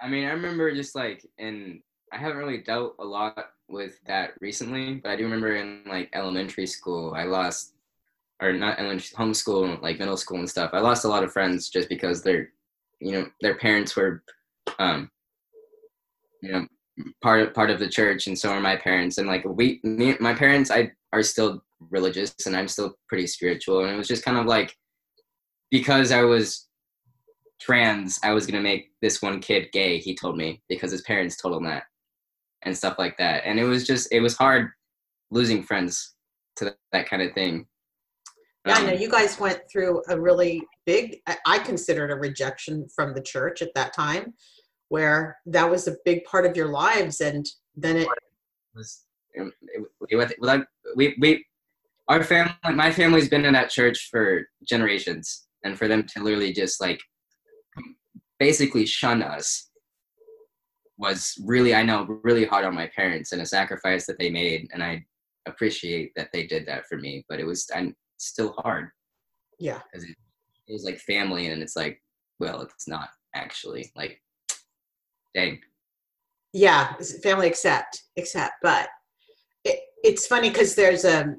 I 0.01 0.09
mean, 0.09 0.25
I 0.27 0.31
remember 0.31 0.73
just 0.75 0.94
like 0.94 1.27
in 1.38 1.83
I 2.12 2.18
haven't 2.18 2.38
really 2.38 2.59
dealt 2.59 2.96
a 2.99 3.05
lot 3.05 3.51
with 3.68 4.01
that 4.07 4.33
recently, 4.40 4.94
but 4.94 5.11
I 5.11 5.16
do 5.16 5.25
remember 5.25 5.57
in 5.57 5.83
like 5.87 6.11
elementary 6.12 6.66
school, 6.66 7.14
I 7.14 7.25
lost 7.25 7.75
or 8.42 8.53
not 8.53 8.79
elementary 8.79 9.16
homeschool, 9.16 9.81
like 9.83 9.99
middle 9.99 10.16
school 10.16 10.38
and 10.38 10.49
stuff. 10.49 10.70
I 10.73 10.81
lost 10.81 11.05
a 11.05 11.09
lot 11.09 11.23
of 11.23 11.33
friends 11.33 11.68
just 11.68 11.88
because 11.88 12.23
their 12.23 12.51
you 13.01 13.13
know 13.13 13.27
their 13.41 13.57
parents 13.57 13.97
were 13.97 14.23
um 14.79 15.11
you 16.43 16.53
know 16.53 16.67
part 17.23 17.43
of 17.43 17.55
part 17.55 17.71
of 17.71 17.79
the 17.79 17.89
church 17.89 18.27
and 18.27 18.39
so 18.39 18.51
are 18.51 18.61
my 18.61 18.77
parents. 18.77 19.19
And 19.19 19.29
like 19.29 19.45
we 19.45 19.81
me, 19.83 20.17
my 20.21 20.35
parents 20.35 20.71
I 20.71 20.93
are 21.13 21.23
still 21.23 21.63
religious 21.91 22.35
and 22.47 22.57
I'm 22.57 22.69
still 22.69 22.95
pretty 23.09 23.27
spiritual. 23.27 23.85
And 23.85 23.93
it 23.93 23.97
was 23.97 24.09
just 24.09 24.25
kind 24.25 24.39
of 24.39 24.47
like 24.47 24.77
because 25.71 26.13
I 26.13 26.23
was 26.23 26.69
trans 27.61 28.19
I 28.23 28.33
was 28.33 28.47
gonna 28.47 28.63
make 28.63 28.91
this 29.03 29.21
one 29.21 29.41
kid 29.41 29.69
gay 29.73 29.99
he 29.99 30.15
told 30.15 30.37
me 30.37 30.63
because 30.69 30.91
his 30.91 31.03
parents 31.03 31.37
told 31.37 31.57
him 31.57 31.65
that 31.65 31.85
and 32.63 32.77
stuff 32.77 32.97
like 32.99 33.17
that. 33.19 33.43
And 33.45 33.59
it 33.59 33.65
was 33.65 33.87
just 33.87 34.09
it 34.13 34.21
was 34.21 34.37
hard 34.37 34.71
losing 35.31 35.63
friends 35.63 36.15
to 36.57 36.67
that, 36.67 36.77
that 36.93 37.09
kind 37.09 37.23
of 37.23 37.33
thing 37.33 37.67
Yeah, 38.66 38.75
I 38.75 38.83
know 38.87 38.92
Um, 38.92 38.99
you 38.99 39.11
guys 39.11 39.40
went 39.40 39.62
through 39.70 40.03
a 40.09 40.20
really 40.20 40.62
big, 40.85 41.20
I- 41.27 41.38
I 41.46 41.59
considered 41.61 42.11
a 42.11 42.16
rejection 42.16 42.88
from 42.94 43.14
the 43.14 43.23
church 43.23 43.62
at 43.62 43.73
that 43.75 43.94
time, 43.94 44.35
where 44.88 45.38
that 45.46 45.70
was 45.70 45.88
a 45.88 45.96
big 46.05 46.25
part 46.25 46.44
of 46.44 46.57
your 46.57 46.68
lives. 46.68 47.20
And 47.20 47.46
then 47.75 47.96
it, 47.96 48.09
was 48.75 49.05
it, 49.35 49.53
it, 49.62 49.87
it, 50.11 50.42
like 50.42 50.64
we 50.96 51.16
we 51.20 51.44
our 52.09 52.23
family 52.23 52.53
my 52.75 52.90
family's 52.90 53.29
been 53.29 53.44
in 53.44 53.53
that 53.53 53.70
church 53.70 54.09
for 54.11 54.46
generations 54.68 55.46
and 55.64 55.79
for 55.79 55.88
them 55.88 56.05
to 56.05 56.23
literally 56.23 56.53
just 56.53 56.81
like 56.81 57.01
basically 58.38 58.85
shun 58.87 59.23
us 59.23 59.70
was 60.99 61.35
really 61.44 61.75
i 61.75 61.83
know 61.83 62.05
really 62.25 62.44
hard 62.44 62.64
on 62.64 62.75
my 62.75 62.90
parents 62.94 63.33
and 63.33 63.42
a 63.42 63.46
sacrifice 63.46 64.07
that 64.07 64.18
they 64.18 64.31
made 64.31 64.68
and 64.73 64.83
i 64.83 65.05
appreciate 65.46 66.12
that 66.16 66.29
they 66.33 66.46
did 66.46 66.66
that 66.66 66.85
for 66.87 66.99
me 66.99 67.25
but 67.29 67.38
it 67.38 67.46
was 67.46 67.68
i'm 67.75 67.94
still 68.20 68.54
hard 68.59 68.88
yeah, 69.59 69.80
because 69.92 70.09
it, 70.09 70.16
it 70.68 70.72
was 70.72 70.85
like 70.85 70.98
family 70.98 71.48
and 71.48 71.62
it's 71.62 71.76
like 71.76 72.00
well 72.38 72.61
it's 72.62 72.88
not 72.88 73.09
actually 73.35 73.92
like 73.96 74.20
dang 75.35 75.61
yeah, 76.52 76.94
family 77.22 77.46
accept, 77.46 78.04
accept. 78.16 78.54
But 78.62 78.88
it, 79.64 79.80
it's 80.02 80.26
funny 80.26 80.50
because 80.50 80.74
there's 80.74 81.04
a, 81.04 81.37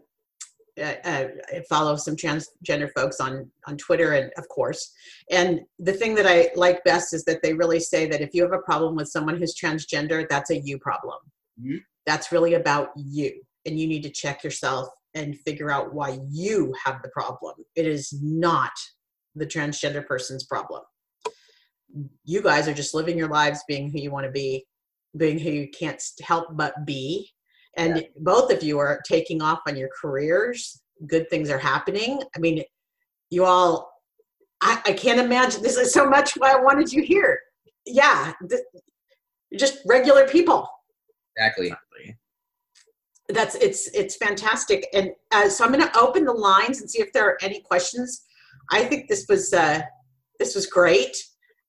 uh, 0.79 0.93
uh, 1.03 1.27
I 1.53 1.63
follow 1.69 1.97
some 1.97 2.15
transgender 2.15 2.89
folks 2.95 3.19
on 3.19 3.51
on 3.67 3.77
Twitter, 3.77 4.13
and 4.13 4.31
of 4.37 4.47
course, 4.47 4.93
and 5.29 5.61
the 5.79 5.93
thing 5.93 6.15
that 6.15 6.25
I 6.25 6.49
like 6.55 6.83
best 6.85 7.13
is 7.13 7.25
that 7.25 7.43
they 7.43 7.53
really 7.53 7.79
say 7.79 8.07
that 8.07 8.21
if 8.21 8.29
you 8.33 8.41
have 8.43 8.53
a 8.53 8.59
problem 8.59 8.95
with 8.95 9.09
someone 9.09 9.37
who's 9.37 9.55
transgender, 9.55 10.27
that's 10.29 10.49
a 10.49 10.59
you 10.59 10.79
problem. 10.79 11.19
Mhm. 11.61 11.81
That's 12.05 12.31
really 12.31 12.53
about 12.53 12.89
you, 12.95 13.43
and 13.65 13.77
you 13.77 13.87
need 13.87 14.03
to 14.03 14.09
check 14.09 14.43
yourself 14.43 14.87
and 15.13 15.38
figure 15.39 15.71
out 15.71 15.93
why 15.93 16.19
you 16.30 16.74
have 16.84 17.02
the 17.02 17.10
problem. 17.10 17.56
It 17.76 17.86
is 17.86 18.13
not 18.21 18.71
the 19.36 19.45
transgender 19.45 20.06
person's 20.06 20.45
problem. 20.45 20.82
You 22.24 22.41
guys 22.41 22.67
are 22.67 22.74
just 22.74 22.93
living 22.93 23.17
your 23.17 23.28
lives 23.28 23.63
being 23.67 23.91
who 23.91 24.00
you 24.00 24.12
want 24.12 24.26
to 24.26 24.32
be, 24.32 24.65
being 25.17 25.38
who 25.38 25.50
you 25.50 25.69
can't 25.78 26.02
help 26.21 26.47
but 26.54 26.86
be. 26.86 27.30
And 27.78 28.06
both 28.17 28.52
of 28.52 28.63
you 28.63 28.80
are 28.80 29.02
taking 29.08 29.41
off 29.41 29.60
on 29.67 29.78
your 29.78 29.89
careers. 30.00 30.82
Good 31.08 31.30
things 31.30 31.50
are 31.50 31.58
happening. 31.58 32.21
I 32.36 32.39
mean, 32.39 32.63
you 33.30 33.45
all, 33.45 33.91
I, 34.62 34.82
I 34.86 34.93
can't 34.93 35.19
imagine. 35.19 35.62
This 35.62 35.78
is 35.78 35.93
so 35.93 36.10
much 36.10 36.34
why 36.34 36.52
I 36.52 36.62
wanted 36.62 36.91
you 36.91 37.02
here. 37.02 37.39
Yeah, 37.86 38.34
th- 38.50 38.62
just 39.58 39.80
regular 39.86 40.28
people 40.28 40.69
exactly 41.36 41.67
Exactly. 41.67 42.17
That's 43.31 43.55
it's 43.55 43.87
it's 43.93 44.15
fantastic. 44.15 44.87
And 44.93 45.11
uh, 45.31 45.49
so 45.49 45.63
i'm 45.65 45.71
going 45.71 45.87
to 45.87 45.99
open 45.99 46.25
the 46.25 46.33
lines 46.33 46.81
and 46.81 46.89
see 46.89 47.01
if 47.01 47.11
there 47.13 47.25
are 47.27 47.37
any 47.41 47.61
questions. 47.61 48.25
I 48.71 48.83
think 48.85 49.07
this 49.09 49.25
was 49.27 49.53
uh 49.53 49.81
this 50.39 50.55
was 50.55 50.65
great. 50.65 51.15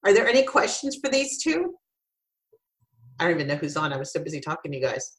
Are 0.05 0.13
there 0.13 0.29
any 0.29 0.45
questions 0.45 0.97
for 0.97 1.11
these 1.11 1.43
two? 1.43 1.75
I 3.19 3.25
don't 3.25 3.35
even 3.35 3.47
know 3.47 3.57
who's 3.57 3.77
on. 3.77 3.93
I 3.93 3.97
was 3.97 4.13
so 4.13 4.23
busy 4.23 4.41
talking 4.41 4.73
to 4.73 4.79
you 4.79 4.85
guys. 4.85 5.19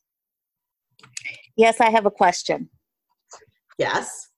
Yes, 1.55 1.79
I 1.79 1.89
have 1.89 2.05
a 2.05 2.11
question. 2.11 2.69
yes. 3.77 4.29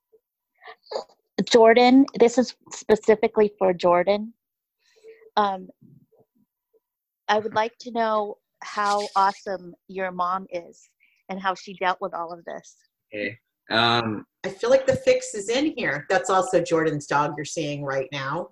Jordan, 1.44 2.06
this 2.20 2.38
is 2.38 2.56
specifically 2.72 3.52
for 3.58 3.74
Jordan. 3.74 4.34
Um, 5.36 5.70
I 7.28 7.40
would 7.40 7.54
like 7.54 7.78
to 7.80 7.92
know 7.92 8.38
how 8.62 9.08
awesome 9.16 9.74
your 9.88 10.12
mom 10.12 10.48
is 10.50 10.90
and 11.30 11.42
how 11.42 11.56
she 11.56 11.74
dealt 11.76 12.00
with 12.02 12.14
all 12.14 12.32
of 12.32 12.44
this. 12.46 12.76
okay 13.14 13.38
um 13.72 14.24
i 14.44 14.50
feel 14.50 14.70
like 14.70 14.86
the 14.86 14.96
fix 14.96 15.34
is 15.34 15.50
in 15.50 15.74
here 15.76 16.06
that's 16.08 16.30
also 16.30 16.62
jordan's 16.62 17.08
dog 17.08 17.34
you're 17.36 17.44
seeing 17.44 17.84
right 17.84 18.08
now 18.12 18.48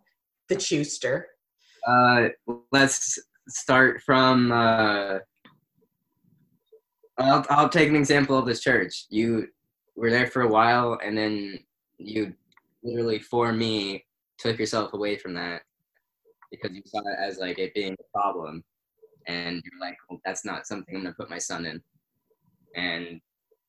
the 0.49 0.55
Chuster. 0.55 1.27
Uh, 1.87 2.29
let's 2.71 3.19
start 3.47 4.01
from. 4.01 4.51
Uh, 4.51 5.19
I'll 7.17 7.45
I'll 7.49 7.69
take 7.69 7.89
an 7.89 7.95
example 7.95 8.37
of 8.37 8.45
this 8.45 8.61
church. 8.61 9.05
You 9.09 9.47
were 9.95 10.09
there 10.09 10.27
for 10.27 10.41
a 10.41 10.47
while, 10.47 10.99
and 11.03 11.17
then 11.17 11.59
you 11.97 12.33
literally, 12.83 13.19
for 13.19 13.51
me, 13.51 14.05
took 14.37 14.59
yourself 14.59 14.93
away 14.93 15.17
from 15.17 15.33
that 15.35 15.61
because 16.51 16.71
you 16.71 16.81
saw 16.85 16.99
it 16.99 17.17
as 17.19 17.37
like 17.37 17.59
it 17.59 17.73
being 17.73 17.93
a 17.93 18.19
problem, 18.19 18.63
and 19.27 19.61
you're 19.63 19.81
like, 19.81 19.97
well, 20.09 20.19
that's 20.25 20.45
not 20.45 20.67
something 20.67 20.95
I'm 20.95 21.03
gonna 21.03 21.15
put 21.17 21.29
my 21.29 21.37
son 21.37 21.65
in. 21.65 21.81
And 22.75 23.21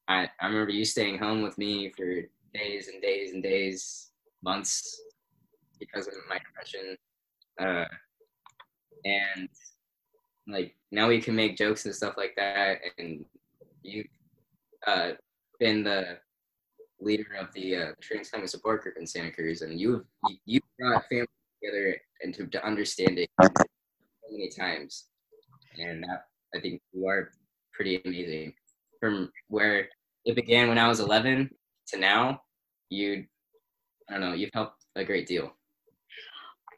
I 0.09 0.29
I 0.41 0.47
remember 0.47 0.73
you 0.73 0.85
staying 0.85 1.19
home 1.19 1.43
with 1.43 1.59
me 1.59 1.91
for 1.91 2.23
days 2.53 2.89
and 2.89 3.03
days 3.03 3.33
and 3.33 3.43
days, 3.43 4.11
months, 4.43 5.01
because 5.79 6.07
of 6.07 6.15
my 6.29 6.39
depression. 6.39 6.97
Uh, 7.61 7.85
and 9.05 9.49
like 10.47 10.75
now 10.91 11.09
we 11.09 11.21
can 11.21 11.35
make 11.35 11.57
jokes 11.57 11.85
and 11.85 11.95
stuff 11.95 12.15
like 12.17 12.35
that. 12.37 12.79
And 12.99 13.25
you've 13.83 14.07
uh, 14.87 15.13
been 15.59 15.85
the 15.85 16.19
leader 17.01 17.27
of 17.39 17.53
the 17.55 17.77
uh, 17.77 17.93
trans 18.01 18.29
family 18.29 18.47
support 18.47 18.83
group 18.83 18.97
in 18.99 19.07
santa 19.07 19.31
cruz. 19.31 19.63
And 19.63 19.79
you've 19.79 20.05
you, 20.29 20.37
you 20.47 20.61
brought 20.79 21.05
family 21.09 21.27
together 21.63 21.97
and 22.23 22.35
to 22.35 22.67
understanding 22.67 23.27
so 23.43 23.49
many 24.31 24.51
times, 24.51 25.07
and 25.79 26.03
that 26.05 26.27
I 26.55 26.61
think 26.61 26.81
you 26.93 27.07
are 27.07 27.31
pretty 27.73 28.01
amazing. 28.05 28.55
From 29.05 29.31
where 29.49 29.91
it 30.25 30.35
began 30.35 30.69
when 30.69 30.79
I 30.79 30.89
was 30.89 30.99
11 30.99 31.51
to 31.89 31.99
now, 31.99 32.41
you, 32.89 33.27
I 34.09 34.15
don't 34.15 34.23
know, 34.23 34.33
you've 34.33 34.49
helped 34.55 34.87
a 34.97 35.05
great 35.05 35.27
deal. 35.27 35.53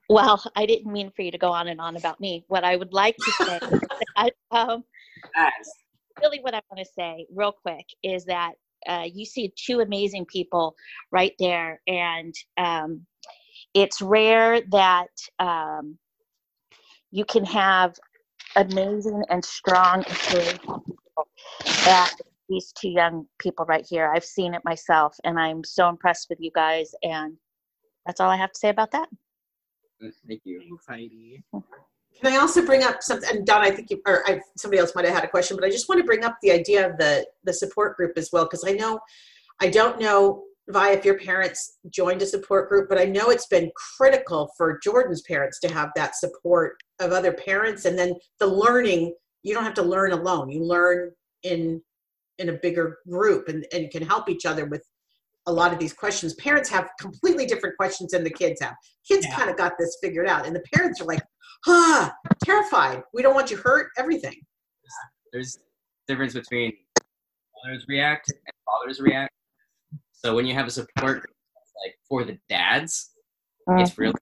Well, 0.09 0.43
I 0.57 0.67
didn't 0.67 0.93
mean 0.93 1.13
for 1.15 1.23
you 1.23 1.31
to 1.31 1.39
go 1.39 1.53
on 1.53 1.69
and 1.69 1.81
on 1.81 1.97
about 1.97 2.19
me. 2.19 2.45
What 2.49 2.65
I 2.65 2.75
would 2.75 2.93
like 2.93 3.17
to 3.17 3.31
say, 3.31 3.61
I, 4.17 4.33
um, 4.51 4.83
really 6.21 6.41
what 6.41 6.53
I 6.53 6.61
want 6.69 6.85
to 6.85 6.93
say 6.99 7.29
real 7.33 7.53
quick 7.53 7.87
is 8.03 8.25
that 8.25 8.55
uh, 8.89 9.05
you 9.07 9.25
see 9.25 9.55
two 9.57 9.79
amazing 9.79 10.27
people 10.27 10.75
right 11.13 11.35
there, 11.39 11.81
and 11.87 12.35
um, 12.57 13.07
it's 13.73 14.03
rare 14.03 14.63
that 14.73 15.11
um, 15.39 15.97
you 17.13 17.25
can 17.25 17.45
have 17.45 17.95
amazing 18.57 19.23
and 19.31 19.45
strong, 19.45 20.05
at 21.87 22.13
these 22.49 22.73
two 22.73 22.91
young 22.91 23.27
people 23.39 23.65
right 23.67 23.85
here. 23.89 24.13
I've 24.15 24.25
seen 24.25 24.55
it 24.55 24.63
myself, 24.65 25.17
and 25.25 25.39
I'm 25.39 25.65
so 25.65 25.89
impressed 25.89 26.29
with 26.31 26.39
you 26.41 26.51
guys. 26.55 26.95
And 27.03 27.37
that's 28.07 28.21
all 28.21 28.31
I 28.31 28.37
have 28.37 28.53
to 28.53 28.59
say 28.59 28.69
about 28.69 28.91
that. 28.93 29.09
Thank 30.01 30.43
you. 30.45 30.61
Thanks, 30.61 30.87
Heidi. 30.87 31.43
Can 31.53 32.33
I 32.33 32.37
also 32.37 32.65
bring 32.65 32.83
up 32.83 33.03
something? 33.03 33.29
And 33.31 33.47
Don, 33.47 33.63
I 33.63 33.71
think 33.71 33.91
you, 33.91 34.01
or 34.07 34.23
I, 34.29 34.41
somebody 34.57 34.81
else 34.81 34.95
might 34.95 35.05
have 35.05 35.15
had 35.15 35.25
a 35.25 35.29
question, 35.29 35.57
but 35.57 35.67
I 35.67 35.71
just 35.71 35.89
want 35.89 35.99
to 36.01 36.05
bring 36.05 36.25
up 36.25 36.37
the 36.43 36.51
idea 36.51 36.89
of 36.89 36.97
the 36.99 37.27
the 37.45 37.53
support 37.53 37.97
group 37.97 38.13
as 38.17 38.31
well, 38.33 38.45
because 38.45 38.65
I 38.67 38.73
know, 38.73 39.01
I 39.61 39.69
don't 39.69 40.01
know, 40.01 40.45
Vi, 40.69 40.91
if 40.93 41.05
your 41.05 41.19
parents 41.19 41.79
joined 41.91 42.23
a 42.23 42.27
support 42.27 42.69
group, 42.69 42.89
but 42.89 42.99
I 42.99 43.05
know 43.05 43.31
it's 43.31 43.47
been 43.47 43.71
critical 43.97 44.51
for 44.57 44.79
Jordan's 44.83 45.23
parents 45.23 45.61
to 45.61 45.73
have 45.73 45.91
that 45.97 46.15
support 46.17 46.77
of 47.01 47.13
other 47.13 47.33
parents, 47.33 47.85
and 47.87 47.99
then 47.99 48.15
the 48.39 48.47
learning. 48.47 49.15
You 49.43 49.55
don't 49.55 49.63
have 49.63 49.75
to 49.75 49.83
learn 49.83 50.11
alone. 50.11 50.49
You 50.49 50.65
learn 50.65 51.13
in 51.43 51.81
in 52.39 52.51
a 52.51 52.53
bigger 52.53 52.99
group, 53.09 53.49
and 53.49 53.67
and 53.73 53.91
can 53.91 54.05
help 54.05 54.29
each 54.29 54.45
other 54.47 54.67
with 54.67 54.85
a 55.47 55.53
lot 55.53 55.73
of 55.73 55.79
these 55.79 55.93
questions. 55.93 56.35
Parents 56.35 56.69
have 56.69 56.91
completely 57.01 57.47
different 57.47 57.77
questions 57.77 58.11
than 58.13 58.25
the 58.25 58.31
kids 58.31 58.61
have. 58.61 58.75
Kids 59.07 59.25
Yeah. 59.27 59.37
kind 59.37 59.51
of 59.51 59.57
got 59.57 59.73
this 59.79 59.97
figured 60.03 60.27
out, 60.27 60.47
and 60.47 60.55
the 60.55 60.63
parents 60.75 61.01
are 61.01 61.05
like, 61.05 61.23
ah, 61.67 62.13
terrified. 62.45 63.03
We 63.15 63.23
don't 63.23 63.35
want 63.35 63.51
you 63.51 63.57
hurt. 63.57 63.91
Everything. 63.97 64.35
There's 65.33 65.59
difference 66.09 66.35
between 66.35 66.73
mothers 67.65 67.85
react 67.89 68.31
and 68.31 68.39
fathers 68.65 69.01
react. 69.01 69.33
So 70.13 70.35
when 70.35 70.47
you 70.47 70.55
have 70.55 70.67
a 70.67 70.71
support 70.71 71.21
group 71.23 71.35
like 71.85 71.95
for 72.09 72.25
the 72.25 72.39
dads, 72.49 73.11
it's 73.69 73.99
really 73.99 74.15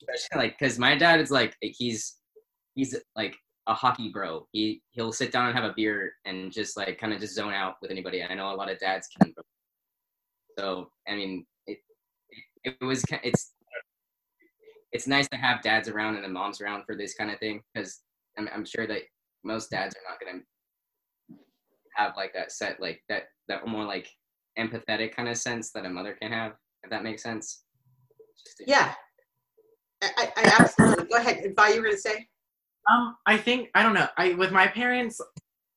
especially 0.00 0.42
like 0.48 0.58
because 0.58 0.78
my 0.78 0.96
dad 0.96 1.20
is 1.20 1.30
like 1.30 1.54
he's 1.60 2.16
he's 2.74 2.96
like 3.14 3.36
a 3.68 3.74
hockey 3.74 4.08
bro. 4.08 4.46
He 4.52 4.82
he'll 4.90 5.12
sit 5.12 5.30
down 5.30 5.46
and 5.46 5.54
have 5.54 5.70
a 5.70 5.74
beer 5.76 6.14
and 6.24 6.50
just 6.50 6.76
like 6.76 6.98
kind 6.98 7.12
of 7.12 7.20
just 7.20 7.34
zone 7.34 7.52
out 7.52 7.76
with 7.80 7.90
anybody. 7.90 8.22
I 8.22 8.34
know 8.34 8.52
a 8.52 8.56
lot 8.56 8.70
of 8.70 8.78
dads 8.78 9.06
can. 9.06 9.32
So 10.58 10.90
I 11.06 11.14
mean, 11.14 11.46
it 11.66 11.78
it, 12.64 12.76
was 12.80 13.04
it's 13.22 13.52
it's 14.90 15.06
nice 15.06 15.28
to 15.28 15.36
have 15.36 15.62
dads 15.62 15.88
around 15.88 16.16
and 16.16 16.24
the 16.24 16.28
moms 16.28 16.60
around 16.60 16.84
for 16.84 16.96
this 16.96 17.14
kind 17.14 17.30
of 17.30 17.38
thing 17.38 17.62
because 17.72 18.00
I'm 18.36 18.48
I'm 18.52 18.64
sure 18.64 18.86
that 18.86 19.02
most 19.44 19.70
dads 19.70 19.94
are 19.94 20.10
not 20.10 20.18
gonna 20.18 20.42
have 21.94 22.16
like 22.16 22.32
that 22.32 22.50
set 22.50 22.80
like 22.80 23.02
that 23.08 23.24
that 23.48 23.66
more 23.66 23.84
like 23.84 24.08
empathetic 24.58 25.14
kind 25.14 25.28
of 25.28 25.36
sense 25.36 25.70
that 25.72 25.84
a 25.84 25.90
mother 25.90 26.16
can 26.20 26.32
have 26.32 26.52
if 26.82 26.90
that 26.90 27.04
makes 27.04 27.22
sense. 27.22 27.64
Yeah. 28.66 28.94
I, 30.02 30.32
I 30.36 30.56
absolutely. 30.60 31.06
Go 31.06 31.16
ahead. 31.16 31.52
Vi, 31.56 31.68
you 31.74 31.82
were 31.82 31.90
to 31.90 31.98
say? 31.98 32.28
Um, 32.90 33.16
I 33.26 33.36
think 33.36 33.70
I 33.74 33.82
don't 33.82 33.94
know. 33.94 34.08
I 34.16 34.34
with 34.34 34.52
my 34.52 34.66
parents, 34.66 35.20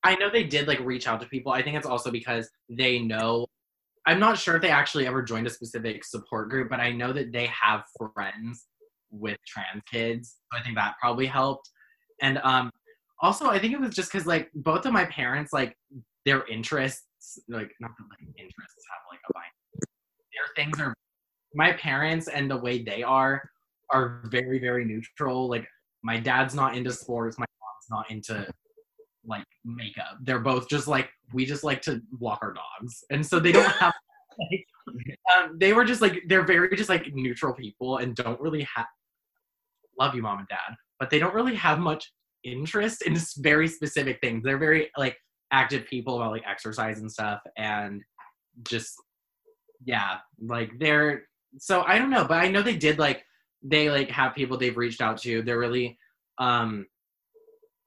I 0.03 0.15
know 0.15 0.29
they 0.29 0.43
did 0.43 0.67
like 0.67 0.79
reach 0.79 1.07
out 1.07 1.19
to 1.21 1.27
people. 1.27 1.51
I 1.51 1.61
think 1.61 1.77
it's 1.77 1.87
also 1.87 2.11
because 2.11 2.49
they 2.69 2.99
know. 2.99 3.45
I'm 4.07 4.19
not 4.19 4.39
sure 4.39 4.55
if 4.55 4.63
they 4.63 4.69
actually 4.69 5.05
ever 5.05 5.21
joined 5.21 5.45
a 5.45 5.51
specific 5.51 6.03
support 6.03 6.49
group, 6.49 6.69
but 6.69 6.79
I 6.79 6.91
know 6.91 7.13
that 7.13 7.31
they 7.31 7.47
have 7.47 7.83
friends 8.15 8.65
with 9.11 9.37
trans 9.47 9.83
kids. 9.91 10.37
So 10.51 10.59
I 10.59 10.63
think 10.63 10.75
that 10.75 10.95
probably 10.99 11.27
helped. 11.27 11.69
And 12.21 12.39
um, 12.39 12.71
also, 13.21 13.47
I 13.47 13.59
think 13.59 13.73
it 13.73 13.79
was 13.79 13.93
just 13.93 14.11
because 14.11 14.25
like 14.25 14.49
both 14.55 14.85
of 14.85 14.93
my 14.93 15.05
parents, 15.05 15.53
like 15.53 15.75
their 16.25 16.47
interests, 16.47 17.03
like 17.47 17.71
not 17.79 17.91
that 17.97 18.05
like 18.09 18.27
interests 18.39 18.85
have 18.89 19.01
like 19.11 19.19
a 19.29 19.37
line. 19.37 19.43
Their 20.33 20.65
things 20.65 20.79
are 20.79 20.95
my 21.53 21.73
parents 21.73 22.27
and 22.27 22.49
the 22.49 22.57
way 22.57 22.81
they 22.81 23.03
are 23.03 23.43
are 23.91 24.21
very 24.25 24.59
very 24.59 24.85
neutral. 24.85 25.49
Like 25.49 25.67
my 26.03 26.19
dad's 26.19 26.55
not 26.55 26.75
into 26.75 26.91
sports. 26.91 27.37
My 27.37 27.45
mom's 27.61 27.89
not 27.89 28.11
into 28.11 28.47
like 29.25 29.45
makeup. 29.63 30.17
They're 30.21 30.39
both 30.39 30.67
just 30.67 30.87
like 30.87 31.09
we 31.33 31.45
just 31.45 31.63
like 31.63 31.81
to 31.83 32.01
walk 32.19 32.39
our 32.41 32.53
dogs. 32.53 33.03
And 33.09 33.25
so 33.25 33.39
they 33.39 33.51
don't 33.51 33.71
have 33.79 33.93
like 34.39 34.65
um, 35.35 35.57
they 35.59 35.73
were 35.73 35.85
just 35.85 36.01
like 36.01 36.23
they're 36.27 36.45
very 36.45 36.75
just 36.75 36.89
like 36.89 37.13
neutral 37.13 37.53
people 37.53 37.97
and 37.97 38.15
don't 38.15 38.39
really 38.39 38.67
have 38.75 38.87
love 39.99 40.15
you 40.15 40.21
mom 40.21 40.39
and 40.39 40.47
dad 40.47 40.75
but 41.01 41.09
they 41.09 41.17
don't 41.17 41.33
really 41.33 41.55
have 41.55 41.79
much 41.79 42.13
interest 42.43 43.01
in 43.01 43.17
very 43.39 43.67
specific 43.67 44.19
things. 44.21 44.43
They're 44.43 44.59
very 44.59 44.91
like 44.95 45.17
active 45.51 45.85
people 45.87 46.15
about 46.15 46.31
like 46.31 46.43
exercise 46.47 46.99
and 46.99 47.11
stuff 47.11 47.41
and 47.57 48.03
just 48.63 48.93
yeah 49.83 50.17
like 50.39 50.71
they're 50.79 51.23
so 51.57 51.81
i 51.87 51.97
don't 51.97 52.09
know 52.09 52.23
but 52.23 52.37
i 52.37 52.47
know 52.47 52.61
they 52.61 52.75
did 52.75 52.99
like 52.99 53.25
they 53.63 53.89
like 53.89 54.09
have 54.09 54.35
people 54.35 54.57
they've 54.57 54.77
reached 54.77 55.01
out 55.01 55.17
to. 55.19 55.41
They're 55.41 55.59
really 55.59 55.97
um 56.37 56.85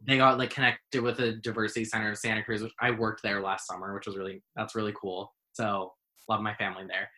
they 0.06 0.18
got 0.18 0.38
like 0.38 0.50
connected 0.50 1.00
with 1.00 1.16
the 1.16 1.32
diversity 1.32 1.84
center 1.84 2.10
of 2.10 2.18
Santa 2.18 2.42
Cruz, 2.42 2.62
which 2.62 2.72
I 2.80 2.90
worked 2.90 3.22
there 3.22 3.40
last 3.40 3.66
summer, 3.66 3.94
which 3.94 4.06
was 4.06 4.16
really 4.16 4.42
that's 4.56 4.74
really 4.74 4.94
cool. 5.00 5.32
So 5.52 5.92
love 6.28 6.40
my 6.40 6.54
family 6.54 6.84
there. 6.86 7.08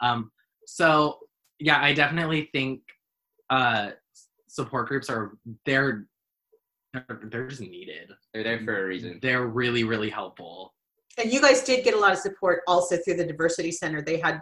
Um 0.00 0.30
so 0.66 1.18
yeah, 1.58 1.80
I 1.82 1.92
definitely 1.92 2.48
think 2.52 2.80
uh 3.50 3.90
support 4.48 4.88
groups 4.88 5.10
are 5.10 5.36
they're 5.64 6.06
they're, 6.92 7.20
they're 7.24 7.48
just 7.48 7.60
needed. 7.60 8.12
They're 8.32 8.44
there 8.44 8.60
for 8.64 8.84
a 8.84 8.86
reason. 8.86 9.18
They're 9.20 9.46
really, 9.46 9.84
really 9.84 10.10
helpful. 10.10 10.74
And 11.18 11.32
you 11.32 11.40
guys 11.40 11.62
did 11.62 11.84
get 11.84 11.94
a 11.94 11.98
lot 11.98 12.12
of 12.12 12.18
support 12.18 12.62
also 12.66 12.96
through 12.96 13.16
the 13.16 13.26
Diversity 13.26 13.72
Center. 13.72 14.02
They 14.02 14.18
had 14.18 14.40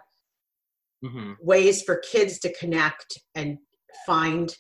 hmm 1.05 1.33
ways 1.41 1.83
for 1.83 1.97
kids 2.11 2.39
to 2.39 2.53
connect 2.55 3.19
and 3.35 3.59
find 4.07 4.57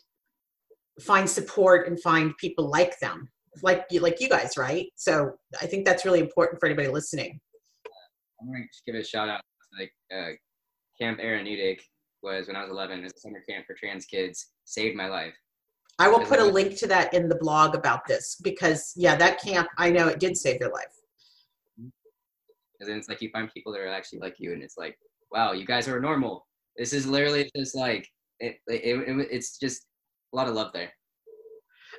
find 1.01 1.28
support 1.28 1.88
and 1.88 2.01
find 2.03 2.36
people 2.38 2.68
like 2.70 2.99
them 3.01 3.28
like 3.62 3.84
you 3.90 4.01
like 4.01 4.20
you 4.20 4.28
guys 4.28 4.57
right 4.57 4.86
so 4.97 5.32
i 5.62 5.66
think 5.66 5.84
that's 5.84 6.05
really 6.05 6.20
important 6.20 6.59
for 6.61 6.66
anybody 6.66 6.88
listening 6.88 7.40
I'm 8.40 8.53
gonna 8.53 8.64
give 8.86 8.95
a 8.95 9.05
shout 9.05 9.28
out 9.28 9.40
to 9.40 9.80
like 9.80 9.92
uh, 10.14 10.32
Camp 11.01 11.18
Aranu'tiq 11.18 11.80
was 12.22 12.47
when 12.47 12.57
I 12.57 12.62
was 12.62 12.70
11. 12.70 13.01
It 13.01 13.03
was 13.03 13.12
a 13.16 13.20
summer 13.20 13.42
camp 13.49 13.66
for 13.66 13.74
trans 13.74 14.05
kids. 14.07 14.53
Saved 14.64 14.97
my 14.97 15.09
life. 15.09 15.34
i 15.99 16.09
will 16.09 16.20
put 16.20 16.40
a 16.40 16.45
link 16.45 16.76
to 16.78 16.86
that 16.86 17.12
in 17.14 17.28
the 17.28 17.36
blog 17.36 17.74
about 17.74 18.01
this 18.07 18.36
because 18.42 18.92
yeah 18.97 19.14
that 19.16 19.40
camp 19.40 19.68
i 19.78 19.90
know 19.90 20.09
it 20.09 20.18
did 20.20 20.36
save 20.36 20.59
your 20.61 20.72
life 20.72 20.95
And 22.80 22.88
then 22.88 22.99
it's 22.99 23.09
like 23.09 23.22
you 23.22 23.30
find 23.30 23.49
people 23.53 23.72
that 23.72 23.80
are 23.80 23.88
actually 23.88 24.18
like 24.18 24.36
you, 24.38 24.53
and 24.53 24.62
it's 24.62 24.76
like, 24.76 24.97
wow, 25.35 25.53
you 25.53 25.66
guys 25.66 25.89
are 25.89 26.01
normal. 26.01 26.47
This 26.76 26.93
is 26.93 27.07
literally 27.07 27.51
just 27.57 27.74
like 27.74 28.09
it. 28.41 28.57
it, 28.68 28.82
it 29.09 29.28
it's 29.30 29.59
just 29.59 29.87
a 30.32 30.37
lot 30.37 30.49
of 30.49 30.55
love 30.55 30.72
there. 30.72 30.91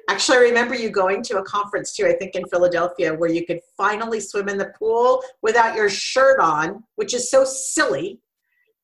actually 0.09 0.37
i 0.37 0.41
remember 0.41 0.75
you 0.75 0.89
going 0.89 1.21
to 1.23 1.37
a 1.37 1.43
conference 1.43 1.95
too 1.95 2.05
i 2.05 2.13
think 2.13 2.35
in 2.35 2.45
philadelphia 2.53 3.13
where 3.13 3.29
you 3.37 3.45
could 3.45 3.59
finally 3.77 4.19
swim 4.19 4.49
in 4.49 4.57
the 4.57 4.71
pool 4.77 5.21
without 5.41 5.75
your 5.75 5.89
shirt 5.89 6.39
on 6.41 6.83
which 6.97 7.13
is 7.13 7.31
so 7.31 7.45
silly 7.45 8.19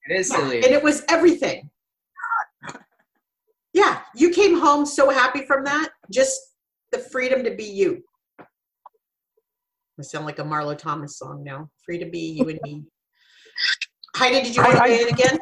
It 0.09 0.19
is 0.21 0.29
silly. 0.29 0.63
and 0.63 0.71
it 0.77 0.81
was 0.81 1.03
everything. 1.09 1.69
Yeah, 3.73 3.99
you 4.15 4.31
came 4.31 4.59
home 4.59 4.85
so 4.85 5.09
happy 5.09 5.45
from 5.45 5.63
that. 5.63 5.89
Just 6.11 6.37
the 6.91 6.97
freedom 6.99 7.41
to 7.45 7.51
be 7.55 7.63
you. 7.63 8.03
I 8.39 10.03
sound 10.03 10.25
like 10.25 10.39
a 10.39 10.43
Marlo 10.43 10.77
Thomas 10.77 11.17
song 11.17 11.43
now. 11.45 11.69
Free 11.85 11.97
to 11.99 12.09
be 12.09 12.19
you 12.37 12.49
and 12.49 12.59
me. 12.63 12.83
Heidi, 14.15 14.41
did 14.43 14.55
you 14.55 14.63
want 14.63 14.75
to 14.75 14.81
I- 14.81 14.85
I- 14.85 14.89
weigh 14.89 15.01
in 15.01 15.07
again? 15.09 15.39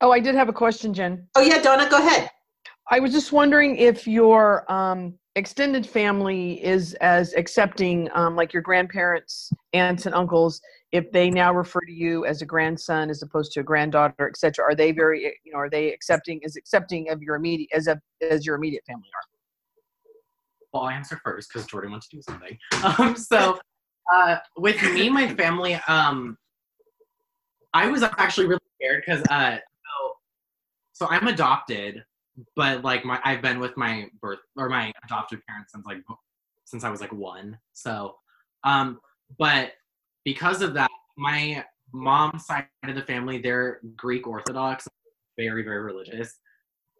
Oh, 0.00 0.10
I 0.10 0.18
did 0.18 0.34
have 0.34 0.48
a 0.48 0.52
question, 0.52 0.92
Jen. 0.92 1.28
Oh 1.36 1.40
yeah, 1.40 1.62
Donna, 1.62 1.88
go 1.88 1.98
ahead. 1.98 2.28
I 2.90 2.98
was 2.98 3.12
just 3.12 3.30
wondering 3.32 3.76
if 3.76 4.06
your 4.06 4.70
um, 4.70 5.14
extended 5.36 5.86
family 5.86 6.62
is 6.64 6.94
as 6.94 7.32
accepting, 7.34 8.08
um, 8.12 8.34
like 8.34 8.52
your 8.52 8.62
grandparents, 8.62 9.50
aunts, 9.72 10.06
and 10.06 10.14
uncles, 10.14 10.60
if 10.90 11.10
they 11.12 11.30
now 11.30 11.54
refer 11.54 11.80
to 11.80 11.92
you 11.92 12.26
as 12.26 12.42
a 12.42 12.46
grandson 12.46 13.08
as 13.10 13.22
opposed 13.22 13.52
to 13.52 13.60
a 13.60 13.62
granddaughter, 13.62 14.28
etc. 14.28 14.64
Are 14.64 14.74
they 14.74 14.90
very, 14.90 15.22
you 15.44 15.52
know, 15.52 15.58
are 15.58 15.70
they 15.70 15.92
accepting, 15.92 16.40
as 16.44 16.56
accepting 16.56 17.08
of 17.08 17.22
your 17.22 17.36
immediate, 17.36 17.70
as 17.72 17.86
a, 17.86 18.00
as 18.20 18.44
your 18.44 18.56
immediate 18.56 18.84
family 18.86 19.08
are? 19.14 19.28
Well, 20.72 20.82
I'll 20.84 20.90
answer 20.90 21.20
first 21.22 21.50
because 21.52 21.66
Jordan 21.68 21.92
wants 21.92 22.08
to 22.08 22.16
do 22.16 22.22
something. 22.22 22.58
Um, 22.98 23.16
so, 23.16 23.60
uh, 24.12 24.38
with 24.56 24.82
me, 24.82 25.08
my 25.08 25.32
family, 25.34 25.74
um, 25.86 26.36
I 27.74 27.88
was 27.88 28.02
actually 28.02 28.46
really 28.46 28.60
scared 28.80 29.02
because, 29.06 29.22
uh, 29.30 29.58
so, 30.94 31.08
I'm 31.08 31.26
adopted, 31.26 32.04
but 32.54 32.84
like 32.84 33.04
my 33.04 33.18
I've 33.24 33.42
been 33.42 33.58
with 33.58 33.76
my 33.76 34.08
birth 34.20 34.38
or 34.56 34.68
my 34.68 34.92
adoptive 35.04 35.40
parents 35.48 35.72
since 35.72 35.84
like 35.86 35.98
since 36.64 36.84
I 36.84 36.90
was 36.90 37.00
like 37.00 37.12
one. 37.12 37.58
So, 37.72 38.14
um, 38.62 39.00
but 39.38 39.72
because 40.24 40.62
of 40.62 40.74
that, 40.74 40.90
my 41.16 41.64
mom's 41.92 42.46
side 42.46 42.66
of 42.86 42.94
the 42.94 43.02
family 43.02 43.38
they're 43.38 43.80
Greek 43.96 44.26
Orthodox, 44.26 44.86
very 45.36 45.62
very 45.64 45.80
religious 45.80 46.38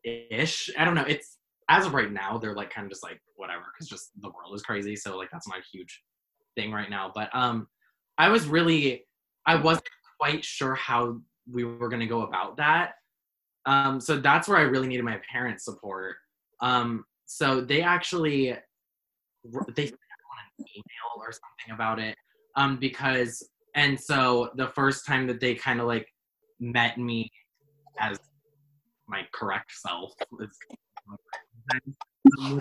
ish. 0.04 0.70
I 0.76 0.84
don't 0.84 0.94
know. 0.94 1.04
It's 1.06 1.38
as 1.68 1.86
of 1.86 1.94
right 1.94 2.12
now 2.12 2.38
they're 2.38 2.54
like 2.54 2.70
kind 2.70 2.84
of 2.84 2.90
just 2.90 3.02
like 3.02 3.20
whatever 3.36 3.64
because 3.72 3.88
just 3.88 4.10
the 4.20 4.30
world 4.30 4.54
is 4.54 4.62
crazy. 4.62 4.96
So 4.96 5.16
like 5.16 5.30
that's 5.30 5.46
a 5.46 5.52
huge 5.72 6.02
thing 6.56 6.72
right 6.72 6.90
now. 6.90 7.12
But 7.14 7.30
um, 7.34 7.68
I 8.18 8.28
was 8.28 8.46
really 8.46 9.06
I 9.46 9.56
wasn't 9.56 9.86
quite 10.22 10.44
sure 10.44 10.76
how 10.76 11.18
we 11.50 11.64
were 11.64 11.88
going 11.88 11.98
to 11.98 12.06
go 12.06 12.22
about 12.22 12.56
that. 12.56 12.92
Um, 13.66 14.00
so 14.00 14.18
that's 14.18 14.46
where 14.46 14.58
I 14.58 14.62
really 14.62 14.86
needed 14.86 15.04
my 15.04 15.20
parents' 15.30 15.64
support. 15.64 16.14
Um, 16.60 17.04
so 17.26 17.60
they 17.60 17.82
actually 17.82 18.56
they 19.74 19.86
sent 19.86 19.98
an 20.58 20.66
email 20.76 21.18
or 21.18 21.32
something 21.32 21.74
about 21.74 21.98
it 21.98 22.14
um, 22.56 22.76
because 22.76 23.48
and 23.74 23.98
so 23.98 24.50
the 24.54 24.68
first 24.68 25.04
time 25.06 25.26
that 25.26 25.40
they 25.40 25.56
kind 25.56 25.80
of 25.80 25.86
like 25.88 26.06
met 26.60 26.98
me 26.98 27.28
as 27.98 28.16
my 29.08 29.22
correct 29.34 29.72
self 29.72 30.12
was 30.30 30.56
my 32.38 32.60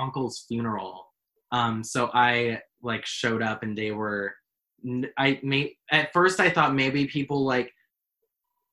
uncle's 0.00 0.44
funeral. 0.46 1.08
Um, 1.50 1.82
so 1.82 2.10
I 2.14 2.60
like 2.82 3.04
showed 3.04 3.42
up 3.42 3.64
and 3.64 3.76
they 3.76 3.90
were 3.90 4.32
I 5.16 5.40
may 5.42 5.76
at 5.90 6.12
first 6.12 6.40
I 6.40 6.50
thought 6.50 6.74
maybe 6.74 7.06
people 7.06 7.44
like 7.44 7.72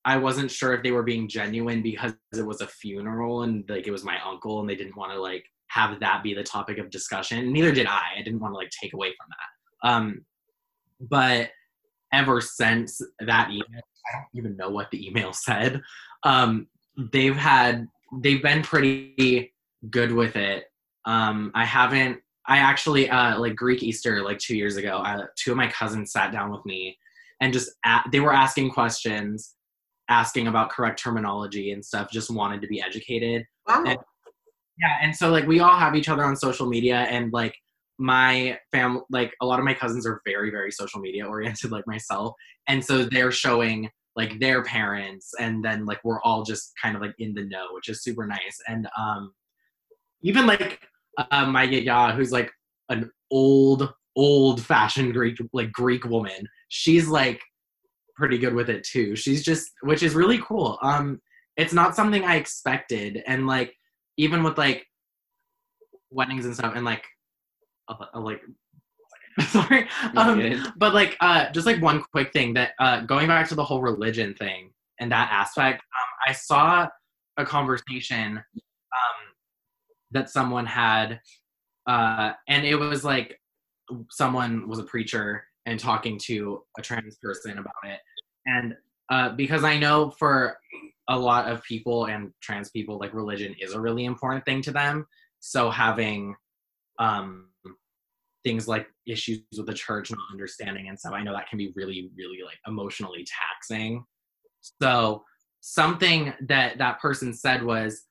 I 0.05 0.17
wasn't 0.17 0.49
sure 0.49 0.73
if 0.73 0.83
they 0.83 0.91
were 0.91 1.03
being 1.03 1.27
genuine 1.27 1.81
because 1.81 2.13
it 2.35 2.45
was 2.45 2.61
a 2.61 2.67
funeral 2.67 3.43
and 3.43 3.63
like 3.69 3.85
it 3.85 3.91
was 3.91 4.03
my 4.03 4.17
uncle 4.25 4.59
and 4.59 4.69
they 4.69 4.75
didn't 4.75 4.95
want 4.95 5.11
to 5.11 5.21
like 5.21 5.45
have 5.67 5.99
that 5.99 6.23
be 6.23 6.33
the 6.33 6.43
topic 6.43 6.77
of 6.77 6.89
discussion. 6.89 7.51
Neither 7.51 7.71
did 7.71 7.85
I. 7.85 8.01
I 8.17 8.21
didn't 8.23 8.39
want 8.39 8.53
to 8.53 8.57
like 8.57 8.71
take 8.81 8.93
away 8.93 9.09
from 9.09 9.27
that. 9.29 9.89
Um, 9.89 10.25
but 10.99 11.51
ever 12.11 12.41
since 12.41 13.01
that 13.19 13.49
email, 13.51 13.65
I 13.71 14.17
don't 14.17 14.27
even 14.33 14.57
know 14.57 14.69
what 14.69 14.89
the 14.91 15.05
email 15.05 15.33
said. 15.33 15.81
Um, 16.23 16.67
they've 17.11 17.35
had 17.35 17.87
they've 18.21 18.41
been 18.41 18.63
pretty 18.63 19.53
good 19.89 20.11
with 20.11 20.35
it. 20.35 20.65
Um, 21.05 21.51
I 21.53 21.65
haven't 21.65 22.19
I 22.49 22.57
actually 22.57 23.09
uh, 23.09 23.39
like 23.39 23.55
Greek 23.55 23.83
Easter 23.83 24.23
like 24.23 24.39
two 24.39 24.57
years 24.57 24.75
ago. 24.75 24.97
Uh, 24.97 25.27
two 25.37 25.51
of 25.51 25.57
my 25.57 25.67
cousins 25.67 26.11
sat 26.11 26.31
down 26.31 26.51
with 26.51 26.65
me 26.65 26.97
and 27.39 27.53
just 27.53 27.71
they 28.11 28.19
were 28.19 28.33
asking 28.33 28.71
questions, 28.71 29.55
asking 30.09 30.47
about 30.47 30.71
correct 30.71 30.99
terminology 30.99 31.71
and 31.71 31.85
stuff. 31.85 32.11
Just 32.11 32.31
wanted 32.31 32.61
to 32.61 32.67
be 32.67 32.81
educated. 32.81 33.45
Wow. 33.67 33.83
And, 33.85 33.99
yeah, 34.79 34.95
and 35.01 35.15
so 35.15 35.29
like 35.29 35.45
we 35.45 35.59
all 35.59 35.77
have 35.77 35.95
each 35.95 36.09
other 36.09 36.23
on 36.23 36.35
social 36.35 36.67
media, 36.67 37.01
and 37.01 37.31
like 37.31 37.55
my 37.99 38.57
family, 38.71 39.01
like 39.11 39.33
a 39.41 39.45
lot 39.45 39.59
of 39.59 39.65
my 39.65 39.73
cousins 39.73 40.07
are 40.07 40.21
very 40.25 40.49
very 40.49 40.71
social 40.71 40.99
media 41.01 41.25
oriented, 41.27 41.71
like 41.71 41.85
myself, 41.85 42.33
and 42.67 42.83
so 42.83 43.05
they're 43.05 43.31
showing 43.31 43.89
like 44.15 44.39
their 44.39 44.63
parents, 44.63 45.33
and 45.39 45.63
then 45.63 45.85
like 45.85 45.99
we're 46.03 46.21
all 46.21 46.43
just 46.43 46.71
kind 46.81 46.95
of 46.95 47.01
like 47.01 47.13
in 47.19 47.35
the 47.35 47.45
know, 47.45 47.67
which 47.73 47.89
is 47.89 48.01
super 48.01 48.25
nice. 48.25 48.59
And 48.67 48.87
um, 48.97 49.33
even 50.23 50.47
like 50.47 50.79
uh, 51.17 51.45
my 51.45 51.63
yaya, 51.63 52.13
who's 52.13 52.31
like 52.31 52.51
an 52.89 53.11
old, 53.31 53.93
old 54.15 54.61
fashioned 54.61 55.13
Greek, 55.13 55.37
like 55.53 55.71
Greek 55.71 56.05
woman. 56.05 56.47
She's 56.69 57.07
like 57.07 57.41
pretty 58.15 58.37
good 58.37 58.53
with 58.53 58.69
it 58.69 58.83
too. 58.83 59.15
She's 59.15 59.43
just, 59.43 59.71
which 59.81 60.03
is 60.03 60.15
really 60.15 60.39
cool. 60.39 60.77
Um, 60.81 61.19
it's 61.57 61.73
not 61.73 61.95
something 61.95 62.23
I 62.23 62.35
expected, 62.35 63.21
and 63.27 63.47
like 63.47 63.75
even 64.17 64.43
with 64.43 64.57
like 64.57 64.85
weddings 66.11 66.45
and 66.45 66.55
stuff, 66.55 66.73
and 66.75 66.85
like, 66.85 67.03
uh 67.89 68.19
like 68.19 68.41
sorry 69.47 69.87
um 70.15 70.71
but 70.77 70.93
like 70.93 71.15
uh 71.21 71.49
just 71.51 71.65
like 71.65 71.81
one 71.81 72.03
quick 72.11 72.31
thing 72.33 72.53
that 72.53 72.71
uh 72.79 73.01
going 73.01 73.27
back 73.27 73.47
to 73.47 73.55
the 73.55 73.63
whole 73.63 73.81
religion 73.81 74.33
thing 74.33 74.71
and 74.99 75.11
that 75.11 75.29
aspect 75.31 75.81
um 75.81 76.07
i 76.27 76.33
saw 76.33 76.87
a 77.37 77.45
conversation 77.45 78.37
um 78.37 78.43
that 80.11 80.29
someone 80.29 80.65
had 80.65 81.19
uh, 81.87 82.33
and 82.47 82.65
it 82.65 82.75
was 82.75 83.03
like 83.03 83.39
someone 84.11 84.67
was 84.67 84.77
a 84.77 84.83
preacher 84.83 85.43
and 85.65 85.79
talking 85.79 86.19
to 86.19 86.61
a 86.77 86.81
trans 86.81 87.17
person 87.17 87.57
about 87.57 87.73
it. 87.83 87.99
And 88.45 88.75
uh, 89.09 89.29
because 89.29 89.63
i 89.63 89.77
know 89.77 90.11
for 90.11 90.57
a 91.07 91.17
lot 91.17 91.51
of 91.51 91.63
people 91.63 92.05
and 92.05 92.31
trans 92.41 92.69
people 92.69 92.99
like 92.99 93.13
religion 93.15 93.55
is 93.59 93.73
a 93.73 93.81
really 93.81 94.05
important 94.05 94.45
thing 94.45 94.61
to 94.61 94.71
them. 94.71 95.07
So 95.39 95.71
having 95.71 96.35
um, 96.99 97.47
things 98.43 98.67
like 98.67 98.87
issues 99.07 99.41
with 99.57 99.65
the 99.65 99.73
church 99.73 100.11
not 100.11 100.19
understanding 100.31 100.87
and 100.87 100.99
stuff 100.99 101.13
i 101.13 101.23
know 101.23 101.33
that 101.33 101.49
can 101.49 101.57
be 101.57 101.73
really 101.75 102.11
really 102.15 102.39
like 102.45 102.59
emotionally 102.67 103.25
taxing. 103.25 104.05
So 104.81 105.23
something 105.61 106.33
that 106.47 106.77
that 106.77 106.99
person 106.99 107.33
said 107.33 107.63
was 107.63 108.03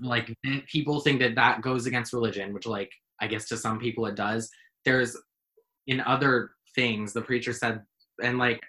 like 0.00 0.34
people 0.66 1.00
think 1.00 1.20
that 1.20 1.34
that 1.34 1.62
goes 1.62 1.86
against 1.86 2.12
religion 2.12 2.52
which 2.52 2.66
like 2.66 2.90
i 3.20 3.26
guess 3.26 3.46
to 3.46 3.56
some 3.56 3.78
people 3.78 4.06
it 4.06 4.16
does 4.16 4.50
there's 4.84 5.16
in 5.86 6.00
other 6.00 6.50
things 6.74 7.12
the 7.12 7.22
preacher 7.22 7.52
said 7.52 7.80
and 8.22 8.38
like 8.38 8.60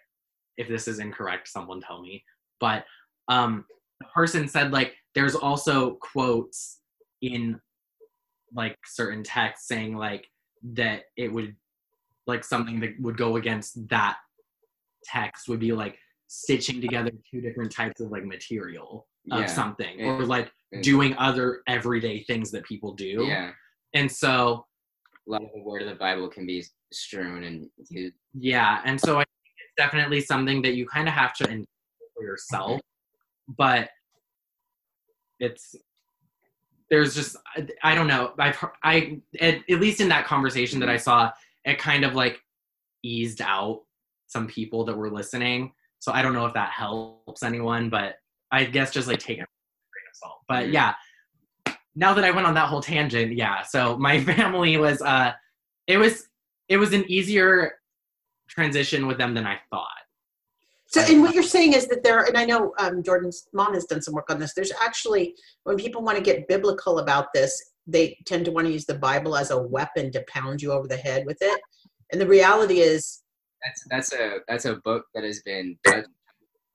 if 0.58 0.68
this 0.68 0.88
is 0.88 1.00
incorrect 1.00 1.48
someone 1.48 1.82
tell 1.82 2.02
me 2.02 2.24
but 2.60 2.86
um 3.28 3.66
the 4.00 4.08
person 4.08 4.48
said 4.48 4.72
like 4.72 4.94
there's 5.16 5.36
also 5.36 5.96
quotes 5.96 6.80
in 7.22 7.60
like 8.54 8.78
certain 8.86 9.24
texts 9.24 9.68
saying 9.68 9.96
like 9.96 10.28
that 10.64 11.04
it 11.18 11.32
would 11.32 11.56
like 12.28 12.44
something 12.44 12.80
that 12.80 12.94
would 13.00 13.18
go 13.18 13.38
against 13.38 13.88
that 13.90 14.18
text 15.04 15.48
would 15.48 15.60
be 15.60 15.72
like 15.72 15.98
stitching 16.28 16.80
together 16.80 17.12
two 17.30 17.42
different 17.42 17.72
types 17.72 18.00
of 18.00 18.12
like 18.12 18.24
material 18.24 19.08
of 19.32 19.42
yeah. 19.42 19.46
something 19.46 20.00
yeah. 20.00 20.08
or 20.08 20.24
like 20.26 20.52
Mm. 20.74 20.84
doing 20.84 21.16
other 21.18 21.62
everyday 21.68 22.24
things 22.24 22.50
that 22.52 22.64
people 22.64 22.94
do. 22.94 23.26
Yeah. 23.28 23.52
And 23.94 24.10
so 24.10 24.66
a 25.28 25.32
lot 25.32 25.44
of 25.44 25.50
the 25.54 25.62
word 25.62 25.82
of 25.82 25.90
the 25.90 25.96
Bible 25.96 26.30
can 26.30 26.46
be 26.46 26.64
strewn 26.94 27.44
and 27.44 27.70
used. 27.90 28.16
Yeah. 28.34 28.82
And 28.86 29.00
so 29.00 29.16
I 29.16 29.24
think 29.24 29.56
it's 29.58 29.74
definitely 29.78 30.22
something 30.22 30.62
that 30.62 30.76
you 30.76 30.88
kind 30.88 31.10
of 31.10 31.14
have 31.14 31.34
to 31.36 31.46
for 31.46 32.24
yourself. 32.24 32.72
Mm-hmm. 32.72 33.54
But 33.58 33.90
it's 35.40 35.76
there's 36.90 37.16
just 37.16 37.36
I 37.84 37.96
don't 37.96 38.08
know. 38.08 38.34
I've 38.40 38.64
I 38.84 39.20
at, 39.40 39.56
at 39.70 39.80
least 39.80 40.00
in 40.00 40.08
that 40.10 40.26
conversation 40.26 40.80
that 40.80 40.90
I 40.90 40.98
saw, 40.98 41.32
it 41.66 41.80
kind 41.80 42.06
of 42.06 42.16
like 42.16 42.40
eased 43.04 43.42
out 43.42 43.82
some 44.28 44.48
people 44.48 44.86
that 44.86 44.96
were 44.96 45.10
listening. 45.10 45.74
So 46.00 46.14
I 46.14 46.22
don't 46.22 46.34
know 46.34 46.46
if 46.46 46.54
that 46.54 46.72
helps 46.72 47.44
anyone, 47.44 47.90
but 47.90 48.16
I 48.52 48.64
guess 48.66 48.92
just 48.92 49.08
like 49.10 49.20
take 49.20 49.40
it 49.40 49.48
salt. 50.14 50.40
But 50.48 50.66
mm-hmm. 50.66 50.74
yeah, 50.74 50.94
now 51.96 52.14
that 52.14 52.24
I 52.24 52.32
went 52.32 52.48
on 52.48 52.54
that 52.56 52.68
whole 52.68 52.82
tangent, 52.82 53.34
yeah. 53.34 53.64
So 53.64 53.98
my 53.98 54.24
family 54.24 54.78
was 54.78 55.02
uh 55.02 55.34
it 55.88 55.98
was 55.98 56.28
it 56.70 56.78
was 56.78 56.94
an 56.94 57.10
easier 57.10 57.74
transition 58.48 59.08
with 59.08 59.18
them 59.18 59.34
than 59.34 59.46
I 59.46 59.60
thought. 59.70 59.88
So, 60.88 61.00
and 61.02 61.22
what 61.22 61.34
you're 61.34 61.44
saying 61.44 61.72
is 61.72 61.88
that 61.88 62.04
there, 62.04 62.24
and 62.24 62.38
I 62.38 62.44
know 62.44 62.74
um, 62.78 63.02
Jordan's 63.02 63.48
mom 63.54 63.74
has 63.76 63.86
done 63.86 64.02
some 64.02 64.14
work 64.14 64.30
on 64.30 64.40
this. 64.40 64.54
There's 64.54 64.74
actually, 64.84 65.36
when 65.64 65.78
people 65.78 66.02
want 66.02 66.18
to 66.18 66.24
get 66.24 66.50
biblical 66.50 67.00
about 67.00 67.28
this, 67.34 67.72
they 67.88 68.18
tend 68.26 68.44
to 68.46 68.52
want 68.52 68.68
to 68.68 68.74
use 68.74 68.86
the 68.86 68.96
Bible 68.96 69.38
as 69.38 69.52
a 69.52 69.58
weapon 69.58 70.12
to 70.12 70.24
pound 70.28 70.62
you 70.62 70.74
over 70.74 70.90
the 70.90 70.98
head 70.98 71.26
with 71.26 71.38
it. 71.40 71.62
And 72.12 72.20
the 72.20 72.28
reality 72.28 72.82
is, 72.82 73.22
that's 73.64 73.84
that's 73.90 74.14
a 74.14 74.40
that's 74.50 74.66
a 74.66 74.76
book 74.84 75.06
that 75.14 75.24
has 75.24 75.42
been 75.44 75.78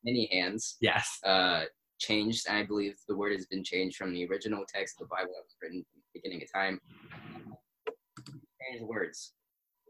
many 0.03 0.31
hands. 0.33 0.77
Yes. 0.81 1.19
Uh, 1.23 1.65
changed. 1.99 2.49
I 2.49 2.63
believe 2.63 2.95
the 3.09 3.17
word 3.17 3.33
has 3.33 3.47
been 3.47 3.65
changed 3.65 3.97
from 3.97 4.13
the 4.13 4.27
original 4.27 4.65
text 4.73 5.01
of 5.01 5.09
the 5.09 5.15
Bible 5.15 5.33
that 5.35 5.45
was 5.45 5.57
written 5.63 5.85
the 5.95 6.21
beginning 6.21 6.43
of 6.43 6.53
time. 6.53 6.81
Change 8.27 8.83
words. 8.83 9.33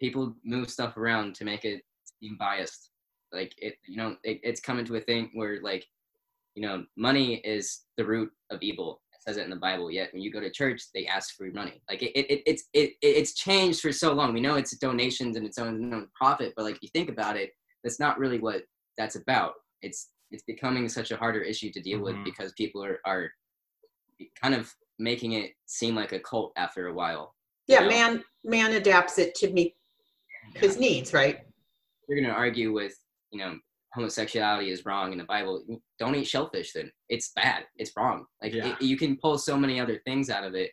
People 0.01 0.35
move 0.45 0.71
stuff 0.71 0.97
around 0.97 1.35
to 1.37 1.45
make 1.45 1.65
it 1.65 1.83
seem 2.21 2.37
biased. 2.39 2.91
Like 3.33 3.55
it, 3.59 3.77
you 3.87 3.97
know, 3.97 4.17
it, 4.25 4.41
it's 4.43 4.61
coming 4.61 4.85
to 4.87 4.97
a 4.97 5.01
thing 5.01 5.31
where 5.35 5.61
like, 5.63 5.87
you 6.55 6.63
know, 6.63 6.85
money 6.97 7.37
is 7.37 7.83
the 7.97 8.05
root 8.05 8.31
of 8.51 8.63
evil. 8.63 9.03
It 9.13 9.23
says 9.23 9.37
it 9.37 9.45
in 9.45 9.51
the 9.51 9.57
Bible. 9.57 9.91
Yet 9.91 10.13
when 10.13 10.23
you 10.23 10.33
go 10.33 10.41
to 10.41 10.51
church, 10.51 10.83
they 10.95 11.07
ask 11.07 11.35
for 11.37 11.47
money. 11.51 11.83
Like 11.89 12.03
it, 12.03 12.13
it, 12.13 12.31
it 12.31 12.43
it's 12.47 12.65
it, 12.73 12.95
it's 13.03 13.35
changed 13.35 13.81
for 13.81 13.93
so 13.93 14.13
long. 14.13 14.33
We 14.33 14.41
know 14.41 14.57
it's 14.57 14.77
donations 14.77 15.37
and 15.37 15.47
its 15.47 15.59
own, 15.59 15.93
own 15.93 16.09
profit, 16.15 16.53
but 16.57 16.65
like 16.65 16.79
you 16.83 16.89
think 16.95 17.09
about 17.09 17.37
it, 17.37 17.51
that's 17.83 18.01
not 18.01 18.19
really 18.19 18.39
what 18.39 18.63
that's 18.97 19.17
about. 19.17 19.55
It's 19.83 20.09
it's 20.31 20.43
becoming 20.43 20.89
such 20.89 21.11
a 21.11 21.16
harder 21.16 21.41
issue 21.41 21.70
to 21.72 21.81
deal 21.81 21.99
mm-hmm. 21.99 22.16
with 22.18 22.24
because 22.24 22.53
people 22.53 22.85
are 22.85 22.99
are 23.05 23.31
kind 24.41 24.55
of 24.55 24.72
making 24.99 25.33
it 25.33 25.53
seem 25.66 25.95
like 25.95 26.12
a 26.12 26.20
cult 26.20 26.53
after 26.57 26.89
a 26.89 26.95
while. 26.95 27.35
Yeah, 27.66 27.81
know? 27.81 27.89
man 27.89 28.24
man 28.45 28.72
adapts 28.72 29.18
it 29.18 29.35
to 29.37 29.51
meet 29.51 29.74
his 30.55 30.79
needs, 30.79 31.12
right? 31.12 31.41
You're 32.09 32.20
gonna 32.20 32.35
argue 32.35 32.72
with 32.72 32.95
you 33.31 33.39
know 33.39 33.59
homosexuality 33.97 34.70
is 34.70 34.85
wrong 34.85 35.12
in 35.12 35.18
the 35.18 35.24
Bible, 35.24 35.64
don't 35.99 36.14
eat 36.14 36.27
shellfish. 36.27 36.72
Then 36.72 36.91
it's 37.09 37.33
bad. 37.35 37.64
It's 37.77 37.93
wrong. 37.97 38.27
Like 38.43 38.53
Yeah. 38.53 38.68
it, 38.68 38.83
you 38.83 38.97
can 38.97 39.16
pull 39.16 39.39
so 39.39 39.57
many 39.57 39.81
other 39.81 40.01
things 40.05 40.29
out 40.29 40.45
of 40.45 40.55
it, 40.55 40.70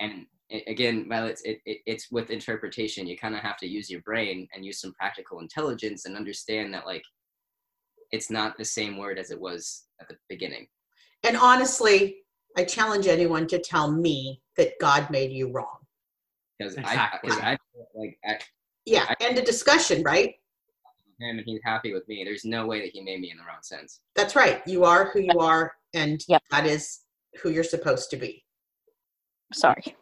and 0.00 0.26
it, 0.48 0.64
again, 0.66 1.06
well, 1.08 1.26
it's 1.26 1.42
it, 1.42 1.60
it, 1.66 1.78
it's 1.86 2.10
with 2.10 2.30
interpretation. 2.30 3.06
You 3.06 3.18
kind 3.18 3.34
of 3.34 3.42
have 3.42 3.58
to 3.58 3.66
use 3.66 3.90
your 3.90 4.00
brain 4.00 4.48
and 4.54 4.64
use 4.64 4.80
some 4.80 4.94
practical 4.94 5.40
intelligence 5.40 6.06
and 6.06 6.16
understand 6.16 6.72
that 6.74 6.86
like 6.86 7.04
it's 8.12 8.30
not 8.30 8.56
the 8.56 8.64
same 8.64 8.96
word 8.96 9.18
as 9.18 9.30
it 9.30 9.40
was 9.40 9.84
at 10.00 10.08
the 10.08 10.16
beginning. 10.28 10.66
And 11.22 11.36
honestly, 11.36 12.18
I 12.56 12.64
challenge 12.64 13.06
anyone 13.06 13.46
to 13.48 13.58
tell 13.58 13.90
me 13.90 14.40
that 14.56 14.72
God 14.80 15.10
made 15.10 15.32
you 15.32 15.50
wrong. 15.50 15.78
Because 16.58 16.76
Exactly. 16.76 17.30
I, 17.30 17.34
'cause 17.34 17.38
I 17.42 17.58
like 17.94 18.18
I, 18.24 18.38
Yeah, 18.84 19.12
end 19.20 19.38
of 19.38 19.44
discussion, 19.44 20.02
right? 20.02 20.34
him 21.20 21.38
and 21.38 21.46
he's 21.46 21.60
happy 21.64 21.92
with 21.92 22.06
me. 22.08 22.24
There's 22.24 22.44
no 22.44 22.66
way 22.66 22.80
that 22.80 22.90
he 22.90 23.00
made 23.00 23.20
me 23.20 23.30
in 23.30 23.36
the 23.36 23.44
wrong 23.44 23.62
sense. 23.62 24.00
That's 24.16 24.34
right. 24.34 24.62
You 24.66 24.84
are 24.84 25.10
who 25.10 25.20
you 25.20 25.38
are, 25.38 25.72
and 25.94 26.20
Yep. 26.26 26.42
that 26.50 26.66
is 26.66 27.02
who 27.40 27.50
you're 27.50 27.62
supposed 27.62 28.10
to 28.10 28.16
be. 28.16 28.44
Sorry. 29.52 29.96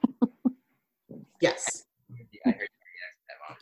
Yes. 1.40 1.84
heard 2.44 2.54
that 2.54 2.56
wrong. 3.48 3.56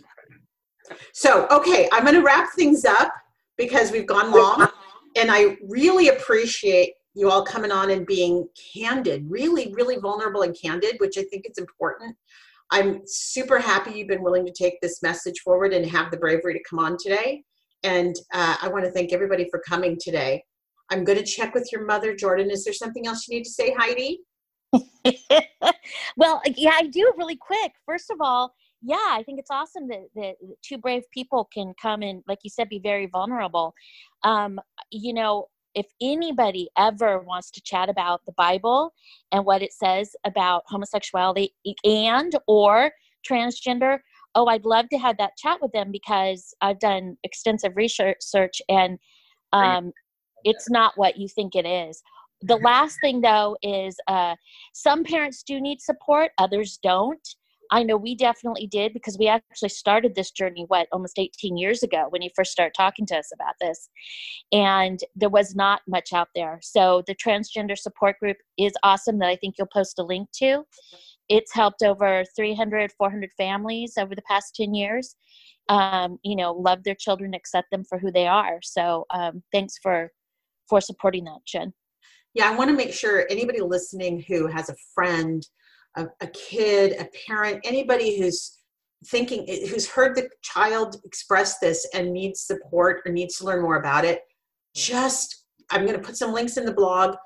So, 1.12 1.48
okay, 1.50 1.88
I'm 1.92 2.02
going 2.04 2.14
to 2.14 2.22
wrap 2.22 2.50
things 2.52 2.84
up 2.84 3.12
because 3.60 3.92
we've 3.92 4.06
gone 4.06 4.32
long. 4.32 4.68
And 5.16 5.30
I 5.30 5.58
really 5.68 6.08
appreciate 6.08 6.94
you 7.14 7.30
all 7.30 7.44
coming 7.44 7.70
on 7.70 7.90
and 7.90 8.06
being 8.06 8.48
candid, 8.74 9.26
really, 9.28 9.72
really 9.74 9.96
vulnerable 9.96 10.42
and 10.42 10.56
candid, 10.60 10.96
which 10.98 11.18
I 11.18 11.24
think 11.24 11.44
is 11.48 11.58
important. 11.58 12.16
I'm 12.70 13.02
super 13.04 13.58
happy 13.58 13.92
you've 13.92 14.08
been 14.08 14.22
willing 14.22 14.46
to 14.46 14.52
take 14.52 14.80
this 14.80 15.02
message 15.02 15.40
forward 15.40 15.74
and 15.74 15.84
have 15.84 16.10
the 16.10 16.16
bravery 16.16 16.54
to 16.54 16.62
come 16.68 16.78
on 16.78 16.96
today. 16.98 17.42
And 17.82 18.16
uh, 18.32 18.56
I 18.62 18.68
want 18.68 18.84
to 18.84 18.90
thank 18.92 19.12
everybody 19.12 19.46
for 19.50 19.60
coming 19.68 19.98
today. 20.00 20.42
I'm 20.90 21.04
going 21.04 21.18
to 21.18 21.24
check 21.24 21.54
with 21.54 21.68
your 21.70 21.84
mother, 21.84 22.14
Jordan. 22.14 22.50
Is 22.50 22.64
there 22.64 22.72
something 22.72 23.06
else 23.06 23.26
you 23.28 23.36
need 23.36 23.44
to 23.44 23.50
say, 23.50 23.74
Heidi? 23.76 24.20
well, 26.16 26.40
yeah, 26.56 26.72
I 26.74 26.86
do 26.86 27.12
really 27.18 27.36
quick. 27.36 27.72
First 27.84 28.10
of 28.10 28.18
all, 28.20 28.54
yeah, 28.82 28.96
I 29.10 29.22
think 29.24 29.38
it's 29.38 29.50
awesome 29.50 29.88
that, 29.88 30.08
that 30.14 30.34
two 30.62 30.78
brave 30.78 31.02
people 31.12 31.48
can 31.52 31.74
come 31.80 32.02
and, 32.02 32.22
like 32.26 32.38
you 32.42 32.50
said, 32.50 32.68
be 32.68 32.78
very 32.78 33.06
vulnerable. 33.06 33.74
Um, 34.24 34.60
you 34.90 35.12
know, 35.12 35.48
if 35.74 35.86
anybody 36.00 36.68
ever 36.78 37.20
wants 37.20 37.50
to 37.52 37.60
chat 37.60 37.88
about 37.88 38.24
the 38.26 38.32
Bible 38.32 38.92
and 39.32 39.44
what 39.44 39.62
it 39.62 39.72
says 39.72 40.16
about 40.24 40.64
homosexuality 40.66 41.54
and 41.84 42.34
or 42.46 42.90
transgender, 43.28 43.98
oh, 44.34 44.46
I'd 44.46 44.64
love 44.64 44.88
to 44.88 44.98
have 44.98 45.16
that 45.18 45.36
chat 45.36 45.58
with 45.60 45.72
them 45.72 45.92
because 45.92 46.54
I've 46.60 46.78
done 46.78 47.16
extensive 47.24 47.76
research 47.76 48.62
and 48.68 48.98
um, 49.52 49.92
it's 50.44 50.70
not 50.70 50.92
what 50.96 51.18
you 51.18 51.28
think 51.28 51.54
it 51.54 51.66
is. 51.66 52.02
The 52.42 52.56
last 52.56 52.98
thing 53.02 53.20
though 53.20 53.56
is 53.62 53.96
uh, 54.06 54.34
some 54.72 55.04
parents 55.04 55.42
do 55.42 55.60
need 55.60 55.80
support, 55.80 56.30
others 56.38 56.78
don't. 56.82 57.28
I 57.70 57.82
know 57.82 57.96
we 57.96 58.14
definitely 58.14 58.66
did 58.66 58.92
because 58.92 59.16
we 59.18 59.28
actually 59.28 59.68
started 59.68 60.14
this 60.14 60.30
journey, 60.30 60.64
what, 60.68 60.88
almost 60.92 61.18
18 61.18 61.56
years 61.56 61.82
ago 61.82 62.06
when 62.10 62.22
you 62.22 62.30
first 62.34 62.52
started 62.52 62.74
talking 62.76 63.06
to 63.06 63.16
us 63.16 63.30
about 63.32 63.54
this. 63.60 63.88
And 64.52 64.98
there 65.14 65.28
was 65.28 65.54
not 65.54 65.82
much 65.86 66.12
out 66.12 66.28
there. 66.34 66.58
So 66.62 67.02
the 67.06 67.14
transgender 67.14 67.78
support 67.78 68.18
group 68.18 68.38
is 68.58 68.72
awesome 68.82 69.18
that 69.18 69.28
I 69.28 69.36
think 69.36 69.54
you'll 69.56 69.68
post 69.72 69.98
a 69.98 70.02
link 70.02 70.28
to. 70.36 70.64
It's 71.28 71.54
helped 71.54 71.82
over 71.82 72.24
300, 72.34 72.92
400 72.92 73.30
families 73.36 73.94
over 73.98 74.14
the 74.14 74.22
past 74.22 74.56
10 74.56 74.74
years. 74.74 75.14
Um, 75.68 76.18
you 76.24 76.34
know, 76.34 76.52
love 76.52 76.82
their 76.82 76.96
children, 76.96 77.34
accept 77.34 77.70
them 77.70 77.84
for 77.84 77.98
who 77.98 78.10
they 78.10 78.26
are. 78.26 78.58
So 78.62 79.06
um, 79.10 79.42
thanks 79.52 79.78
for 79.80 80.10
for 80.68 80.80
supporting 80.80 81.24
that, 81.24 81.40
Jen. 81.46 81.72
Yeah, 82.34 82.48
I 82.48 82.56
want 82.56 82.70
to 82.70 82.76
make 82.76 82.92
sure 82.92 83.26
anybody 83.28 83.60
listening 83.60 84.24
who 84.26 84.46
has 84.46 84.70
a 84.70 84.76
friend, 84.94 85.44
a, 85.96 86.06
a 86.20 86.26
kid, 86.28 86.96
a 87.00 87.08
parent, 87.26 87.60
anybody 87.64 88.18
who's 88.18 88.58
thinking, 89.06 89.46
who's 89.68 89.88
heard 89.88 90.14
the 90.14 90.28
child 90.42 90.96
express 91.04 91.58
this 91.58 91.88
and 91.94 92.12
needs 92.12 92.40
support 92.40 93.02
or 93.04 93.12
needs 93.12 93.36
to 93.38 93.44
learn 93.44 93.62
more 93.62 93.76
about 93.76 94.04
it, 94.04 94.20
just, 94.74 95.44
I'm 95.70 95.86
going 95.86 95.98
to 95.98 96.04
put 96.04 96.16
some 96.16 96.32
links 96.32 96.56
in 96.56 96.64
the 96.64 96.72
blog. 96.72 97.16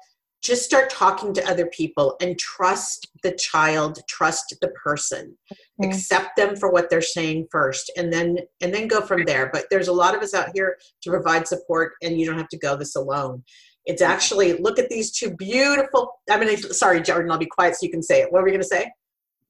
Just 0.43 0.63
start 0.65 0.91
talking 0.91 1.33
to 1.33 1.49
other 1.49 1.67
people 1.67 2.17
and 2.21 2.39
trust 2.39 3.09
the 3.23 3.33
child, 3.33 3.99
trust 4.09 4.55
the 4.61 4.69
person. 4.69 5.39
Mhm. 5.81 5.89
Accept 5.89 6.37
them 6.37 6.55
for 6.55 6.71
what 6.71 6.91
they're 6.91 7.01
saying 7.01 7.49
first 7.51 7.91
and 7.97 8.13
then 8.13 8.39
and 8.61 8.73
then 8.73 8.87
go 8.87 9.01
from 9.01 9.25
there. 9.25 9.49
But 9.51 9.67
there's 9.71 9.89
a 9.89 9.93
lot 9.93 10.15
of 10.15 10.21
us 10.23 10.35
out 10.35 10.51
here 10.55 10.77
to 11.03 11.11
provide 11.11 11.49
support 11.49 11.95
and 12.03 12.21
you 12.21 12.27
don't 12.27 12.37
have 12.37 12.51
to 12.51 12.59
go 12.59 12.77
this 12.77 12.95
alone. 12.95 13.43
It's 13.87 14.03
actually 14.03 14.55
look 14.55 14.79
at 14.79 14.89
these 14.89 15.13
two 15.13 15.37
beautiful. 15.37 16.21
I 16.31 16.39
mean, 16.39 16.57
sorry, 16.57 17.03
Jordan. 17.03 17.31
I'll 17.31 17.39
be 17.39 17.47
quiet 17.47 17.75
so 17.75 17.85
you 17.85 17.91
can 17.91 18.03
say 18.03 18.23
it. 18.23 18.33
What 18.33 18.43
were 18.43 18.51
we 18.51 18.57
to 18.57 18.65
say? 18.65 18.91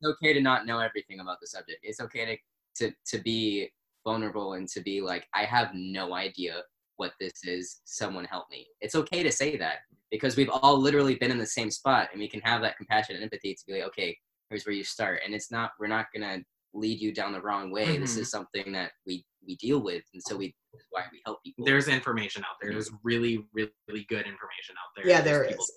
It's 0.01 0.17
okay 0.17 0.33
to 0.33 0.41
not 0.41 0.67
know 0.67 0.81
everything 0.81 1.21
about 1.21 1.39
the 1.41 1.47
subject. 1.47 1.79
It's 1.83 2.01
okay 2.01 2.41
to 2.77 2.87
to 2.87 2.95
to 3.07 3.23
be 3.23 3.71
vulnerable 4.05 4.55
and 4.55 4.69
to 4.69 4.81
be 4.81 5.01
like, 5.01 5.27
I 5.35 5.45
have 5.45 5.71
no 5.75 6.15
idea 6.15 6.63
what 6.97 7.13
this 7.21 7.33
is. 7.45 7.81
Someone 7.85 8.25
help 8.25 8.47
me. 8.51 8.67
It's 8.81 8.95
okay 8.95 9.23
to 9.23 9.33
say 9.33 9.57
that 9.57 9.79
because 10.11 10.37
we've 10.37 10.51
all 10.51 10.79
literally 10.79 11.15
been 11.15 11.31
in 11.31 11.39
the 11.39 11.47
same 11.47 11.71
spot 11.71 12.09
and 12.13 12.21
we 12.21 12.29
can 12.29 12.41
have 12.41 12.61
that 12.63 12.77
compassion 12.77 13.15
and 13.17 13.25
empathy 13.25 13.55
to 13.55 13.61
be 13.67 13.75
like, 13.75 13.89
okay, 13.89 14.17
here's 14.51 14.67
where 14.67 14.75
you 14.75 14.85
start. 14.85 15.21
And 15.25 15.35
it's 15.35 15.51
not 15.51 15.73
we're 15.79 15.87
not 15.87 16.07
gonna 16.15 16.43
lead 16.75 17.01
you 17.01 17.13
down 17.13 17.33
the 17.33 17.41
wrong 17.41 17.71
way. 17.71 17.97
This 17.99 18.17
Mhm. 18.17 18.21
is 18.21 18.31
something 18.31 18.73
that 18.73 18.93
we 19.07 19.25
we 19.47 19.57
deal 19.57 19.79
with, 19.83 20.03
and 20.15 20.23
so 20.23 20.37
we 20.37 20.55
why 20.91 21.05
we 21.13 21.21
help 21.27 21.43
people. 21.45 21.65
There's 21.67 21.87
information 21.89 22.43
out 22.45 22.57
there. 22.63 22.73
There's 22.73 22.91
really, 23.03 23.47
really, 23.53 23.71
really 23.89 24.05
good 24.09 24.27
information 24.27 24.75
out 24.83 24.91
there. 24.97 25.07
Yeah, 25.07 25.21
There's 25.21 25.39
there 25.41 25.49
people- 25.51 25.65
is. 25.65 25.73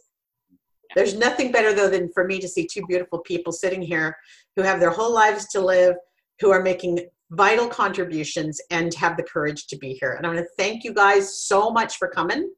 There's 0.95 1.13
nothing 1.15 1.51
better 1.51 1.73
though 1.73 1.89
than 1.89 2.09
for 2.13 2.23
me 2.23 2.39
to 2.39 2.47
see 2.47 2.65
two 2.65 2.81
beautiful 2.87 3.19
people 3.19 3.51
sitting 3.51 3.81
here 3.81 4.17
who 4.55 4.61
have 4.63 4.79
their 4.79 4.89
whole 4.89 5.11
lives 5.13 5.47
to 5.49 5.59
live, 5.59 5.95
who 6.39 6.49
are 6.49 6.61
making 6.61 7.09
vital 7.31 7.67
contributions 7.67 8.61
and 8.71 8.93
have 8.93 9.17
the 9.17 9.23
courage 9.23 9.67
to 9.67 9.77
be 9.77 9.93
here. 9.99 10.13
And 10.13 10.25
I 10.25 10.29
want 10.33 10.39
to 10.39 10.49
thank 10.57 10.85
you 10.85 10.93
guys 10.93 11.43
so 11.45 11.69
much 11.69 11.97
for 11.97 12.07
coming. 12.07 12.49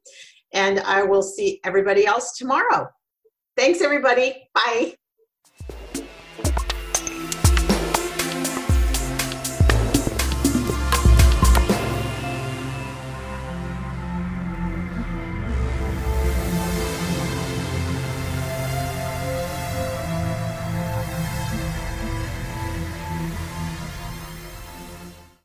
And 0.54 0.80
I 0.82 1.02
will 1.02 1.24
see 1.24 1.60
everybody 1.64 2.06
else 2.06 2.38
tomorrow. 2.38 2.88
Thanks, 3.58 3.82
everybody. 3.82 4.48
Bye. 4.54 4.96